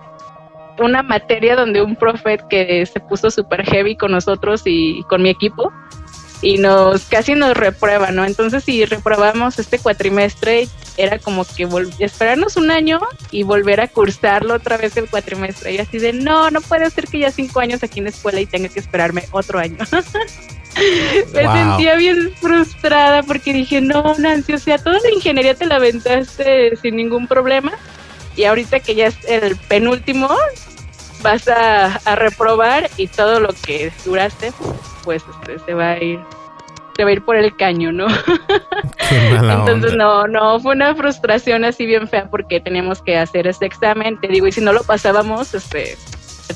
una 0.80 1.04
materia 1.04 1.56
donde 1.56 1.82
un 1.82 1.96
profe 1.96 2.40
que 2.50 2.86
se 2.86 3.00
puso 3.00 3.32
súper 3.32 3.66
heavy 3.66 3.96
con 3.96 4.12
nosotros 4.12 4.64
y 4.66 5.04
con 5.04 5.22
mi 5.22 5.30
equipo 5.30 5.72
y 6.42 6.58
nos 6.58 7.06
casi 7.06 7.34
nos 7.34 7.56
reprueba, 7.56 8.12
¿no? 8.12 8.26
Entonces 8.26 8.64
si 8.64 8.86
reprobamos 8.86 9.58
este 9.58 9.80
cuatrimestre 9.80 10.68
era 10.98 11.20
como 11.20 11.46
que 11.46 11.68
esperarnos 12.00 12.56
un 12.56 12.72
año 12.72 13.00
y 13.32 13.44
volver 13.44 13.82
a 13.82 13.88
cursarlo 13.88 14.54
otra 14.54 14.78
vez 14.78 14.96
el 14.98 15.10
cuatrimestre 15.10 15.74
y 15.74 15.78
así 15.78 15.98
de 15.98 16.14
no, 16.14 16.52
no 16.52 16.62
puede 16.62 16.90
ser 16.90 17.08
que 17.08 17.20
ya 17.20 17.32
cinco 17.32 17.60
años 17.60 17.84
aquí 17.84 18.00
en 18.00 18.06
la 18.06 18.12
escuela 18.12 18.40
y 18.40 18.46
tenga 18.46 18.70
que 18.70 18.80
esperarme 18.80 19.24
otro 19.32 19.60
año. 19.60 19.78
Me 21.34 21.42
sentía 21.42 21.96
bien 21.96 22.34
frustrada 22.36 23.24
porque 23.24 23.54
dije, 23.54 23.80
no, 23.80 24.14
Nancy, 24.18 24.54
o 24.54 24.58
sea, 24.58 24.78
toda 24.78 25.00
la 25.00 25.10
ingeniería 25.10 25.56
te 25.56 25.66
la 25.66 25.78
aventaste 25.78 26.76
sin 26.76 26.98
ningún 26.98 27.28
problema 27.28 27.72
y 28.36 28.46
ahorita 28.46 28.80
que 28.80 28.96
ya 28.96 29.08
es 29.08 29.18
el 29.28 29.56
penúltimo, 29.56 30.30
vas 31.22 31.48
a, 31.48 31.96
a 31.96 32.16
reprobar 32.16 32.90
y 32.98 33.08
todo 33.08 33.40
lo 33.40 33.50
que 33.50 33.92
duraste 34.04 34.52
pues 35.06 35.24
este, 35.40 35.60
se 35.64 35.74
va 35.74 35.92
a 35.92 36.04
ir 36.04 36.20
se 36.98 37.04
va 37.04 37.10
a 37.10 37.14
ir 37.14 37.24
por 37.24 37.36
el 37.36 37.56
caño, 37.56 37.92
¿no? 37.92 38.08
Entonces 39.12 39.96
no, 39.96 40.28
no, 40.28 40.60
fue 40.62 40.74
una 40.74 40.96
frustración 40.96 41.66
así 41.66 41.86
bien 41.86 42.08
fea 42.08 42.30
porque 42.30 42.62
teníamos 42.62 43.02
que 43.02 43.18
hacer 43.18 43.48
este 43.48 43.66
examen, 43.66 44.20
te 44.20 44.30
digo, 44.30 44.48
y 44.48 44.54
si 44.54 44.62
no 44.62 44.72
lo 44.72 44.82
pasábamos, 44.84 45.54
este, 45.54 45.98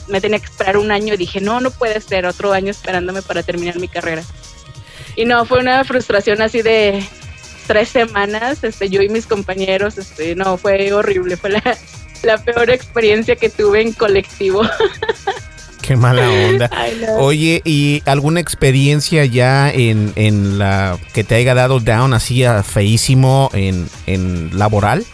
me 0.08 0.22
tenía 0.22 0.40
que 0.40 0.46
esperar 0.46 0.78
un 0.78 0.92
año, 0.92 1.14
y 1.14 1.18
dije, 1.18 1.42
no, 1.42 1.60
no 1.60 1.72
puede 1.72 2.00
ser 2.00 2.26
otro 2.26 2.54
año 2.54 2.72
esperándome 2.72 3.22
para 3.22 3.44
terminar 3.44 3.80
mi 3.80 3.90
carrera. 3.90 4.24
Y 5.18 5.26
no, 5.26 5.44
fue 5.44 5.60
una 5.60 5.84
frustración 5.84 6.42
así 6.42 6.62
de 6.62 7.04
tres 7.70 7.90
semanas, 7.90 8.64
este, 8.64 8.90
yo 8.90 9.04
y 9.04 9.10
mis 9.10 9.28
compañeros, 9.28 10.00
este, 10.00 10.36
no, 10.36 10.58
fue 10.58 10.92
horrible, 10.92 11.38
fue 11.38 11.52
la, 11.52 11.78
la 12.24 12.44
peor 12.44 12.72
experiencia 12.72 13.36
que 13.36 13.48
tuve 13.48 13.84
en 13.84 13.94
colectivo. 13.94 14.64
Qué 15.84 15.96
mala 15.96 16.28
onda. 16.28 16.68
Oye, 17.20 17.62
¿y 17.64 18.02
alguna 18.08 18.40
experiencia 18.40 19.24
ya 19.26 19.70
en, 19.70 20.14
en, 20.16 20.58
la 20.58 20.98
que 21.14 21.24
te 21.24 21.36
haya 21.36 21.54
dado 21.54 21.80
down 21.80 22.16
así 22.16 22.44
a 22.44 22.64
feísimo 22.64 23.52
en, 23.54 23.88
en 24.08 24.58
laboral? 24.58 25.06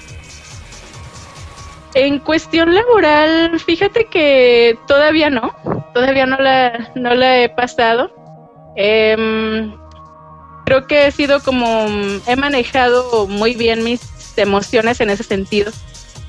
En 1.93 2.19
cuestión 2.19 2.73
laboral, 2.73 3.59
fíjate 3.59 4.05
que 4.05 4.77
todavía 4.87 5.29
no, 5.29 5.53
todavía 5.93 6.25
no 6.25 6.37
la, 6.37 6.89
no 6.95 7.15
la 7.15 7.41
he 7.41 7.49
pasado. 7.49 8.15
Em, 8.77 9.73
creo 10.65 10.87
que 10.87 11.07
he 11.07 11.11
sido 11.11 11.41
como, 11.41 11.87
he 12.27 12.35
manejado 12.35 13.27
muy 13.27 13.55
bien 13.55 13.83
mis 13.83 14.01
emociones 14.37 14.99
en 14.99 15.09
ese 15.09 15.23
sentido 15.23 15.71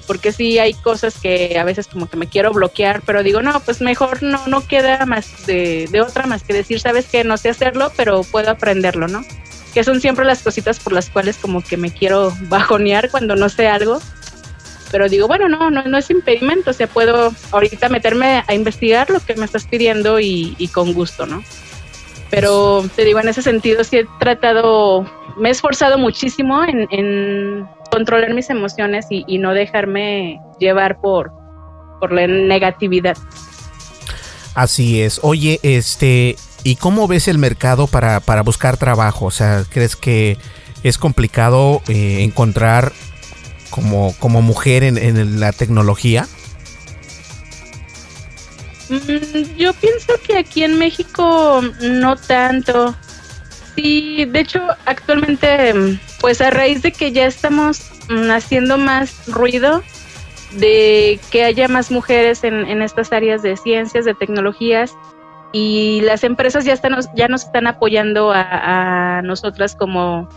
porque 0.07 0.33
sí 0.33 0.59
hay 0.59 0.75
cosas 0.75 1.19
que 1.21 1.59
a 1.59 1.65
veces 1.65 1.89
como 1.89 2.09
que 2.09 2.17
me 2.17 2.29
quiero 2.29 2.53
bloquear, 2.53 3.03
pero 3.05 3.23
digo, 3.23 3.43
no, 3.43 3.61
pues 3.61 3.81
mejor 3.81 4.23
no, 4.23 4.47
no 4.47 4.67
queda 4.67 5.05
más 5.05 5.47
de, 5.47 5.89
de 5.91 6.01
otra 6.01 6.27
más 6.27 6.43
que 6.43 6.53
decir, 6.53 6.81
sabes 6.81 7.07
que 7.07 7.25
no 7.25 7.37
sé 7.37 7.51
hacerlo, 7.51 7.93
pero 7.97 8.23
puedo 8.23 8.51
aprenderlo, 8.51 9.09
¿no? 9.09 9.25
Que 9.75 9.85
son 9.85 10.01
siempre 10.01 10.25
las 10.25 10.43
cositas 10.43 10.79
por 10.79 10.93
las 10.93 11.11
cuales 11.11 11.37
como 11.37 11.63
que 11.63 11.77
me 11.77 11.91
quiero 11.91 12.33
bajonear 12.43 13.11
cuando 13.11 13.37
no 13.37 13.49
sé 13.49 13.69
algo. 13.69 14.01
Pero 14.93 15.09
digo, 15.09 15.27
bueno, 15.27 15.49
no, 15.49 15.71
no, 15.71 15.83
no 15.83 15.99
es 15.99 16.11
impedimento, 16.11 16.71
o 16.71 16.73
sea, 16.73 16.87
puedo 16.87 17.35
ahorita 17.51 17.89
meterme 17.89 18.45
a 18.47 18.55
investigar 18.55 19.11
lo 19.11 19.19
que 19.19 19.35
me 19.35 19.45
estás 19.45 19.67
pidiendo 19.67 20.21
y, 20.21 20.55
y 20.59 20.69
con 20.69 20.93
gusto, 20.95 21.27
¿no? 21.27 21.43
Pero 22.31 22.85
te 22.95 23.05
digo, 23.05 23.21
en 23.21 23.29
ese 23.29 23.43
sentido 23.43 23.85
sí 23.85 23.99
he 23.99 24.07
tratado, 24.19 25.07
me 25.37 25.49
he 25.49 25.53
esforzado 25.53 25.99
muchísimo 25.99 26.63
en, 26.65 27.67
controlar 27.91 28.35
mis 28.35 28.51
emociones 28.51 29.07
y, 29.11 29.39
no 29.39 29.55
dejarme 29.55 30.41
llevar 30.59 31.01
por, 31.01 31.33
por 32.01 32.13
la 32.13 32.27
negatividad. 32.27 33.17
Así 34.55 35.03
es. 35.03 35.21
Oye, 35.23 35.61
este, 35.63 36.37
¿y 36.65 36.77
cómo 36.77 37.07
ves 37.07 37.29
el 37.29 37.39
mercado 37.39 37.87
para, 37.87 38.21
para 38.21 38.43
buscar 38.43 38.77
trabajo? 38.77 39.27
O 39.27 39.31
sea, 39.31 39.65
¿crees 39.71 39.97
que 39.97 40.37
es 40.83 40.99
complicado 40.99 41.83
eh, 41.89 42.23
encontrar 42.23 42.93
como, 43.71 44.15
como 44.19 44.43
mujer 44.43 44.83
en 44.83 45.41
la 45.41 45.53
tecnología? 45.53 46.27
Mm, 48.89 49.57
yo 49.57 49.73
pienso 49.75 50.15
que 50.27 50.39
aquí 50.39 50.65
en 50.65 50.79
México 50.79 51.63
no 51.81 52.17
tanto. 52.17 52.95
Sí, 53.75 54.25
de 54.25 54.41
hecho, 54.41 54.61
actualmente, 54.87 55.99
pues 56.21 56.41
a 56.41 56.51
raíz 56.51 56.83
de 56.83 56.93
que 56.93 57.13
ya 57.13 57.27
estamos 57.27 57.91
mm, 58.09 58.31
haciendo 58.31 58.79
más 58.79 59.27
ruido, 59.27 59.83
de 60.53 61.21
que 61.31 61.45
haya 61.45 61.69
más 61.69 61.91
mujeres 61.91 62.45
en, 62.45 62.81
estas 62.81 63.13
áreas 63.13 63.43
de 63.43 63.57
ciencias, 63.57 64.05
de 64.05 64.15
tecnologías, 64.15 64.95
y 65.53 66.01
las 66.03 66.25
empresas 66.25 66.65
ya, 66.65 66.73
están, 66.73 66.97
ya 67.15 67.29
nos 67.29 67.45
están 67.45 67.67
apoyando 67.67 68.33
a 68.35 69.23
nosotras 69.23 69.75
como 69.75 70.29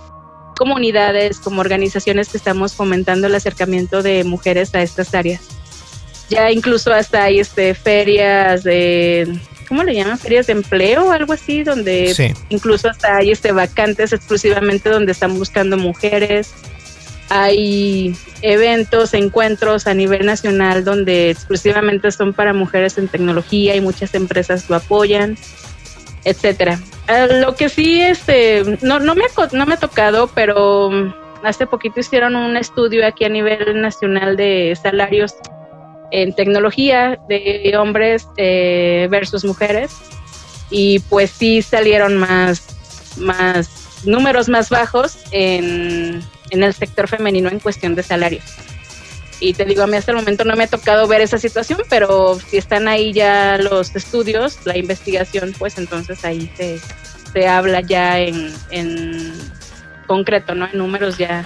comunidades, 0.59 1.39
como 1.39 1.61
organizaciones 1.61 2.29
que 2.29 2.37
estamos 2.37 2.75
fomentando 2.75 3.27
el 3.27 3.35
acercamiento 3.35 4.03
de 4.03 4.25
mujeres 4.25 4.75
a 4.75 4.81
estas 4.81 5.15
áreas. 5.15 5.58
Ya 6.29 6.51
incluso 6.51 6.93
hasta 6.93 7.23
hay 7.23 7.39
este, 7.39 7.73
ferias 7.73 8.63
de, 8.63 9.39
¿cómo 9.67 9.83
le 9.83 9.95
llaman? 9.95 10.19
Ferias 10.19 10.47
de 10.47 10.53
empleo 10.53 11.07
o 11.07 11.11
algo 11.11 11.33
así, 11.33 11.63
donde 11.63 12.35
incluso 12.49 12.89
hasta 12.89 13.17
hay 13.17 13.31
este, 13.31 13.51
vacantes 13.51 14.13
exclusivamente 14.13 14.89
donde 14.89 15.11
están 15.11 15.37
buscando 15.37 15.77
mujeres. 15.77 16.53
Hay 17.29 18.15
eventos, 18.41 19.13
encuentros 19.13 19.85
a 19.85 19.93
nivel 19.93 20.25
nacional 20.25 20.83
donde 20.83 21.29
exclusivamente 21.29 22.11
son 22.11 22.33
para 22.33 22.53
mujeres 22.53 22.97
en 22.97 23.07
tecnología 23.07 23.75
y 23.75 23.81
muchas 23.81 24.15
empresas 24.15 24.69
lo 24.69 24.75
apoyan, 24.75 25.37
etcétera. 26.25 26.79
Eh, 27.07 27.39
lo 27.41 27.55
que 27.55 27.69
sí, 27.69 28.01
este, 28.01 28.63
no, 28.81 28.99
no, 28.99 29.15
me, 29.15 29.25
no 29.51 29.65
me 29.65 29.73
ha 29.75 29.77
tocado, 29.77 30.27
pero 30.33 30.89
hace 31.43 31.67
poquito 31.67 31.99
hicieron 31.99 32.35
un 32.35 32.57
estudio 32.57 33.05
aquí 33.05 33.25
a 33.25 33.29
nivel 33.29 33.81
nacional 33.81 34.35
de 34.35 34.77
salarios 34.81 35.35
en 36.11 36.33
tecnología 36.33 37.19
de 37.27 37.75
hombres 37.77 38.27
eh, 38.37 39.07
versus 39.09 39.45
mujeres 39.45 39.91
y 40.69 40.99
pues 40.99 41.31
sí 41.31 41.61
salieron 41.61 42.17
más, 42.17 43.15
más 43.17 44.03
números 44.05 44.49
más 44.49 44.69
bajos 44.69 45.17
en 45.31 46.23
en 46.51 46.63
el 46.63 46.73
sector 46.73 47.07
femenino 47.07 47.49
en 47.49 47.59
cuestión 47.59 47.95
de 47.95 48.03
salarios. 48.03 48.43
Y 49.39 49.53
te 49.53 49.65
digo, 49.65 49.83
a 49.83 49.87
mí 49.87 49.95
hasta 49.95 50.11
el 50.11 50.17
momento 50.17 50.43
no 50.43 50.55
me 50.55 50.65
ha 50.65 50.67
tocado 50.67 51.07
ver 51.07 51.21
esa 51.21 51.37
situación, 51.37 51.81
pero 51.89 52.37
si 52.39 52.57
están 52.57 52.87
ahí 52.87 53.13
ya 53.13 53.57
los 53.57 53.95
estudios, 53.95 54.59
la 54.65 54.77
investigación, 54.77 55.55
pues 55.57 55.77
entonces 55.77 56.25
ahí 56.25 56.51
se, 56.57 56.79
se 57.31 57.47
habla 57.47 57.79
ya 57.79 58.19
en, 58.19 58.53
en 58.71 59.33
concreto, 60.07 60.55
¿no? 60.55 60.65
En 60.65 60.77
números 60.77 61.17
ya 61.17 61.45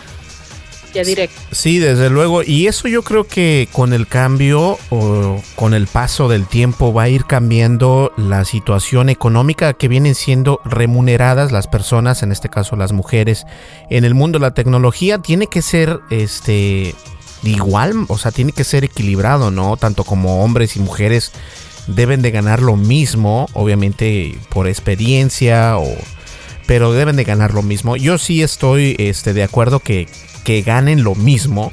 ya 0.94 1.04
directo. 1.04 1.40
Sí, 1.52 1.80
desde 1.80 2.10
luego. 2.10 2.44
Y 2.44 2.68
eso 2.68 2.88
yo 2.88 3.04
creo 3.04 3.26
que 3.26 3.68
con 3.72 3.94
el 3.94 4.08
cambio 4.08 4.78
o 4.90 5.42
con 5.56 5.74
el 5.74 5.88
paso 5.88 6.28
del 6.28 6.48
tiempo 6.48 6.94
va 6.94 7.04
a 7.04 7.10
ir 7.10 7.26
cambiando 7.26 8.14
la 8.18 8.46
situación 8.46 9.10
económica 9.10 9.74
que 9.74 9.88
vienen 9.88 10.16
siendo 10.16 10.62
remuneradas 10.66 11.52
las 11.52 11.68
personas, 11.68 12.24
en 12.24 12.32
este 12.32 12.50
caso 12.50 12.76
las 12.76 12.92
mujeres, 12.92 13.46
en 13.90 14.06
el 14.06 14.14
mundo 14.14 14.40
de 14.40 14.44
la 14.44 14.54
tecnología. 14.54 15.18
Tiene 15.18 15.48
que 15.48 15.62
ser 15.62 16.00
este 16.10 16.96
igual, 17.44 18.06
o 18.08 18.18
sea, 18.18 18.32
tiene 18.32 18.52
que 18.52 18.64
ser 18.64 18.84
equilibrado, 18.84 19.52
¿no? 19.52 19.78
Tanto 19.78 20.04
como 20.04 20.44
hombres 20.44 20.76
y 20.76 20.80
mujeres 20.80 21.32
deben 21.88 22.22
de 22.22 22.32
ganar 22.32 22.62
lo 22.62 22.78
mismo, 22.78 23.48
obviamente 23.54 24.38
por 24.50 24.68
experiencia 24.68 25.78
o 25.78 25.88
pero 26.66 26.94
deben 26.94 27.16
de 27.16 27.24
ganar 27.24 27.54
lo 27.54 27.62
mismo. 27.62 27.98
Yo 27.98 28.18
sí 28.18 28.42
estoy 28.42 28.96
este, 29.00 29.34
de 29.34 29.44
acuerdo 29.44 29.80
que 29.80 30.08
que 30.44 30.62
ganen 30.62 31.04
lo 31.04 31.16
mismo. 31.16 31.72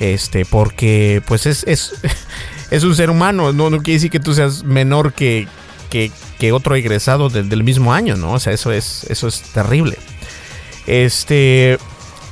Este, 0.00 0.44
porque 0.44 1.22
pues 1.26 1.46
es, 1.46 1.64
es, 1.66 1.94
es 2.70 2.84
un 2.84 2.94
ser 2.94 3.10
humano, 3.10 3.52
no, 3.52 3.70
no 3.70 3.78
quiere 3.78 3.94
decir 3.94 4.10
que 4.10 4.20
tú 4.20 4.34
seas 4.34 4.64
menor 4.64 5.12
que, 5.12 5.46
que, 5.88 6.10
otro 6.52 6.74
egresado 6.74 7.30
del 7.30 7.64
mismo 7.64 7.94
año, 7.94 8.16
¿no? 8.16 8.32
O 8.32 8.38
sea, 8.38 8.52
eso 8.52 8.70
es, 8.70 9.04
eso 9.04 9.28
es 9.28 9.40
terrible. 9.40 9.96
Este, 10.86 11.78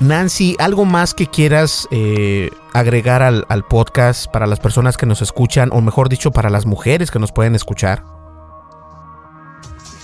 Nancy, 0.01 0.55
¿algo 0.59 0.85
más 0.85 1.15
que 1.15 1.29
quieras 1.29 1.89
eh, 1.91 2.51
agregar 2.75 3.23
al, 3.23 3.47
al, 3.49 3.65
podcast 3.65 4.31
para 4.31 4.47
las 4.47 4.61
personas 4.61 4.99
que 4.99 5.07
nos 5.07 5.23
escuchan, 5.23 5.71
o 5.73 5.81
mejor 5.81 6.11
dicho, 6.11 6.31
para 6.31 6.51
las 6.51 6.67
mujeres 6.67 7.11
que 7.11 7.19
nos 7.19 7.33
pueden 7.33 7.55
escuchar? 7.55 8.03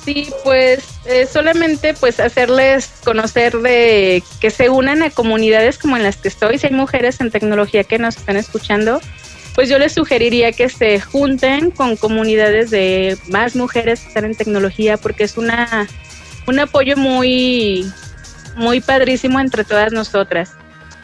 Sí, 0.08 0.32
pues 0.42 1.00
eh, 1.04 1.26
solamente 1.30 1.92
pues 1.92 2.18
hacerles 2.18 2.90
conocer 3.04 3.58
de 3.58 4.22
que 4.40 4.48
se 4.48 4.70
unan 4.70 5.02
a 5.02 5.10
comunidades 5.10 5.76
como 5.76 5.98
en 5.98 6.02
las 6.02 6.16
que 6.16 6.28
estoy. 6.28 6.56
Si 6.56 6.66
hay 6.66 6.72
mujeres 6.72 7.20
en 7.20 7.30
tecnología 7.30 7.84
que 7.84 7.98
nos 7.98 8.16
están 8.16 8.38
escuchando, 8.38 9.02
pues 9.54 9.68
yo 9.68 9.78
les 9.78 9.92
sugeriría 9.92 10.52
que 10.52 10.70
se 10.70 10.98
junten 10.98 11.70
con 11.70 11.96
comunidades 11.96 12.70
de 12.70 13.18
más 13.28 13.54
mujeres 13.54 14.00
que 14.00 14.08
están 14.08 14.24
en 14.24 14.34
tecnología 14.34 14.96
porque 14.96 15.24
es 15.24 15.36
una 15.36 15.86
un 16.46 16.58
apoyo 16.58 16.96
muy 16.96 17.84
muy 18.56 18.80
padrísimo 18.80 19.40
entre 19.40 19.62
todas 19.62 19.92
nosotras. 19.92 20.52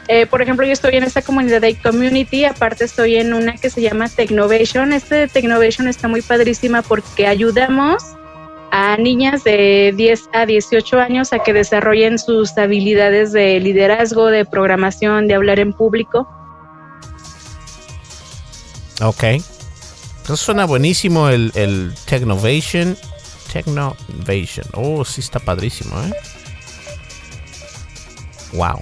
Eh, 0.09 0.25
por 0.25 0.41
ejemplo, 0.41 0.65
yo 0.65 0.73
estoy 0.73 0.97
en 0.97 1.05
esta 1.05 1.21
comunidad 1.21 1.61
de 1.61 1.77
community, 1.77 2.47
aparte 2.47 2.85
estoy 2.87 3.17
en 3.17 3.35
una 3.35 3.57
que 3.59 3.69
se 3.69 3.83
llama 3.83 4.09
Technovation. 4.09 4.95
Este 4.95 5.15
de 5.15 5.29
Technovation 5.29 5.89
está 5.89 6.09
muy 6.09 6.23
padrísima 6.23 6.81
porque 6.81 7.27
ayudamos 7.27 8.03
a 8.77 8.97
niñas 8.97 9.45
de 9.45 9.95
10 9.97 10.31
a 10.33 10.47
18 10.47 10.99
años 10.99 11.33
a 11.33 11.39
que 11.39 11.53
desarrollen 11.53 12.19
sus 12.19 12.59
habilidades 12.59 13.31
de 13.31 13.61
liderazgo, 13.61 14.27
de 14.27 14.45
programación, 14.45 15.29
de 15.29 15.35
hablar 15.35 15.61
en 15.61 15.73
público. 15.73 16.29
Ok. 19.01 19.23
Eso 20.25 20.37
suena 20.37 20.65
buenísimo 20.65 21.29
el, 21.29 21.53
el 21.55 21.95
Technovation. 22.05 22.99
Technovation. 23.53 24.67
Oh, 24.73 25.05
sí 25.05 25.21
está 25.21 25.39
padrísimo, 25.39 25.95
¿eh? 26.03 26.13
Wow. 28.55 28.81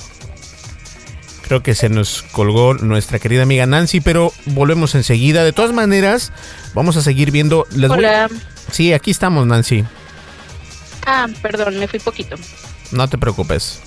Creo 1.43 1.63
que 1.63 1.75
se 1.75 1.91
nos 1.91 2.23
colgó 2.23 2.73
nuestra 2.73 3.19
querida 3.19 3.43
amiga 3.43 3.67
Nancy, 3.67 4.01
pero 4.01 4.33
volvemos 4.47 4.95
enseguida. 4.95 5.45
De 5.45 5.53
todas 5.53 5.75
maneras, 5.75 6.33
vamos 6.73 6.97
a 6.97 7.03
seguir 7.03 7.31
viendo. 7.31 7.67
Hola. 7.91 8.31
Sí, 8.73 8.93
aquí 8.93 9.11
estamos, 9.11 9.47
Nancy. 9.47 9.85
Ah, 11.07 11.29
perdón, 11.41 11.79
me 11.79 11.87
fui 11.87 12.01
poquito. 12.01 12.37
No 12.91 13.07
te 13.07 13.19
preocupes. 13.19 13.83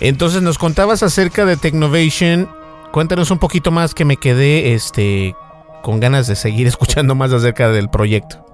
Entonces 0.00 0.42
nos 0.42 0.58
contabas 0.58 1.02
acerca 1.02 1.44
de 1.44 1.56
Technovation. 1.56 2.50
Cuéntanos 2.90 3.30
un 3.30 3.38
poquito 3.38 3.70
más 3.70 3.94
que 3.94 4.04
me 4.04 4.16
quedé 4.16 4.74
este 4.74 5.36
con 5.82 6.00
ganas 6.00 6.26
de 6.26 6.36
seguir 6.36 6.66
escuchando 6.68 7.14
más 7.14 7.32
acerca 7.32 7.68
del 7.68 7.88
proyecto. 7.88 8.44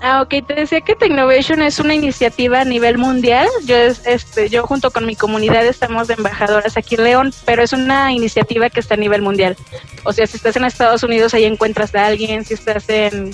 Ah, 0.00 0.20
ok, 0.20 0.46
te 0.46 0.54
decía 0.54 0.80
que 0.82 0.94
Technovation 0.94 1.62
es 1.62 1.78
una 1.78 1.94
iniciativa 1.94 2.60
a 2.60 2.64
nivel 2.64 2.98
mundial. 2.98 3.48
Yo, 3.64 3.76
este, 3.76 4.50
yo 4.50 4.66
junto 4.66 4.90
con 4.90 5.06
mi 5.06 5.16
comunidad 5.16 5.64
estamos 5.64 6.08
de 6.08 6.14
embajadoras 6.14 6.76
aquí 6.76 6.96
en 6.96 7.04
León, 7.04 7.34
pero 7.46 7.62
es 7.62 7.72
una 7.72 8.12
iniciativa 8.12 8.68
que 8.68 8.80
está 8.80 8.94
a 8.94 8.98
nivel 8.98 9.22
mundial. 9.22 9.56
O 10.02 10.12
sea, 10.12 10.26
si 10.26 10.36
estás 10.36 10.56
en 10.56 10.64
Estados 10.64 11.02
Unidos, 11.02 11.32
ahí 11.32 11.44
encuentras 11.44 11.94
a 11.94 12.06
alguien, 12.06 12.44
si 12.44 12.52
estás 12.54 12.88
en 12.90 13.30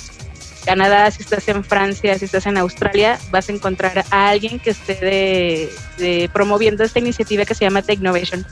Canadá, 0.65 1.11
si 1.11 1.23
estás 1.23 1.49
en 1.49 1.65
Francia, 1.65 2.19
si 2.19 2.27
estás 2.27 2.47
en 2.47 2.59
Australia, 2.59 3.19
vas 3.31 3.49
a 3.49 3.53
encontrar 3.53 4.05
a 4.11 4.29
alguien 4.29 4.59
que 4.59 4.71
esté 4.71 5.71
de, 5.99 6.31
promoviendo 6.33 6.85
esta 6.85 6.99
iniciativa 6.99 7.45
que 7.45 7.55
se 7.55 7.65
llama 7.65 7.83
Technovation. 7.83 8.47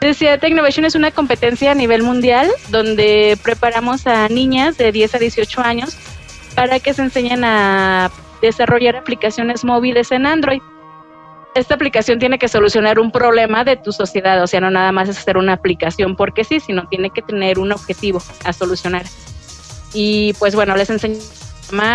Decía, 0.00 0.38
Technovation 0.38 0.84
es 0.84 0.94
una 0.94 1.10
competencia 1.10 1.72
a 1.72 1.74
nivel 1.74 2.04
mundial 2.04 2.48
donde 2.68 3.36
preparamos 3.42 4.06
a 4.06 4.28
niñas 4.28 4.78
de 4.78 4.92
10 4.92 5.16
a 5.16 5.18
18 5.18 5.60
años 5.60 5.96
para 6.58 6.80
que 6.80 6.92
se 6.92 7.02
enseñen 7.02 7.44
a 7.44 8.10
desarrollar 8.42 8.96
aplicaciones 8.96 9.64
móviles 9.64 10.10
en 10.10 10.26
Android. 10.26 10.60
Esta 11.54 11.74
aplicación 11.74 12.18
tiene 12.18 12.36
que 12.36 12.48
solucionar 12.48 12.98
un 12.98 13.12
problema 13.12 13.62
de 13.62 13.76
tu 13.76 13.92
sociedad, 13.92 14.42
o 14.42 14.46
sea, 14.48 14.60
no 14.60 14.68
nada 14.68 14.90
más 14.90 15.08
es 15.08 15.18
hacer 15.18 15.36
una 15.36 15.52
aplicación 15.52 16.16
porque 16.16 16.42
sí, 16.42 16.58
sino 16.58 16.88
tiene 16.88 17.10
que 17.10 17.22
tener 17.22 17.60
un 17.60 17.70
objetivo 17.70 18.20
a 18.44 18.52
solucionar. 18.52 19.04
Y 19.94 20.32
pues 20.40 20.56
bueno, 20.56 20.76
les 20.76 20.90
enseñamos 20.90 21.44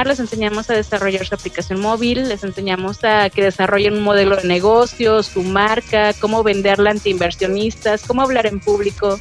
les 0.05 0.19
enseñamos 0.19 0.69
a 0.69 0.75
desarrollar 0.75 1.25
su 1.25 1.35
aplicación 1.35 1.81
móvil, 1.81 2.29
les 2.29 2.43
enseñamos 2.43 3.03
a 3.03 3.29
que 3.29 3.43
desarrollen 3.43 3.95
un 3.95 4.03
modelo 4.03 4.37
de 4.37 4.47
negocio, 4.47 5.23
su 5.23 5.43
marca, 5.43 6.13
cómo 6.13 6.43
venderla 6.43 6.91
ante 6.91 7.09
inversionistas, 7.09 8.03
cómo 8.05 8.21
hablar 8.21 8.45
en 8.45 8.59
público, 8.59 9.19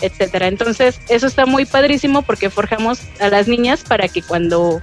etcétera. 0.00 0.46
Entonces, 0.46 1.00
eso 1.08 1.26
está 1.26 1.46
muy 1.46 1.64
padrísimo 1.64 2.22
porque 2.22 2.50
forjamos 2.50 3.00
a 3.20 3.28
las 3.28 3.48
niñas 3.48 3.82
para 3.82 4.08
que 4.08 4.22
cuando 4.22 4.80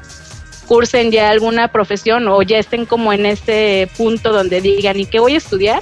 cursen 0.68 1.12
ya 1.12 1.30
alguna 1.30 1.68
profesión 1.70 2.28
o 2.28 2.42
ya 2.42 2.58
estén 2.58 2.86
como 2.86 3.14
en 3.14 3.26
ese 3.26 3.90
punto 3.98 4.32
donde 4.32 4.62
digan, 4.62 5.00
¿y 5.00 5.06
qué 5.06 5.20
voy 5.20 5.36
a 5.36 5.38
estudiar? 5.38 5.82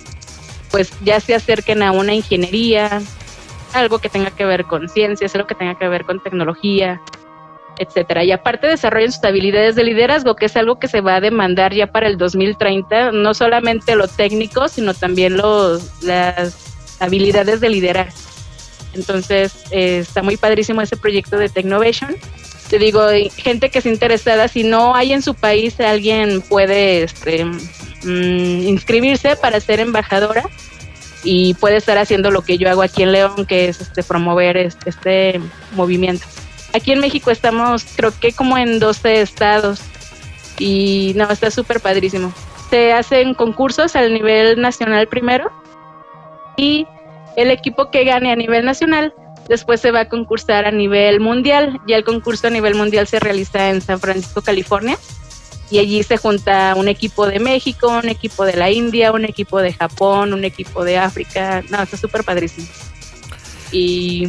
Pues 0.71 0.91
ya 1.03 1.19
se 1.19 1.35
acerquen 1.35 1.83
a 1.83 1.91
una 1.91 2.13
ingeniería, 2.13 3.01
algo 3.73 3.99
que 3.99 4.09
tenga 4.09 4.31
que 4.31 4.45
ver 4.45 4.65
con 4.65 4.89
ciencias, 4.89 5.33
algo 5.35 5.47
que 5.47 5.55
tenga 5.55 5.75
que 5.75 5.87
ver 5.87 6.05
con 6.05 6.21
tecnología, 6.21 7.01
etcétera. 7.77 8.23
Y 8.23 8.31
aparte 8.31 8.67
desarrollen 8.67 9.11
sus 9.11 9.23
habilidades 9.23 9.75
de 9.75 9.83
liderazgo, 9.83 10.35
que 10.35 10.45
es 10.45 10.57
algo 10.57 10.79
que 10.79 10.87
se 10.87 11.01
va 11.01 11.15
a 11.15 11.21
demandar 11.21 11.73
ya 11.73 11.87
para 11.87 12.07
el 12.07 12.17
2030, 12.17 13.11
no 13.11 13.33
solamente 13.33 13.95
lo 13.95 14.07
técnico, 14.07 14.67
sino 14.67 14.93
también 14.93 15.37
los, 15.37 16.03
las 16.03 16.97
habilidades 16.99 17.61
de 17.61 17.69
liderar. 17.69 18.09
Entonces, 18.93 19.53
eh, 19.71 19.99
está 19.99 20.21
muy 20.21 20.37
padrísimo 20.37 20.81
ese 20.81 20.97
proyecto 20.97 21.37
de 21.37 21.49
Technovation. 21.49 22.15
te 22.69 22.79
digo, 22.79 23.05
gente 23.37 23.69
que 23.69 23.79
es 23.79 23.85
interesada, 23.85 24.47
si 24.47 24.63
no 24.63 24.95
hay 24.95 25.13
en 25.13 25.21
su 25.21 25.35
país, 25.35 25.79
alguien 25.79 26.41
puede 26.41 27.03
este, 27.03 27.45
mm, 27.45 28.67
inscribirse 28.67 29.35
para 29.35 29.59
ser 29.59 29.79
embajadora 29.79 30.43
y 31.23 31.53
puede 31.55 31.77
estar 31.77 31.97
haciendo 31.97 32.31
lo 32.31 32.41
que 32.41 32.57
yo 32.57 32.69
hago 32.69 32.81
aquí 32.81 33.03
en 33.03 33.11
León, 33.11 33.45
que 33.45 33.67
es 33.69 33.79
este, 33.81 34.03
promover 34.03 34.57
este, 34.57 34.89
este 34.89 35.41
movimiento. 35.73 36.25
Aquí 36.73 36.91
en 36.91 36.99
México 36.99 37.31
estamos, 37.31 37.85
creo 37.95 38.11
que 38.19 38.33
como 38.33 38.57
en 38.57 38.79
12 38.79 39.21
estados 39.21 39.81
y 40.57 41.13
no, 41.15 41.29
está 41.29 41.51
súper 41.51 41.79
padrísimo. 41.79 42.33
Se 42.69 42.93
hacen 42.93 43.33
concursos 43.33 43.95
al 43.95 44.13
nivel 44.13 44.59
nacional 44.59 45.07
primero 45.07 45.51
y 46.57 46.87
el 47.35 47.51
equipo 47.51 47.89
que 47.91 48.03
gane 48.03 48.31
a 48.31 48.35
nivel 48.35 48.65
nacional 48.65 49.13
después 49.47 49.81
se 49.81 49.91
va 49.91 50.01
a 50.01 50.09
concursar 50.09 50.65
a 50.65 50.71
nivel 50.71 51.19
mundial. 51.19 51.79
Ya 51.87 51.97
el 51.97 52.03
concurso 52.03 52.47
a 52.47 52.49
nivel 52.49 52.75
mundial 52.75 53.07
se 53.07 53.19
realiza 53.19 53.69
en 53.69 53.81
San 53.81 53.99
Francisco, 53.99 54.41
California. 54.41 54.97
Y 55.69 55.79
allí 55.79 56.03
se 56.03 56.17
junta 56.17 56.75
un 56.75 56.87
equipo 56.87 57.25
de 57.25 57.39
México, 57.39 57.87
un 57.87 58.09
equipo 58.09 58.45
de 58.45 58.55
la 58.55 58.69
India, 58.69 59.11
un 59.11 59.25
equipo 59.25 59.59
de 59.59 59.73
Japón, 59.73 60.33
un 60.33 60.43
equipo 60.43 60.83
de 60.83 60.97
África. 60.97 61.63
No, 61.69 61.81
está 61.81 61.97
súper 61.97 62.23
padrísimo. 62.23 62.67
Y, 63.71 64.27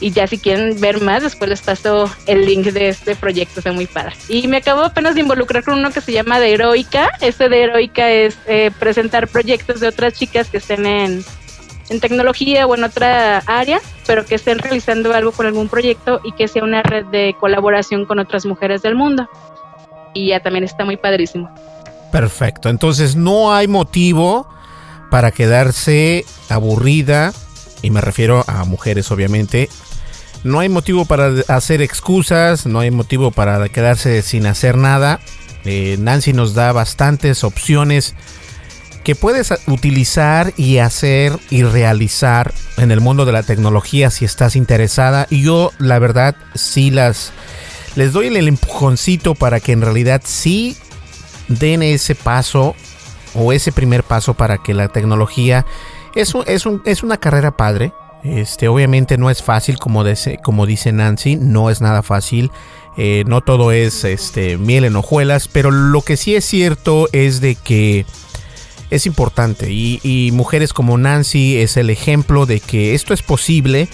y 0.00 0.10
ya 0.10 0.26
si 0.26 0.38
quieren 0.38 0.80
ver 0.80 1.02
más, 1.02 1.22
después 1.22 1.50
les 1.50 1.60
paso 1.60 2.10
el 2.26 2.46
link 2.46 2.66
de 2.66 2.88
este 2.88 3.14
proyecto, 3.14 3.60
está 3.60 3.72
muy 3.72 3.86
padre. 3.86 4.14
Y 4.28 4.48
me 4.48 4.58
acabo 4.58 4.82
apenas 4.82 5.16
de 5.16 5.20
involucrar 5.20 5.64
con 5.64 5.74
uno 5.74 5.90
que 5.90 6.00
se 6.00 6.12
llama 6.12 6.40
de 6.40 6.52
Heroica. 6.54 7.10
Este 7.20 7.50
de 7.50 7.64
Heroica 7.64 8.10
es 8.10 8.38
eh, 8.46 8.70
presentar 8.78 9.28
proyectos 9.28 9.80
de 9.80 9.88
otras 9.88 10.14
chicas 10.14 10.48
que 10.48 10.58
estén 10.58 10.86
en, 10.86 11.24
en 11.90 12.00
tecnología 12.00 12.66
o 12.66 12.74
en 12.74 12.84
otra 12.84 13.38
área, 13.46 13.80
pero 14.06 14.24
que 14.24 14.34
estén 14.34 14.58
realizando 14.58 15.12
algo 15.14 15.32
con 15.32 15.46
algún 15.46 15.68
proyecto 15.68 16.20
y 16.24 16.32
que 16.32 16.48
sea 16.48 16.64
una 16.64 16.82
red 16.82 17.06
de 17.06 17.34
colaboración 17.38 18.06
con 18.06 18.18
otras 18.18 18.46
mujeres 18.46 18.82
del 18.82 18.94
mundo. 18.94 19.28
Y 20.14 20.28
ya 20.28 20.40
también 20.40 20.64
está 20.64 20.84
muy 20.84 20.96
padrísimo. 20.96 21.50
Perfecto, 22.12 22.68
entonces 22.68 23.16
no 23.16 23.52
hay 23.52 23.68
motivo 23.68 24.48
para 25.10 25.30
quedarse 25.30 26.24
aburrida, 26.48 27.32
y 27.82 27.90
me 27.90 28.00
refiero 28.00 28.44
a 28.46 28.64
mujeres 28.64 29.10
obviamente, 29.10 29.68
no 30.44 30.60
hay 30.60 30.68
motivo 30.68 31.04
para 31.04 31.32
hacer 31.48 31.82
excusas, 31.82 32.66
no 32.66 32.80
hay 32.80 32.90
motivo 32.90 33.30
para 33.30 33.68
quedarse 33.68 34.22
sin 34.22 34.46
hacer 34.46 34.76
nada. 34.76 35.20
Eh, 35.64 35.96
Nancy 35.98 36.32
nos 36.32 36.54
da 36.54 36.72
bastantes 36.72 37.42
opciones 37.44 38.14
que 39.08 39.14
puedes 39.14 39.54
utilizar 39.66 40.52
y 40.58 40.76
hacer 40.76 41.32
y 41.48 41.62
realizar 41.62 42.52
en 42.76 42.90
el 42.90 43.00
mundo 43.00 43.24
de 43.24 43.32
la 43.32 43.42
tecnología 43.42 44.10
si 44.10 44.26
estás 44.26 44.54
interesada. 44.54 45.26
Y 45.30 45.40
yo, 45.40 45.72
la 45.78 45.98
verdad, 45.98 46.36
sí 46.54 46.90
las 46.90 47.32
les 47.96 48.12
doy 48.12 48.26
el 48.26 48.46
empujoncito 48.46 49.34
para 49.34 49.60
que 49.60 49.72
en 49.72 49.80
realidad 49.80 50.20
sí 50.26 50.76
den 51.48 51.82
ese 51.82 52.14
paso 52.16 52.76
o 53.34 53.54
ese 53.54 53.72
primer 53.72 54.04
paso 54.04 54.34
para 54.34 54.58
que 54.58 54.74
la 54.74 54.88
tecnología 54.88 55.64
es, 56.14 56.34
es, 56.44 56.64
es 56.84 57.02
una 57.02 57.16
carrera 57.16 57.56
padre. 57.56 57.94
Este, 58.24 58.68
obviamente 58.68 59.16
no 59.16 59.30
es 59.30 59.42
fácil, 59.42 59.78
como, 59.78 60.04
como 60.42 60.66
dice 60.66 60.92
Nancy, 60.92 61.36
no 61.36 61.70
es 61.70 61.80
nada 61.80 62.02
fácil. 62.02 62.50
Eh, 62.98 63.24
no 63.26 63.40
todo 63.40 63.72
es 63.72 64.04
este, 64.04 64.58
miel 64.58 64.84
en 64.84 64.96
hojuelas, 64.96 65.48
pero 65.48 65.70
lo 65.70 66.02
que 66.02 66.18
sí 66.18 66.34
es 66.34 66.44
cierto 66.44 67.08
es 67.12 67.40
de 67.40 67.54
que 67.54 68.04
es 68.90 69.06
importante 69.06 69.70
y, 69.70 70.30
mujeres 70.32 70.72
como 70.72 70.98
Nancy 70.98 71.58
es 71.58 71.76
el 71.76 71.90
ejemplo 71.90 72.46
de 72.46 72.60
que 72.60 72.94
esto 72.94 73.12
es 73.12 73.22
posible 73.22 73.88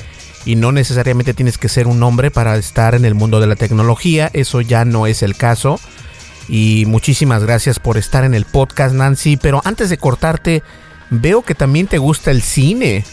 y 0.45 0.57
no 0.57 0.73
necesariamente 0.73 1.35
tienes 1.35 1.59
que 1.59 1.69
ser 1.69 1.87
un 1.87 2.03
hombre 2.03 2.31
para 2.31 2.57
estar 2.57 2.95
en 2.95 3.05
el 3.05 3.15
mundo 3.15 3.41
de 3.41 3.47
la 3.47 3.57
tecnología, 3.57 4.31
eso 4.35 4.61
ya 4.61 4.85
no 4.85 5.07
es 5.07 5.23
el 5.23 5.37
caso. 5.37 5.81
Y 6.49 6.85
muchísimas 6.87 7.43
gracias 7.43 7.79
por 7.79 7.97
estar 7.97 8.25
en 8.25 8.35
el 8.35 8.45
podcast 8.45 8.95
Nancy, 8.95 9.39
pero 9.39 9.63
antes 9.65 9.89
de 9.89 9.97
cortarte, 9.97 10.63
veo 11.09 11.41
que 11.41 11.55
también 11.55 11.87
te 11.87 11.97
gusta 11.97 12.31
el 12.31 12.43
cine. 12.43 13.05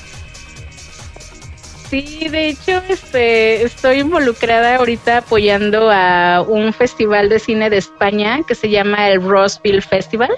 Sí, 1.90 2.28
de 2.30 2.50
hecho, 2.50 2.82
este, 2.88 3.64
estoy 3.64 4.00
involucrada 4.00 4.78
ahorita 4.78 5.18
apoyando 5.18 5.90
a 5.92 6.42
un 6.42 6.72
festival 6.72 7.28
de 7.28 7.40
cine 7.40 7.70
de 7.70 7.78
España 7.78 8.40
que 8.48 8.56
se 8.56 8.70
llama 8.70 9.10
el 9.10 9.22
Rossville 9.22 9.82
Festival. 9.82 10.32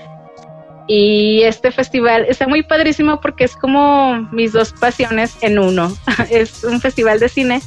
Y 0.88 1.44
este 1.44 1.72
festival 1.72 2.26
está 2.28 2.48
muy 2.48 2.64
padrísimo 2.64 3.22
porque 3.22 3.46
es 3.46 3.56
como 3.56 4.28
mis 4.32 4.52
dos 4.52 4.74
pasiones 4.74 5.36
en 5.42 5.60
uno. 5.60 5.96
es 6.30 6.64
un 6.64 6.82
festival 6.82 7.20
de 7.20 7.30
cine, 7.30 7.62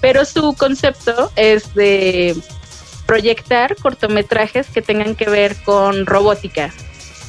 pero 0.00 0.24
su 0.24 0.54
concepto 0.54 1.30
es 1.36 1.74
de 1.74 2.34
proyectar 3.06 3.76
cortometrajes 3.76 4.68
que 4.68 4.80
tengan 4.80 5.14
que 5.14 5.28
ver 5.28 5.56
con 5.64 6.06
robótica 6.06 6.72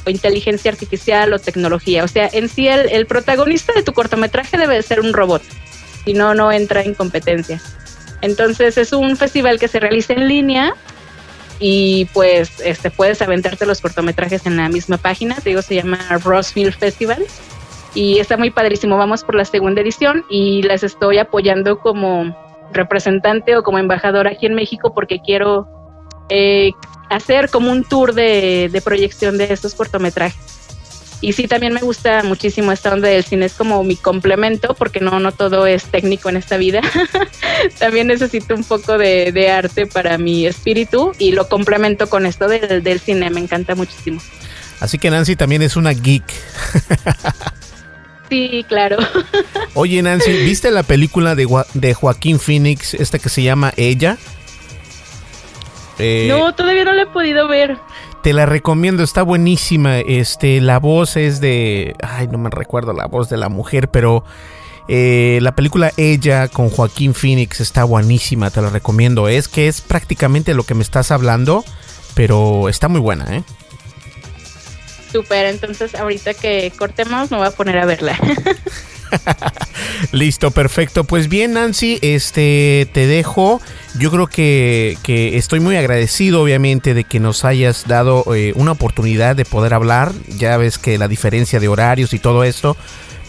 o 0.06 0.10
inteligencia 0.10 0.70
artificial 0.70 1.32
o 1.32 1.38
tecnología. 1.38 2.04
O 2.04 2.08
sea, 2.08 2.28
en 2.32 2.48
sí 2.48 2.68
el, 2.68 3.06
protagonista 3.06 3.72
de 3.74 3.82
tu 3.82 3.92
cortometraje 3.92 4.56
debe 4.56 4.80
ser 4.82 5.00
un 5.00 5.12
robot, 5.12 5.42
si 6.04 6.14
no, 6.14 6.34
no 6.34 6.52
entra 6.52 6.82
en 6.82 6.94
competencia. 6.94 7.60
Entonces 8.20 8.78
es 8.78 8.92
un 8.92 9.16
festival 9.16 9.58
que 9.58 9.68
se 9.68 9.80
realiza 9.80 10.14
en 10.14 10.28
línea 10.28 10.74
y 11.58 12.06
pues 12.12 12.60
este 12.60 12.90
puedes 12.90 13.22
aventarte 13.22 13.66
los 13.66 13.80
cortometrajes 13.80 14.46
en 14.46 14.56
la 14.56 14.68
misma 14.68 14.96
página, 14.96 15.36
te 15.36 15.50
digo, 15.50 15.62
se 15.62 15.76
llama 15.76 15.98
Rossville 16.22 16.72
Festival 16.72 17.24
y 17.94 18.18
está 18.18 18.36
muy 18.36 18.50
padrísimo. 18.50 18.96
Vamos 18.96 19.22
por 19.22 19.34
la 19.34 19.44
segunda 19.44 19.80
edición 19.80 20.24
y 20.28 20.62
las 20.62 20.82
estoy 20.82 21.18
apoyando 21.18 21.78
como 21.78 22.36
representante 22.72 23.56
o 23.56 23.62
como 23.62 23.78
embajadora 23.78 24.30
aquí 24.30 24.46
en 24.46 24.54
México 24.54 24.92
porque 24.94 25.20
quiero 25.20 25.68
eh, 26.28 26.72
hacer 27.08 27.50
como 27.50 27.70
un 27.70 27.84
tour 27.84 28.14
de 28.14 28.82
proyección 28.84 29.38
de 29.38 29.52
estos 29.52 29.74
cortometrajes. 29.74 30.63
Y 31.24 31.32
sí, 31.32 31.48
también 31.48 31.72
me 31.72 31.80
gusta 31.80 32.22
muchísimo 32.22 32.70
esta 32.70 32.92
onda 32.92 33.08
del 33.08 33.24
cine, 33.24 33.46
es 33.46 33.54
como 33.54 33.82
mi 33.82 33.96
complemento, 33.96 34.74
porque 34.74 35.00
no, 35.00 35.20
no 35.20 35.32
todo 35.32 35.66
es 35.66 35.84
técnico 35.84 36.28
en 36.28 36.36
esta 36.36 36.58
vida. 36.58 36.82
también 37.78 38.08
necesito 38.08 38.54
un 38.54 38.62
poco 38.62 38.98
de, 38.98 39.50
arte 39.50 39.86
para 39.86 40.18
mi 40.18 40.46
espíritu 40.46 41.12
y 41.18 41.32
lo 41.32 41.48
complemento 41.48 42.10
con 42.10 42.26
esto 42.26 42.46
del, 42.46 42.82
del 42.82 43.00
cine, 43.00 43.30
me 43.30 43.40
encanta 43.40 43.74
muchísimo. 43.74 44.20
Así 44.80 44.98
que 44.98 45.08
Nancy 45.08 45.34
también 45.34 45.62
es 45.62 45.76
una 45.76 45.92
geek. 45.92 46.30
Sí, 48.28 48.66
claro. 48.68 48.98
Oye, 49.74 50.02
Nancy, 50.02 50.30
¿viste 50.30 50.70
la 50.70 50.82
película 50.82 51.34
de, 51.34 51.46
de 51.72 51.94
Joaquín 51.94 52.38
Phoenix, 52.38 52.92
esta 52.92 53.18
que 53.18 53.30
se 53.30 53.42
llama 53.42 53.72
Ella? 53.78 54.18
Eh, 55.98 56.26
no, 56.28 56.54
todavía 56.54 56.84
no 56.84 56.92
la 56.92 57.02
he 57.02 57.06
podido 57.06 57.48
ver. 57.48 57.78
Te 58.24 58.32
la 58.32 58.46
recomiendo, 58.46 59.02
está 59.02 59.22
buenísima. 59.22 59.98
Este, 59.98 60.62
la 60.62 60.78
voz 60.78 61.18
es 61.18 61.42
de. 61.42 61.94
Ay, 62.00 62.26
no 62.26 62.38
me 62.38 62.48
recuerdo 62.48 62.94
la 62.94 63.04
voz 63.04 63.28
de 63.28 63.36
la 63.36 63.50
mujer, 63.50 63.90
pero. 63.90 64.24
Eh, 64.88 65.40
la 65.42 65.54
película 65.54 65.92
Ella 65.98 66.48
con 66.48 66.70
Joaquín 66.70 67.12
Phoenix 67.12 67.60
está 67.60 67.84
buenísima, 67.84 68.50
te 68.50 68.62
la 68.62 68.70
recomiendo. 68.70 69.28
Es 69.28 69.46
que 69.46 69.68
es 69.68 69.82
prácticamente 69.82 70.54
lo 70.54 70.62
que 70.62 70.74
me 70.74 70.82
estás 70.82 71.10
hablando, 71.10 71.66
pero 72.14 72.70
está 72.70 72.88
muy 72.88 73.00
buena, 73.00 73.26
¿eh? 73.36 73.44
Super, 75.12 75.44
entonces 75.44 75.94
ahorita 75.94 76.32
que 76.32 76.72
cortemos 76.78 77.30
me 77.30 77.36
voy 77.36 77.46
a 77.46 77.50
poner 77.50 77.76
a 77.78 77.84
verla. 77.84 78.18
Listo, 80.12 80.50
perfecto. 80.50 81.04
Pues 81.04 81.28
bien, 81.28 81.54
Nancy, 81.54 81.98
este 82.02 82.88
te 82.92 83.06
dejo. 83.06 83.60
Yo 83.98 84.10
creo 84.10 84.26
que, 84.26 84.96
estoy 85.36 85.60
muy 85.60 85.76
agradecido, 85.76 86.42
obviamente, 86.42 86.94
de 86.94 87.04
que 87.04 87.20
nos 87.20 87.44
hayas 87.44 87.86
dado 87.86 88.24
eh, 88.34 88.52
una 88.56 88.72
oportunidad 88.72 89.36
de 89.36 89.44
poder 89.44 89.74
hablar. 89.74 90.12
Ya 90.36 90.56
ves 90.56 90.78
que 90.78 90.98
la 90.98 91.08
diferencia 91.08 91.60
de 91.60 91.68
horarios 91.68 92.12
y 92.12 92.18
todo 92.18 92.44
esto. 92.44 92.76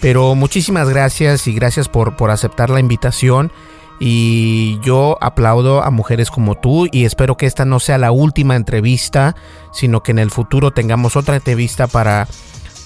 Pero 0.02 0.36
muchísimas 0.36 0.90
gracias 0.90 1.48
y 1.48 1.54
gracias 1.54 1.88
por, 1.90 2.16
por 2.16 2.30
aceptar 2.30 2.70
la 2.70 2.80
invitación. 2.80 3.52
Y 4.00 4.78
yo 4.82 5.18
aplaudo 5.22 5.82
a 5.82 5.90
mujeres 5.90 6.30
como 6.30 6.56
tú 6.56 6.88
y 6.92 7.06
espero 7.06 7.38
que 7.38 7.46
esta 7.46 7.64
no 7.64 7.80
sea 7.80 7.98
la 7.98 8.12
última 8.12 8.58
entrevista, 8.58 9.36
sino 9.72 10.04
que 10.04 10.12
en 10.12 10.20
el 10.20 10.32
futuro 10.32 10.72
tengamos 10.72 11.16
otra 11.16 11.38
entrevista 11.38 11.88
para 11.88 12.28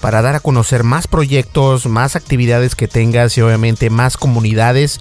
para 0.00 0.22
dar 0.22 0.34
a 0.34 0.40
conocer 0.40 0.84
más 0.84 1.06
proyectos, 1.06 1.86
más 1.86 2.16
actividades 2.16 2.74
que 2.74 2.88
tengas 2.88 3.36
y 3.36 3.42
obviamente 3.42 3.90
más 3.90 4.16
comunidades 4.16 5.00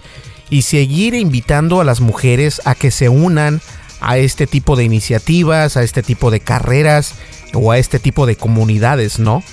y 0.50 0.64
seguir 0.64 1.14
invitando 1.14 1.80
a 1.82 1.84
las 1.84 2.02
mujeres 2.02 2.62
a 2.66 2.76
que 2.76 2.92
se 2.92 3.10
unan 3.10 3.62
a 4.02 4.18
este 4.18 4.48
tipo 4.48 4.76
de 4.76 4.84
iniciativas, 4.84 5.78
a 5.78 5.84
este 5.84 6.04
tipo 6.04 6.32
de 6.32 6.40
carreras 6.40 7.16
o 7.54 7.72
a 7.72 7.78
este 7.78 8.00
tipo 8.00 8.26
de 8.26 8.36
comunidades, 8.36 9.20
¿no? 9.20 9.44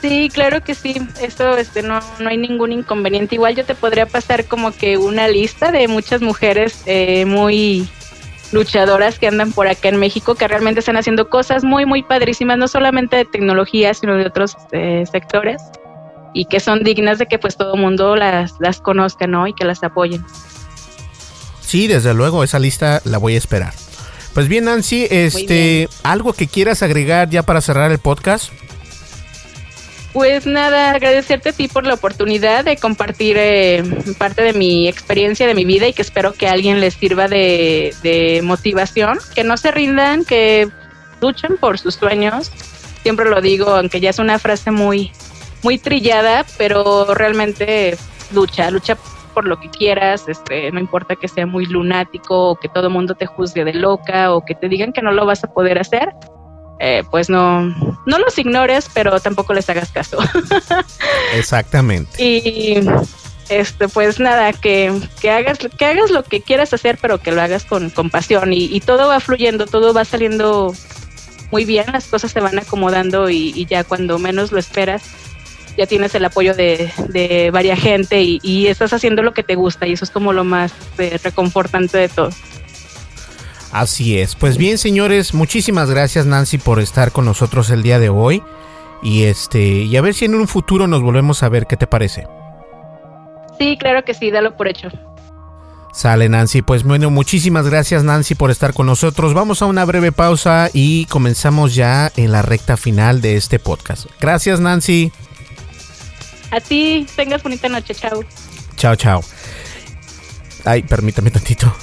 Sí, 0.00 0.30
claro 0.32 0.62
que 0.62 0.74
sí. 0.74 0.96
Eso 1.20 1.56
este, 1.56 1.82
no, 1.82 2.00
no 2.20 2.28
hay 2.28 2.36
ningún 2.36 2.72
inconveniente. 2.72 3.34
Igual 3.34 3.56
yo 3.56 3.64
te 3.64 3.74
podría 3.74 4.06
pasar 4.06 4.44
como 4.44 4.72
que 4.72 4.96
una 4.96 5.28
lista 5.28 5.72
de 5.72 5.88
muchas 5.88 6.20
mujeres 6.20 6.82
eh, 6.86 7.24
muy 7.24 7.88
luchadoras 8.52 9.18
que 9.18 9.28
andan 9.28 9.52
por 9.52 9.68
acá 9.68 9.88
en 9.88 9.96
México 9.96 10.34
que 10.34 10.48
realmente 10.48 10.80
están 10.80 10.96
haciendo 10.96 11.28
cosas 11.28 11.64
muy, 11.64 11.86
muy 11.86 12.02
padrísimas, 12.02 12.58
no 12.58 12.68
solamente 12.68 13.16
de 13.16 13.24
tecnología, 13.24 13.92
sino 13.94 14.16
de 14.16 14.26
otros 14.26 14.56
eh, 14.72 15.04
sectores 15.10 15.62
y 16.34 16.44
que 16.44 16.60
son 16.60 16.82
dignas 16.84 17.18
de 17.18 17.26
que 17.26 17.38
pues 17.38 17.56
todo 17.56 17.74
el 17.74 17.80
mundo 17.80 18.16
las, 18.16 18.54
las 18.60 18.80
conozca, 18.80 19.26
¿no? 19.26 19.46
Y 19.46 19.54
que 19.54 19.64
las 19.64 19.82
apoyen. 19.82 20.24
Sí, 21.60 21.86
desde 21.86 22.14
luego, 22.14 22.44
esa 22.44 22.58
lista 22.58 23.00
la 23.04 23.18
voy 23.18 23.34
a 23.34 23.38
esperar. 23.38 23.74
Pues 24.34 24.48
bien, 24.48 24.64
Nancy, 24.66 25.06
este, 25.10 25.88
algo 26.02 26.32
que 26.32 26.46
quieras 26.46 26.82
agregar 26.82 27.28
ya 27.28 27.42
para 27.42 27.60
cerrar 27.60 27.90
el 27.90 27.98
podcast. 27.98 28.52
Pues 30.12 30.46
nada, 30.46 30.92
agradecerte 30.92 31.50
a 31.50 31.52
ti 31.52 31.68
por 31.68 31.86
la 31.86 31.94
oportunidad 31.94 32.64
de 32.64 32.76
compartir 32.76 33.36
eh, 33.38 33.82
parte 34.16 34.42
de 34.42 34.54
mi 34.54 34.88
experiencia, 34.88 35.46
de 35.46 35.54
mi 35.54 35.64
vida 35.64 35.86
y 35.86 35.92
que 35.92 36.02
espero 36.02 36.32
que 36.32 36.48
alguien 36.48 36.80
les 36.80 36.94
sirva 36.94 37.28
de, 37.28 37.94
de 38.02 38.40
motivación, 38.42 39.18
que 39.34 39.44
no 39.44 39.56
se 39.58 39.70
rindan, 39.70 40.24
que 40.24 40.68
luchen 41.20 41.58
por 41.58 41.78
sus 41.78 41.96
sueños. 41.96 42.50
Siempre 43.02 43.28
lo 43.28 43.40
digo, 43.40 43.70
aunque 43.70 44.00
ya 44.00 44.10
es 44.10 44.18
una 44.18 44.38
frase 44.38 44.70
muy, 44.70 45.12
muy 45.62 45.78
trillada, 45.78 46.46
pero 46.56 47.14
realmente 47.14 47.96
lucha, 48.32 48.70
lucha 48.70 48.96
por 49.34 49.46
lo 49.46 49.60
que 49.60 49.68
quieras, 49.68 50.26
este, 50.26 50.72
no 50.72 50.80
importa 50.80 51.16
que 51.16 51.28
sea 51.28 51.46
muy 51.46 51.66
lunático 51.66 52.50
o 52.50 52.56
que 52.56 52.68
todo 52.68 52.88
el 52.88 52.92
mundo 52.92 53.14
te 53.14 53.26
juzgue 53.26 53.64
de 53.64 53.74
loca 53.74 54.32
o 54.34 54.44
que 54.44 54.54
te 54.54 54.68
digan 54.68 54.92
que 54.92 55.02
no 55.02 55.12
lo 55.12 55.26
vas 55.26 55.44
a 55.44 55.52
poder 55.52 55.78
hacer, 55.78 56.12
eh, 56.80 57.02
pues 57.10 57.28
no, 57.28 57.62
no 58.06 58.18
los 58.18 58.38
ignores, 58.38 58.88
pero 58.92 59.18
tampoco 59.20 59.54
les 59.54 59.68
hagas 59.68 59.90
caso. 59.90 60.18
Exactamente. 61.34 62.22
Y 62.22 62.80
este, 63.48 63.88
pues 63.88 64.20
nada, 64.20 64.52
que, 64.52 64.92
que, 65.20 65.30
hagas, 65.30 65.58
que 65.58 65.84
hagas 65.84 66.10
lo 66.10 66.22
que 66.22 66.40
quieras 66.40 66.72
hacer, 66.74 66.98
pero 67.00 67.18
que 67.18 67.32
lo 67.32 67.40
hagas 67.40 67.64
con, 67.64 67.90
con 67.90 68.10
pasión 68.10 68.52
y, 68.52 68.64
y 68.64 68.80
todo 68.80 69.08
va 69.08 69.20
fluyendo, 69.20 69.66
todo 69.66 69.94
va 69.94 70.04
saliendo 70.04 70.74
muy 71.50 71.64
bien, 71.64 71.86
las 71.92 72.06
cosas 72.06 72.30
se 72.30 72.40
van 72.40 72.58
acomodando 72.58 73.30
y, 73.30 73.52
y 73.56 73.66
ya 73.66 73.84
cuando 73.84 74.18
menos 74.18 74.52
lo 74.52 74.58
esperas, 74.58 75.02
ya 75.78 75.86
tienes 75.86 76.14
el 76.14 76.24
apoyo 76.24 76.54
de, 76.54 76.92
de 77.08 77.50
varias 77.50 77.80
gente 77.80 78.20
y, 78.20 78.38
y, 78.42 78.66
estás 78.66 78.92
haciendo 78.92 79.22
lo 79.22 79.32
que 79.32 79.44
te 79.44 79.54
gusta 79.54 79.86
y 79.86 79.92
eso 79.92 80.04
es 80.04 80.10
como 80.10 80.32
lo 80.32 80.44
más 80.44 80.72
eh, 80.98 81.18
reconfortante 81.22 81.96
de 81.96 82.08
todo. 82.08 82.30
Así 83.72 84.18
es. 84.18 84.34
Pues 84.34 84.56
bien, 84.56 84.78
señores, 84.78 85.34
muchísimas 85.34 85.90
gracias 85.90 86.26
Nancy 86.26 86.58
por 86.58 86.80
estar 86.80 87.12
con 87.12 87.24
nosotros 87.24 87.70
el 87.70 87.82
día 87.82 87.98
de 87.98 88.08
hoy 88.08 88.42
y 89.02 89.24
este 89.24 89.60
y 89.60 89.96
a 89.96 90.00
ver 90.00 90.14
si 90.14 90.24
en 90.24 90.34
un 90.34 90.48
futuro 90.48 90.86
nos 90.86 91.02
volvemos 91.02 91.42
a 91.42 91.48
ver, 91.48 91.66
¿qué 91.66 91.76
te 91.76 91.86
parece? 91.86 92.26
Sí, 93.58 93.76
claro 93.78 94.04
que 94.04 94.14
sí, 94.14 94.30
dalo 94.30 94.56
por 94.56 94.68
hecho. 94.68 94.88
Sale 95.92 96.28
Nancy, 96.28 96.62
pues 96.62 96.84
bueno, 96.84 97.10
muchísimas 97.10 97.68
gracias 97.68 98.04
Nancy 98.04 98.34
por 98.34 98.50
estar 98.50 98.72
con 98.72 98.86
nosotros. 98.86 99.34
Vamos 99.34 99.62
a 99.62 99.66
una 99.66 99.84
breve 99.84 100.12
pausa 100.12 100.70
y 100.72 101.06
comenzamos 101.06 101.74
ya 101.74 102.12
en 102.16 102.32
la 102.32 102.42
recta 102.42 102.76
final 102.76 103.20
de 103.20 103.36
este 103.36 103.58
podcast. 103.58 104.06
Gracias 104.20 104.60
Nancy. 104.60 105.12
A 106.50 106.60
ti, 106.60 107.06
tengas 107.16 107.42
bonita 107.42 107.68
noche, 107.68 107.94
chao. 107.94 108.24
Chao, 108.76 108.96
chao. 108.96 109.20
Ay, 110.64 110.82
permítame 110.82 111.30
tantito. 111.30 111.74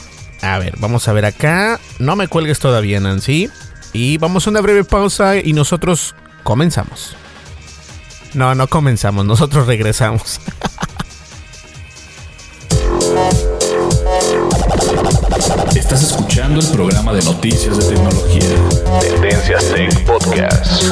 A 0.45 0.59
ver, 0.59 0.75
vamos 0.77 1.07
a 1.07 1.13
ver 1.13 1.25
acá. 1.25 1.79
No 1.97 2.15
me 2.15 2.27
cuelgues 2.27 2.59
todavía, 2.59 2.99
Nancy. 2.99 3.49
Y 3.93 4.19
vamos 4.19 4.45
a 4.45 4.51
una 4.51 4.61
breve 4.61 4.83
pausa 4.83 5.37
y 5.37 5.53
nosotros 5.53 6.13
comenzamos. 6.43 7.15
No, 8.35 8.53
no 8.53 8.67
comenzamos, 8.67 9.25
nosotros 9.25 9.65
regresamos. 9.65 10.39
Estás 15.75 16.03
escuchando 16.03 16.59
el 16.59 16.67
programa 16.67 17.11
de 17.11 17.23
noticias 17.23 17.79
de 17.79 17.95
tecnología. 17.95 18.55
Tendencias 19.01 19.65
Tech 19.73 20.05
Podcast. 20.05 20.83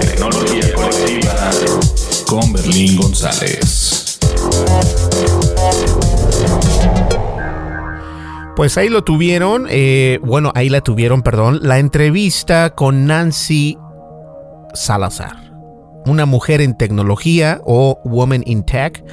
Tecnología 0.00 0.74
colectiva 0.74 1.50
con 2.26 2.52
Berlín 2.52 2.96
González. 2.98 4.18
Pues 8.56 8.78
ahí 8.78 8.88
lo 8.88 9.04
tuvieron, 9.04 9.66
eh, 9.68 10.18
bueno, 10.22 10.50
ahí 10.54 10.70
la 10.70 10.80
tuvieron, 10.80 11.20
perdón, 11.20 11.60
la 11.62 11.78
entrevista 11.78 12.70
con 12.70 13.04
Nancy 13.04 13.76
Salazar, 14.72 15.36
una 16.06 16.24
mujer 16.24 16.62
en 16.62 16.74
tecnología 16.74 17.60
o 17.66 18.00
Woman 18.06 18.42
in 18.46 18.64
Tech. 18.64 19.04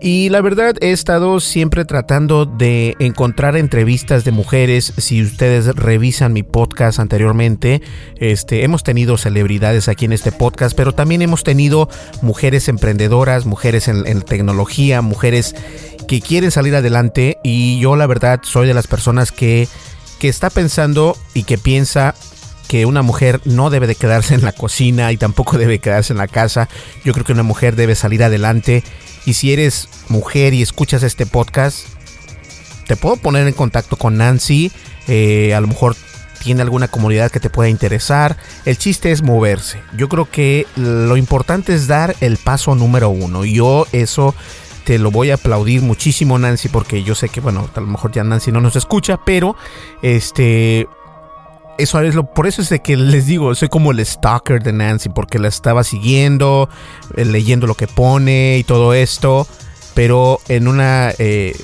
Y 0.00 0.28
la 0.28 0.42
verdad 0.42 0.76
he 0.80 0.92
estado 0.92 1.40
siempre 1.40 1.84
tratando 1.84 2.46
de 2.46 2.94
encontrar 3.00 3.56
entrevistas 3.56 4.22
de 4.24 4.30
mujeres. 4.30 4.92
Si 4.96 5.22
ustedes 5.22 5.74
revisan 5.74 6.32
mi 6.32 6.42
podcast 6.44 7.00
anteriormente, 7.00 7.82
este, 8.16 8.64
hemos 8.64 8.84
tenido 8.84 9.16
celebridades 9.16 9.88
aquí 9.88 10.04
en 10.04 10.12
este 10.12 10.30
podcast, 10.30 10.76
pero 10.76 10.92
también 10.92 11.22
hemos 11.22 11.42
tenido 11.42 11.88
mujeres 12.22 12.68
emprendedoras, 12.68 13.46
mujeres 13.46 13.88
en, 13.88 14.06
en 14.06 14.22
tecnología, 14.22 15.00
mujeres 15.00 15.56
que 16.06 16.20
quieren 16.20 16.50
salir 16.50 16.74
adelante. 16.74 17.38
Y 17.42 17.78
yo 17.80 17.96
la 17.96 18.06
verdad 18.06 18.40
soy 18.42 18.66
de 18.66 18.74
las 18.74 18.86
personas 18.86 19.32
que, 19.32 19.68
que 20.18 20.28
está 20.28 20.50
pensando 20.50 21.16
y 21.34 21.44
que 21.44 21.58
piensa 21.58 22.14
que 22.68 22.86
una 22.86 23.02
mujer 23.02 23.40
no 23.44 23.70
debe 23.70 23.86
de 23.86 23.94
quedarse 23.94 24.34
en 24.34 24.44
la 24.44 24.52
cocina 24.52 25.12
y 25.12 25.16
tampoco 25.16 25.58
debe 25.58 25.78
quedarse 25.78 26.12
en 26.12 26.18
la 26.18 26.28
casa. 26.28 26.68
Yo 27.04 27.12
creo 27.12 27.24
que 27.24 27.32
una 27.32 27.42
mujer 27.42 27.76
debe 27.76 27.94
salir 27.94 28.22
adelante. 28.22 28.82
Y 29.26 29.34
si 29.34 29.52
eres 29.52 29.88
mujer 30.08 30.54
y 30.54 30.62
escuchas 30.62 31.02
este 31.02 31.26
podcast, 31.26 31.86
te 32.86 32.96
puedo 32.96 33.16
poner 33.16 33.46
en 33.46 33.54
contacto 33.54 33.96
con 33.96 34.16
Nancy. 34.16 34.70
Eh, 35.08 35.54
a 35.54 35.60
lo 35.60 35.66
mejor 35.66 35.96
tiene 36.42 36.60
alguna 36.60 36.88
comunidad 36.88 37.30
que 37.30 37.40
te 37.40 37.48
pueda 37.48 37.70
interesar. 37.70 38.36
El 38.66 38.76
chiste 38.76 39.10
es 39.12 39.22
moverse. 39.22 39.80
Yo 39.96 40.08
creo 40.08 40.30
que 40.30 40.66
lo 40.76 41.16
importante 41.16 41.74
es 41.74 41.86
dar 41.86 42.14
el 42.20 42.36
paso 42.36 42.74
número 42.74 43.08
uno. 43.08 43.44
Yo 43.46 43.86
eso 43.92 44.34
te 44.84 44.98
lo 44.98 45.10
voy 45.10 45.30
a 45.30 45.34
aplaudir 45.34 45.82
muchísimo, 45.82 46.38
Nancy, 46.38 46.68
porque 46.68 47.02
yo 47.02 47.14
sé 47.14 47.28
que, 47.28 47.40
bueno, 47.40 47.68
a 47.74 47.80
lo 47.80 47.86
mejor 47.86 48.12
ya 48.12 48.22
Nancy 48.22 48.52
no 48.52 48.60
nos 48.60 48.76
escucha, 48.76 49.18
pero 49.24 49.56
este 50.02 50.86
eso 51.76 52.00
es 52.00 52.14
lo, 52.14 52.24
por 52.24 52.46
eso 52.46 52.62
es 52.62 52.68
de 52.68 52.80
que 52.80 52.96
les 52.96 53.26
digo, 53.26 53.54
soy 53.54 53.68
como 53.68 53.90
el 53.90 54.04
stalker 54.04 54.62
de 54.62 54.72
Nancy, 54.72 55.08
porque 55.08 55.38
la 55.38 55.48
estaba 55.48 55.82
siguiendo, 55.82 56.68
eh, 57.16 57.24
leyendo 57.24 57.66
lo 57.66 57.74
que 57.74 57.88
pone 57.88 58.58
y 58.58 58.64
todo 58.64 58.94
esto, 58.94 59.46
pero 59.94 60.40
en 60.48 60.68
una, 60.68 61.12
eh, 61.18 61.56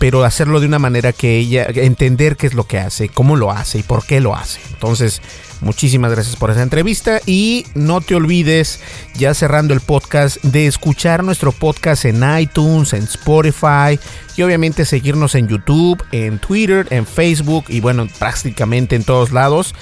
pero 0.00 0.24
hacerlo 0.24 0.60
de 0.60 0.66
una 0.66 0.78
manera 0.78 1.12
que 1.12 1.36
ella, 1.36 1.66
entender 1.74 2.38
qué 2.38 2.46
es 2.46 2.54
lo 2.54 2.66
que 2.66 2.78
hace, 2.78 3.10
cómo 3.10 3.36
lo 3.36 3.50
hace 3.50 3.80
y 3.80 3.82
por 3.82 4.06
qué 4.06 4.18
lo 4.18 4.34
hace. 4.34 4.58
Entonces, 4.72 5.20
muchísimas 5.60 6.10
gracias 6.10 6.36
por 6.36 6.50
esa 6.50 6.62
entrevista 6.62 7.20
y 7.26 7.66
no 7.74 8.00
te 8.00 8.14
olvides, 8.14 8.80
ya 9.14 9.34
cerrando 9.34 9.74
el 9.74 9.82
podcast, 9.82 10.42
de 10.42 10.66
escuchar 10.66 11.22
nuestro 11.22 11.52
podcast 11.52 12.06
en 12.06 12.24
iTunes, 12.38 12.94
en 12.94 13.02
Spotify 13.02 14.00
y 14.38 14.42
obviamente 14.42 14.86
seguirnos 14.86 15.34
en 15.34 15.48
YouTube, 15.48 16.02
en 16.12 16.38
Twitter, 16.38 16.86
en 16.88 17.04
Facebook 17.04 17.66
y 17.68 17.80
bueno, 17.80 18.08
prácticamente 18.18 18.96
en 18.96 19.04
todos 19.04 19.32
lados. 19.32 19.74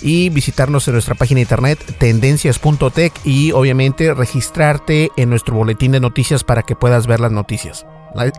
Y 0.00 0.28
visitarnos 0.28 0.86
en 0.86 0.92
nuestra 0.92 1.16
página 1.16 1.38
de 1.38 1.42
internet 1.42 1.80
tendencias.tech 1.98 3.12
y 3.24 3.50
obviamente 3.50 4.14
registrarte 4.14 5.10
en 5.16 5.28
nuestro 5.28 5.56
boletín 5.56 5.90
de 5.90 5.98
noticias 5.98 6.44
para 6.44 6.62
que 6.62 6.76
puedas 6.76 7.08
ver 7.08 7.18
las 7.18 7.32
noticias. 7.32 7.84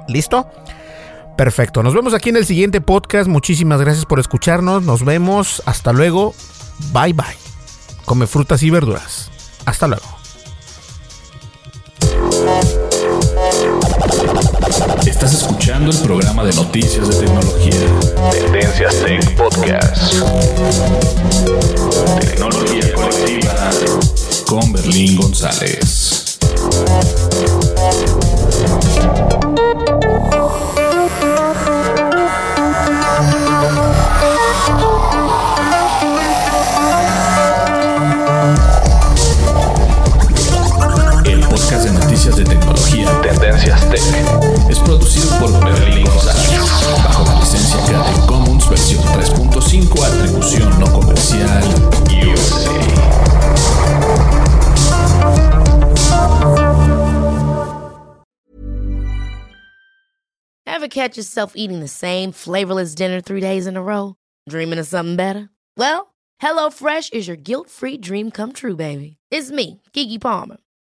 ¿Listo? 0.08 0.48
Perfecto, 1.38 1.84
nos 1.84 1.94
vemos 1.94 2.16
aquí 2.16 2.30
en 2.30 2.38
el 2.38 2.46
siguiente 2.48 2.82
podcast. 2.82 3.30
Muchísimas 3.30 3.80
gracias 3.80 4.06
por 4.06 4.20
escucharnos. 4.20 4.82
Nos 4.82 5.06
vemos. 5.06 5.62
Hasta 5.68 5.94
luego. 5.94 6.34
Bye 6.92 7.14
bye. 7.14 7.26
Come 8.06 8.26
frutas 8.26 8.64
y 8.64 8.72
verduras. 8.72 9.30
Hasta 9.66 9.88
luego. 9.88 10.06
Estás 15.06 15.34
escuchando 15.34 15.92
el 15.92 15.98
programa 16.00 16.44
de 16.44 16.54
noticias 16.54 17.08
de 17.08 17.26
tecnología. 17.26 17.86
Tendencias 18.32 18.96
Tech 19.04 19.36
Podcast. 19.36 20.14
Tecnología 22.20 22.94
colectiva 22.96 23.70
con 24.48 24.74
Berlín 24.74 25.18
González. 25.18 26.40
Noticias 42.28 42.36
de 42.36 42.44
tecnología 42.44 43.22
Tendencias 43.22 43.90
Tech 43.90 44.02
es 44.70 44.80
producido 44.80 45.40
por 45.40 45.52
Berlín 45.64 46.06
González 46.06 46.60
bajo 47.04 47.26
la 47.26 47.40
licencia 47.40 47.78
Creative 47.86 48.26
Commons 48.28 48.70
versión 48.70 49.04
3.5 49.04 50.04
atribución 50.04 50.80
no 50.80 50.92
comercial 50.92 51.64
USA. 52.10 52.72
Ever 60.66 60.88
catch 60.90 61.18
yourself 61.18 61.54
eating 61.56 61.80
the 61.80 61.88
same 61.88 62.32
flavorless 62.32 62.94
dinner 62.94 63.20
three 63.22 63.42
days 63.42 63.66
in 63.66 63.76
a 63.76 63.82
row? 63.82 64.16
Dreaming 64.48 64.80
of 64.80 64.86
something 64.86 65.16
better? 65.16 65.50
Well, 65.76 66.14
HelloFresh 66.42 67.14
is 67.14 67.28
your 67.28 67.36
guilt-free 67.38 67.98
dream 67.98 68.30
come 68.30 68.54
true, 68.54 68.76
baby. 68.76 69.18
It's 69.32 69.50
me, 69.50 69.82
Kiki 69.92 70.20
Palmer. 70.20 70.58